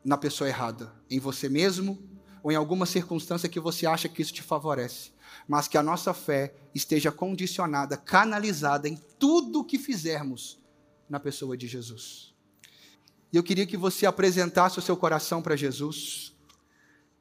na 0.06 0.18
pessoa 0.18 0.48
errada, 0.48 0.94
em 1.10 1.20
você 1.20 1.50
mesmo 1.50 2.17
ou 2.48 2.52
em 2.54 2.56
alguma 2.56 2.86
circunstância 2.86 3.50
que 3.50 3.60
você 3.60 3.86
acha 3.86 4.08
que 4.08 4.22
isso 4.22 4.32
te 4.32 4.42
favorece, 4.42 5.12
mas 5.46 5.68
que 5.68 5.78
a 5.78 5.84
nossa 5.84 6.14
fé 6.14 6.54
esteja 6.74 7.12
condicionada, 7.12 7.98
canalizada 7.98 8.88
em 8.88 8.96
tudo 9.20 9.60
o 9.60 9.66
que 9.66 9.78
fizermos 9.78 10.58
na 11.10 11.20
pessoa 11.20 11.58
de 11.58 11.68
Jesus. 11.68 12.34
E 13.34 13.36
eu 13.36 13.44
queria 13.44 13.66
que 13.66 13.76
você 13.76 14.06
apresentasse 14.06 14.80
o 14.80 14.82
seu 14.82 14.96
coração 14.96 15.42
para 15.42 15.58
Jesus 15.58 16.34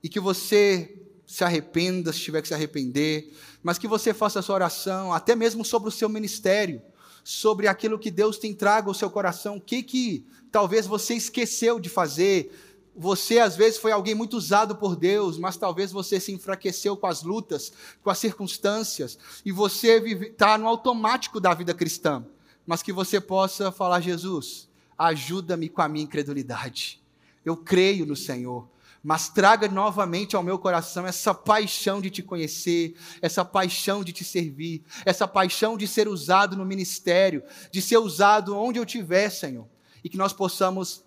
e 0.01 0.09
que 0.09 0.21
você 0.21 0.97
se 1.27 1.43
arrependa 1.43 2.13
se 2.13 2.21
tiver 2.21 2.41
que 2.41 2.47
se 2.47 2.55
arrepender, 2.55 3.35
mas 3.65 3.79
que 3.79 3.89
você 3.89 4.15
faça 4.15 4.39
a 4.39 4.43
sua 4.43 4.55
oração, 4.55 5.13
até 5.13 5.35
mesmo 5.35 5.65
sobre 5.65 5.89
o 5.89 5.93
seu 5.93 6.09
ministério, 6.09 6.81
sobre 7.25 7.67
aquilo 7.67 7.99
que 7.99 8.13
Deus 8.13 8.39
tem 8.39 8.55
trago 8.55 8.91
ao 8.91 8.95
seu 8.95 9.11
coração, 9.11 9.57
o 9.57 9.61
que 9.61 9.83
que 9.83 10.25
talvez 10.53 10.87
você 10.87 11.15
esqueceu 11.15 11.81
de 11.81 11.89
fazer. 11.89 12.53
Você 12.97 13.39
às 13.39 13.57
vezes 13.57 13.79
foi 13.79 13.93
alguém 13.93 14.15
muito 14.15 14.37
usado 14.37 14.75
por 14.77 14.97
Deus, 14.97 15.39
mas 15.39 15.57
talvez 15.57 15.93
você 15.93 16.19
se 16.19 16.33
enfraqueceu 16.33 16.97
com 16.97 17.07
as 17.07 17.23
lutas, 17.23 17.73
com 18.03 18.09
as 18.09 18.19
circunstâncias, 18.19 19.19
e 19.45 19.53
você 19.53 19.99
está 19.99 20.57
no 20.57 20.67
automático 20.67 21.39
da 21.39 21.53
vida 21.53 21.75
cristã. 21.75 22.25
Mas 22.67 22.83
que 22.83 22.93
você 22.93 23.21
possa 23.21 23.71
falar, 23.71 24.01
Jesus, 24.01 24.69
ajuda-me 24.97 25.69
com 25.69 25.83
a 25.83 25.89
minha 25.89 26.05
incredulidade. 26.05 27.03
Eu 27.45 27.57
creio 27.57 28.07
no 28.07 28.17
Senhor 28.17 28.67
mas 29.07 29.29
traga 29.29 29.69
novamente 29.69 30.35
ao 30.35 30.43
meu 30.43 30.59
coração 30.59 31.07
essa 31.07 31.33
paixão 31.33 32.01
de 32.01 32.11
te 32.11 32.25
conhecer, 32.25 32.97
essa 33.23 33.45
paixão 33.45 34.03
de 34.03 34.13
te 34.13 34.25
servir, 34.25 34.83
essa 35.05 35.29
paixão 35.29 35.77
de 35.77 35.87
ser 35.87 36.09
usado 36.09 36.57
no 36.57 36.65
ministério, 36.65 37.41
de 37.71 37.81
ser 37.81 37.99
usado 37.99 38.57
onde 38.57 38.81
eu 38.81 38.83
estiver, 38.83 39.31
Senhor, 39.31 39.69
e 40.03 40.09
que 40.09 40.17
nós 40.17 40.33
possamos 40.33 41.05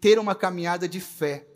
ter 0.00 0.18
uma 0.18 0.34
caminhada 0.34 0.88
de 0.88 1.00
fé, 1.00 1.46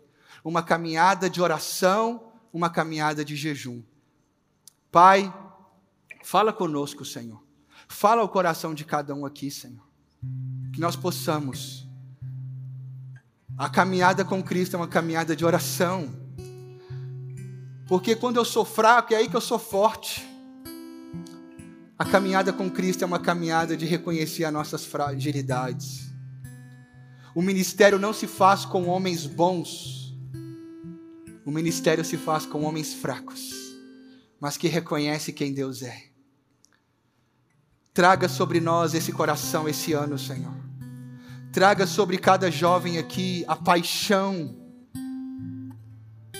uma 0.43 0.61
caminhada 0.61 1.29
de 1.29 1.41
oração, 1.41 2.31
uma 2.51 2.69
caminhada 2.69 3.23
de 3.23 3.35
jejum. 3.35 3.81
Pai, 4.91 5.33
fala 6.23 6.53
conosco, 6.53 7.03
Senhor. 7.03 7.43
Fala 7.87 8.21
ao 8.21 8.29
coração 8.29 8.73
de 8.73 8.85
cada 8.85 9.13
um 9.13 9.25
aqui, 9.25 9.51
Senhor. 9.51 9.85
Que 10.73 10.79
nós 10.79 10.95
possamos 10.95 11.85
a 13.57 13.69
caminhada 13.69 14.25
com 14.25 14.43
Cristo 14.43 14.73
é 14.73 14.77
uma 14.77 14.87
caminhada 14.87 15.33
de 15.33 15.45
oração. 15.45 16.13
Porque 17.87 18.13
quando 18.13 18.35
eu 18.35 18.43
sou 18.43 18.65
fraco, 18.65 19.13
é 19.13 19.17
aí 19.17 19.29
que 19.29 19.35
eu 19.35 19.41
sou 19.41 19.57
forte. 19.57 20.27
A 21.97 22.03
caminhada 22.03 22.51
com 22.51 22.69
Cristo 22.69 23.03
é 23.03 23.05
uma 23.07 23.19
caminhada 23.19 23.77
de 23.77 23.85
reconhecer 23.85 24.43
as 24.43 24.51
nossas 24.51 24.83
fragilidades. 24.83 26.04
O 27.35 27.41
ministério 27.41 27.99
não 27.99 28.13
se 28.13 28.27
faz 28.27 28.63
com 28.63 28.87
homens 28.87 29.25
bons. 29.25 30.15
O 31.45 31.51
ministério 31.51 32.03
se 32.05 32.15
faz 32.17 32.45
com 32.45 32.63
homens 32.63 32.93
fracos, 32.93 33.51
mas 34.39 34.55
que 34.55 34.69
reconhece 34.69 35.33
quem 35.33 35.53
Deus 35.53 35.81
é. 35.81 36.05
Traga 37.93 38.29
sobre 38.29 38.61
nós 38.61 38.93
esse 38.93 39.11
coração 39.11 39.67
esse 39.67 39.91
ano, 39.91 40.17
Senhor. 40.17 40.55
Traga 41.51 41.85
sobre 41.85 42.17
cada 42.17 42.49
jovem 42.49 42.97
aqui 42.97 43.43
a 43.49 43.55
paixão 43.55 44.55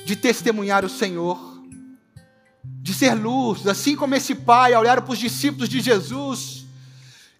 de 0.06 0.16
testemunhar 0.16 0.86
o 0.86 0.89
Senhor, 0.89 1.62
de 2.64 2.93
ser 2.93 3.16
luz, 3.16 3.68
assim 3.68 3.98
como 3.98 4.16
esse 4.16 4.34
pai, 4.34 4.74
ao 4.74 4.82
olhar 4.82 5.02
para 5.02 5.12
os 5.12 5.20
discípulos 5.20 5.68
de 5.68 5.82
Jesus, 5.82 6.64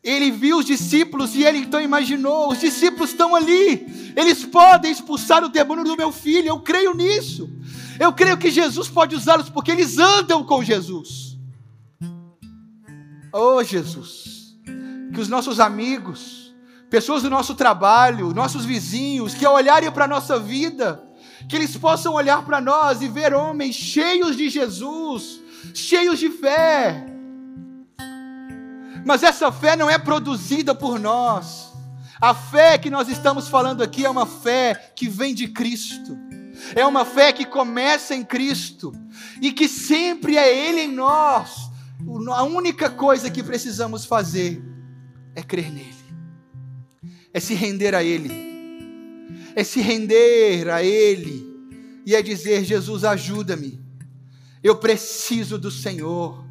ele 0.06 0.30
viu 0.30 0.60
os 0.60 0.66
discípulos 0.66 1.34
e 1.36 1.43
ele 1.43 1.58
então 1.58 1.82
imaginou: 1.82 2.51
os 2.51 2.60
discípulos 2.60 3.10
estão 3.10 3.36
ali, 3.36 4.14
eles 4.16 4.45
podem 4.45 4.91
expulsar 4.91 5.43
o 5.43 5.49
demônio 5.49 5.84
do 5.84 5.97
meu 5.97 6.12
filho, 6.12 6.47
eu 6.47 6.60
creio 6.60 6.93
nisso. 6.93 7.49
Eu 7.99 8.14
creio 8.14 8.38
que 8.38 8.51
Jesus 8.51 8.88
pode 8.88 9.16
usá-los 9.16 9.49
porque 9.49 9.72
eles 9.72 9.97
andam 9.97 10.43
com 10.43 10.64
Jesus. 10.64 11.38
Oh, 13.34 13.64
Jesus, 13.64 14.56
que 15.14 15.20
os 15.20 15.28
nossos 15.28 15.60
amigos, 15.60 16.53
pessoas 16.89 17.24
do 17.24 17.30
nosso 17.30 17.56
trabalho, 17.56 18.34
nossos 18.34 18.64
vizinhos, 18.64 19.34
que 19.34 19.47
olharem 19.47 19.91
para 19.91 20.06
a 20.06 20.10
nossa 20.10 20.38
vida, 20.39 21.03
que 21.49 21.56
eles 21.56 21.76
possam 21.76 22.14
olhar 22.14 22.45
para 22.45 22.62
nós 22.62 23.01
e 23.01 23.08
ver 23.08 23.34
homens 23.34 23.76
cheios 23.76 24.38
de 24.38 24.49
Jesus, 24.49 25.41
cheios 25.74 26.20
de 26.20 26.30
fé. 26.30 27.14
Mas 29.06 29.24
essa 29.24 29.51
fé 29.51 29.76
não 29.76 29.89
é 29.89 29.97
produzida 29.97 30.76
por 30.76 30.99
nós. 30.99 31.72
A 32.20 32.34
fé 32.34 32.78
que 32.78 32.89
nós 32.89 33.08
estamos 33.08 33.47
falando 33.47 33.84
aqui 33.84 34.03
é 34.03 34.10
uma 34.10 34.26
fé 34.26 34.91
que 34.95 35.08
vem 35.08 35.34
de 35.34 35.47
Cristo. 35.47 36.18
É 36.76 36.86
uma 36.86 37.06
fé 37.06 37.32
que 37.32 37.45
começa 37.45 38.16
em 38.16 38.24
Cristo. 38.24 38.91
e 39.41 39.51
que 39.51 39.68
sempre 39.68 40.38
é 40.38 40.70
Ele 40.70 40.82
em 40.82 40.91
nós. 40.91 41.70
A 42.34 42.43
única 42.43 42.89
coisa 42.89 43.30
que 43.30 43.43
precisamos 43.43 44.06
fazer 44.06 44.62
é 45.36 45.41
crer 45.41 45.72
nele, 45.72 45.95
é 47.34 47.39
se 47.39 47.53
render 47.53 47.95
a 47.95 48.03
Ele, 48.03 48.32
é 49.56 49.64
se 49.64 49.82
render 49.82 50.70
a 50.70 50.84
Ele 50.84 51.45
e 52.06 52.16
é 52.16 52.22
dizer: 52.22 52.64
Jesus, 52.64 53.03
ajuda-me, 53.03 53.84
eu 54.64 54.76
preciso 54.76 55.58
do 55.58 55.72
Senhor 55.72 56.44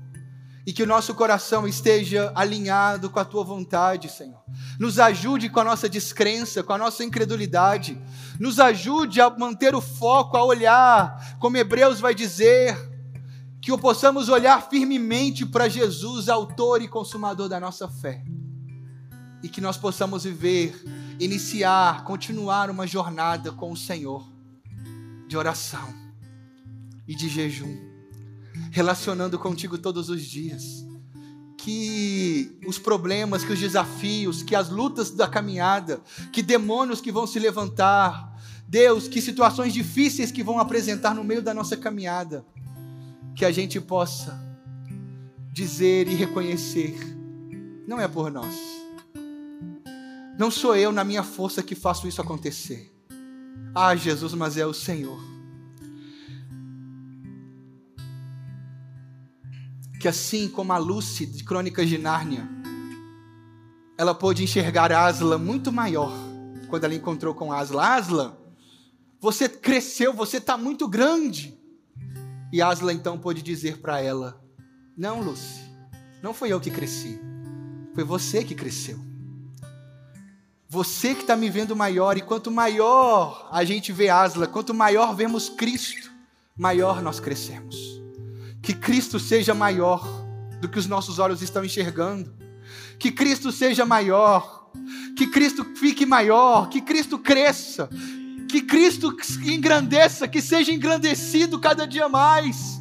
e 0.66 0.72
que 0.72 0.82
o 0.82 0.86
nosso 0.86 1.14
coração 1.14 1.68
esteja 1.68 2.32
alinhado 2.34 3.10
com 3.10 3.18
a 3.18 3.24
tua 3.24 3.44
vontade, 3.44 4.08
Senhor. 4.08 4.42
Nos 4.78 4.98
ajude 4.98 5.50
com 5.50 5.60
a 5.60 5.64
nossa 5.64 5.88
descrença, 5.88 6.62
com 6.62 6.72
a 6.72 6.78
nossa 6.78 7.04
incredulidade. 7.04 8.00
Nos 8.40 8.58
ajude 8.58 9.20
a 9.20 9.28
manter 9.28 9.74
o 9.74 9.80
foco, 9.80 10.36
a 10.36 10.44
olhar, 10.44 11.36
como 11.38 11.58
Hebreus 11.58 12.00
vai 12.00 12.14
dizer, 12.14 12.76
que 13.60 13.76
possamos 13.76 14.28
olhar 14.30 14.68
firmemente 14.70 15.44
para 15.44 15.68
Jesus, 15.68 16.30
autor 16.30 16.80
e 16.80 16.88
consumador 16.88 17.48
da 17.48 17.60
nossa 17.60 17.86
fé. 17.86 18.24
E 19.42 19.48
que 19.50 19.60
nós 19.60 19.76
possamos 19.76 20.24
viver, 20.24 20.82
iniciar, 21.20 22.04
continuar 22.04 22.70
uma 22.70 22.86
jornada 22.86 23.52
com 23.52 23.70
o 23.70 23.76
Senhor 23.76 24.26
de 25.28 25.36
oração 25.36 25.92
e 27.06 27.14
de 27.14 27.28
jejum 27.28 27.93
relacionando 28.70 29.38
contigo 29.38 29.78
todos 29.78 30.08
os 30.08 30.22
dias. 30.22 30.84
Que 31.56 32.58
os 32.66 32.78
problemas, 32.78 33.44
que 33.44 33.52
os 33.52 33.58
desafios, 33.58 34.42
que 34.42 34.54
as 34.54 34.68
lutas 34.68 35.10
da 35.10 35.26
caminhada, 35.26 36.00
que 36.32 36.42
demônios 36.42 37.00
que 37.00 37.12
vão 37.12 37.26
se 37.26 37.38
levantar, 37.38 38.34
Deus, 38.68 39.08
que 39.08 39.20
situações 39.20 39.72
difíceis 39.72 40.30
que 40.30 40.42
vão 40.42 40.58
apresentar 40.58 41.14
no 41.14 41.24
meio 41.24 41.42
da 41.42 41.54
nossa 41.54 41.76
caminhada, 41.76 42.44
que 43.34 43.44
a 43.44 43.52
gente 43.52 43.80
possa 43.80 44.38
dizer 45.52 46.08
e 46.08 46.14
reconhecer: 46.14 46.98
não 47.86 48.00
é 48.00 48.08
por 48.08 48.30
nós, 48.30 48.54
não 50.38 50.50
sou 50.50 50.76
eu 50.76 50.90
na 50.90 51.04
minha 51.04 51.22
força 51.22 51.62
que 51.62 51.74
faço 51.74 52.08
isso 52.08 52.20
acontecer. 52.20 52.92
Ah, 53.74 53.94
Jesus, 53.94 54.34
mas 54.34 54.56
é 54.56 54.66
o 54.66 54.74
Senhor. 54.74 55.33
Que 60.04 60.08
assim 60.08 60.50
como 60.50 60.70
a 60.70 60.76
Lucy 60.76 61.24
de 61.24 61.42
Crônicas 61.42 61.88
de 61.88 61.96
Nárnia, 61.96 62.46
ela 63.96 64.14
pôde 64.14 64.44
enxergar 64.44 64.92
Asla 64.92 65.38
muito 65.38 65.72
maior 65.72 66.12
quando 66.68 66.84
ela 66.84 66.94
encontrou 66.94 67.34
com 67.34 67.50
Asla. 67.50 67.96
Asla, 67.96 68.38
você 69.18 69.48
cresceu, 69.48 70.12
você 70.12 70.36
está 70.36 70.58
muito 70.58 70.86
grande. 70.86 71.58
E 72.52 72.60
Asla 72.60 72.92
então 72.92 73.18
pôde 73.18 73.40
dizer 73.40 73.78
para 73.78 73.98
ela: 73.98 74.44
Não, 74.94 75.22
Lucy, 75.22 75.62
não 76.22 76.34
foi 76.34 76.50
eu 76.50 76.60
que 76.60 76.70
cresci, 76.70 77.18
foi 77.94 78.04
você 78.04 78.44
que 78.44 78.54
cresceu. 78.54 78.98
Você 80.68 81.14
que 81.14 81.22
está 81.22 81.34
me 81.34 81.48
vendo 81.48 81.74
maior, 81.74 82.18
e 82.18 82.20
quanto 82.20 82.50
maior 82.50 83.48
a 83.50 83.64
gente 83.64 83.90
vê 83.90 84.10
Asla, 84.10 84.46
quanto 84.46 84.74
maior 84.74 85.16
vemos 85.16 85.48
Cristo, 85.48 86.10
maior 86.58 87.00
nós 87.00 87.18
crescemos 87.20 87.93
que 88.64 88.72
Cristo 88.72 89.20
seja 89.20 89.52
maior 89.52 90.02
do 90.58 90.68
que 90.70 90.78
os 90.78 90.86
nossos 90.86 91.18
olhos 91.18 91.42
estão 91.42 91.62
enxergando, 91.62 92.34
que 92.98 93.12
Cristo 93.12 93.52
seja 93.52 93.84
maior, 93.84 94.70
que 95.14 95.26
Cristo 95.26 95.66
fique 95.76 96.06
maior, 96.06 96.70
que 96.70 96.80
Cristo 96.80 97.18
cresça, 97.18 97.90
que 98.48 98.62
Cristo 98.62 99.14
engrandeça, 99.44 100.26
que 100.26 100.40
seja 100.40 100.72
engrandecido 100.72 101.60
cada 101.60 101.86
dia 101.86 102.08
mais. 102.08 102.80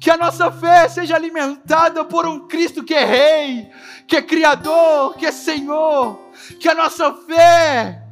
Que 0.00 0.10
a 0.10 0.16
nossa 0.16 0.50
fé 0.50 0.88
seja 0.88 1.14
alimentada 1.14 2.04
por 2.06 2.26
um 2.26 2.48
Cristo 2.48 2.82
que 2.82 2.94
é 2.94 3.04
Rei, 3.04 3.70
que 4.08 4.16
é 4.16 4.22
Criador, 4.22 5.14
que 5.16 5.26
é 5.26 5.30
Senhor. 5.30 6.30
Que 6.58 6.68
a 6.68 6.74
nossa 6.74 7.12
fé 7.12 8.02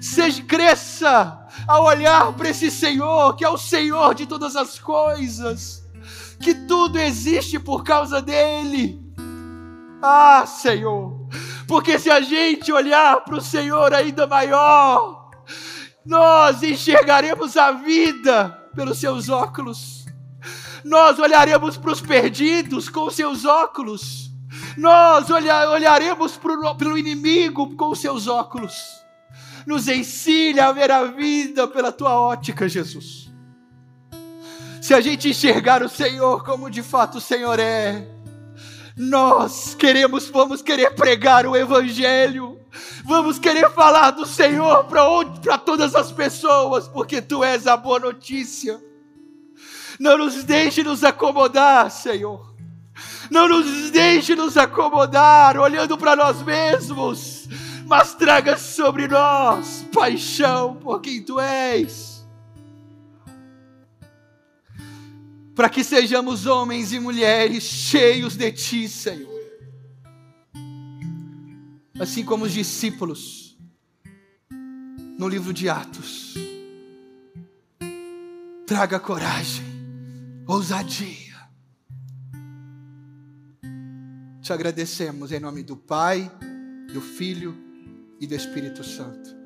seja 0.00 0.42
cresça 0.44 1.46
ao 1.66 1.86
olhar 1.86 2.32
para 2.34 2.50
esse 2.50 2.70
Senhor, 2.70 3.34
que 3.36 3.44
é 3.44 3.48
o 3.48 3.56
Senhor 3.56 4.14
de 4.14 4.26
todas 4.26 4.54
as 4.54 4.78
coisas 4.78 5.81
que 6.42 6.52
tudo 6.54 6.98
existe 6.98 7.58
por 7.58 7.84
causa 7.84 8.20
dele. 8.20 9.00
Ah, 10.02 10.44
Senhor, 10.44 11.28
porque 11.68 11.98
se 11.98 12.10
a 12.10 12.20
gente 12.20 12.72
olhar 12.72 13.22
para 13.24 13.36
o 13.36 13.40
Senhor 13.40 13.94
ainda 13.94 14.26
maior, 14.26 15.30
nós 16.04 16.62
enxergaremos 16.64 17.56
a 17.56 17.70
vida 17.70 18.50
pelos 18.74 18.98
seus 18.98 19.28
óculos, 19.28 20.04
nós 20.84 21.20
olharemos 21.20 21.76
para 21.76 21.92
os 21.92 22.00
perdidos 22.00 22.88
com 22.88 23.08
seus 23.08 23.44
óculos, 23.44 24.32
nós 24.76 25.30
olhar, 25.30 25.68
olharemos 25.68 26.36
para 26.36 26.88
o 26.88 26.98
inimigo 26.98 27.76
com 27.76 27.94
seus 27.94 28.26
óculos. 28.26 29.00
Nos 29.64 29.86
ensine 29.86 30.58
a 30.58 30.72
ver 30.72 30.90
a 30.90 31.04
vida 31.04 31.68
pela 31.68 31.92
tua 31.92 32.18
ótica, 32.18 32.68
Jesus 32.68 33.31
se 34.92 34.96
a 34.96 35.00
gente 35.00 35.30
enxergar 35.30 35.82
o 35.82 35.88
Senhor 35.88 36.44
como 36.44 36.68
de 36.68 36.82
fato 36.82 37.16
o 37.16 37.20
Senhor 37.20 37.58
é, 37.58 38.06
nós 38.94 39.74
queremos, 39.74 40.28
vamos 40.28 40.60
querer 40.60 40.94
pregar 40.94 41.46
o 41.46 41.56
Evangelho, 41.56 42.60
vamos 43.02 43.38
querer 43.38 43.70
falar 43.70 44.10
do 44.10 44.26
Senhor 44.26 44.84
para 44.84 45.56
todas 45.56 45.94
as 45.94 46.12
pessoas, 46.12 46.88
porque 46.88 47.22
Tu 47.22 47.42
és 47.42 47.66
a 47.66 47.74
boa 47.74 47.98
notícia. 47.98 48.78
Não 49.98 50.18
nos 50.18 50.44
deixe 50.44 50.82
nos 50.82 51.02
acomodar, 51.02 51.90
Senhor. 51.90 52.54
Não 53.30 53.48
nos 53.48 53.90
deixe 53.90 54.34
nos 54.34 54.58
acomodar 54.58 55.56
olhando 55.56 55.96
para 55.96 56.14
nós 56.14 56.42
mesmos, 56.42 57.48
mas 57.86 58.12
traga 58.12 58.58
sobre 58.58 59.08
nós 59.08 59.86
paixão 59.90 60.76
por 60.76 61.00
quem 61.00 61.22
Tu 61.22 61.40
és 61.40 62.11
para 65.54 65.68
que 65.68 65.84
sejamos 65.84 66.46
homens 66.46 66.92
e 66.92 66.98
mulheres 66.98 67.62
cheios 67.62 68.36
de 68.36 68.50
Ti, 68.52 68.88
Senhor. 68.88 69.30
Assim 71.98 72.24
como 72.24 72.44
os 72.44 72.52
discípulos 72.52 73.56
no 75.18 75.28
livro 75.28 75.52
de 75.52 75.68
Atos. 75.68 76.34
Traga 78.66 78.98
coragem, 78.98 79.64
ousadia. 80.46 81.32
Te 84.40 84.52
agradecemos 84.52 85.30
em 85.30 85.38
nome 85.38 85.62
do 85.62 85.76
Pai, 85.76 86.30
do 86.92 87.00
Filho 87.00 87.56
e 88.18 88.26
do 88.26 88.34
Espírito 88.34 88.82
Santo. 88.82 89.36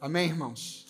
Amém, 0.00 0.28
irmãos? 0.28 0.81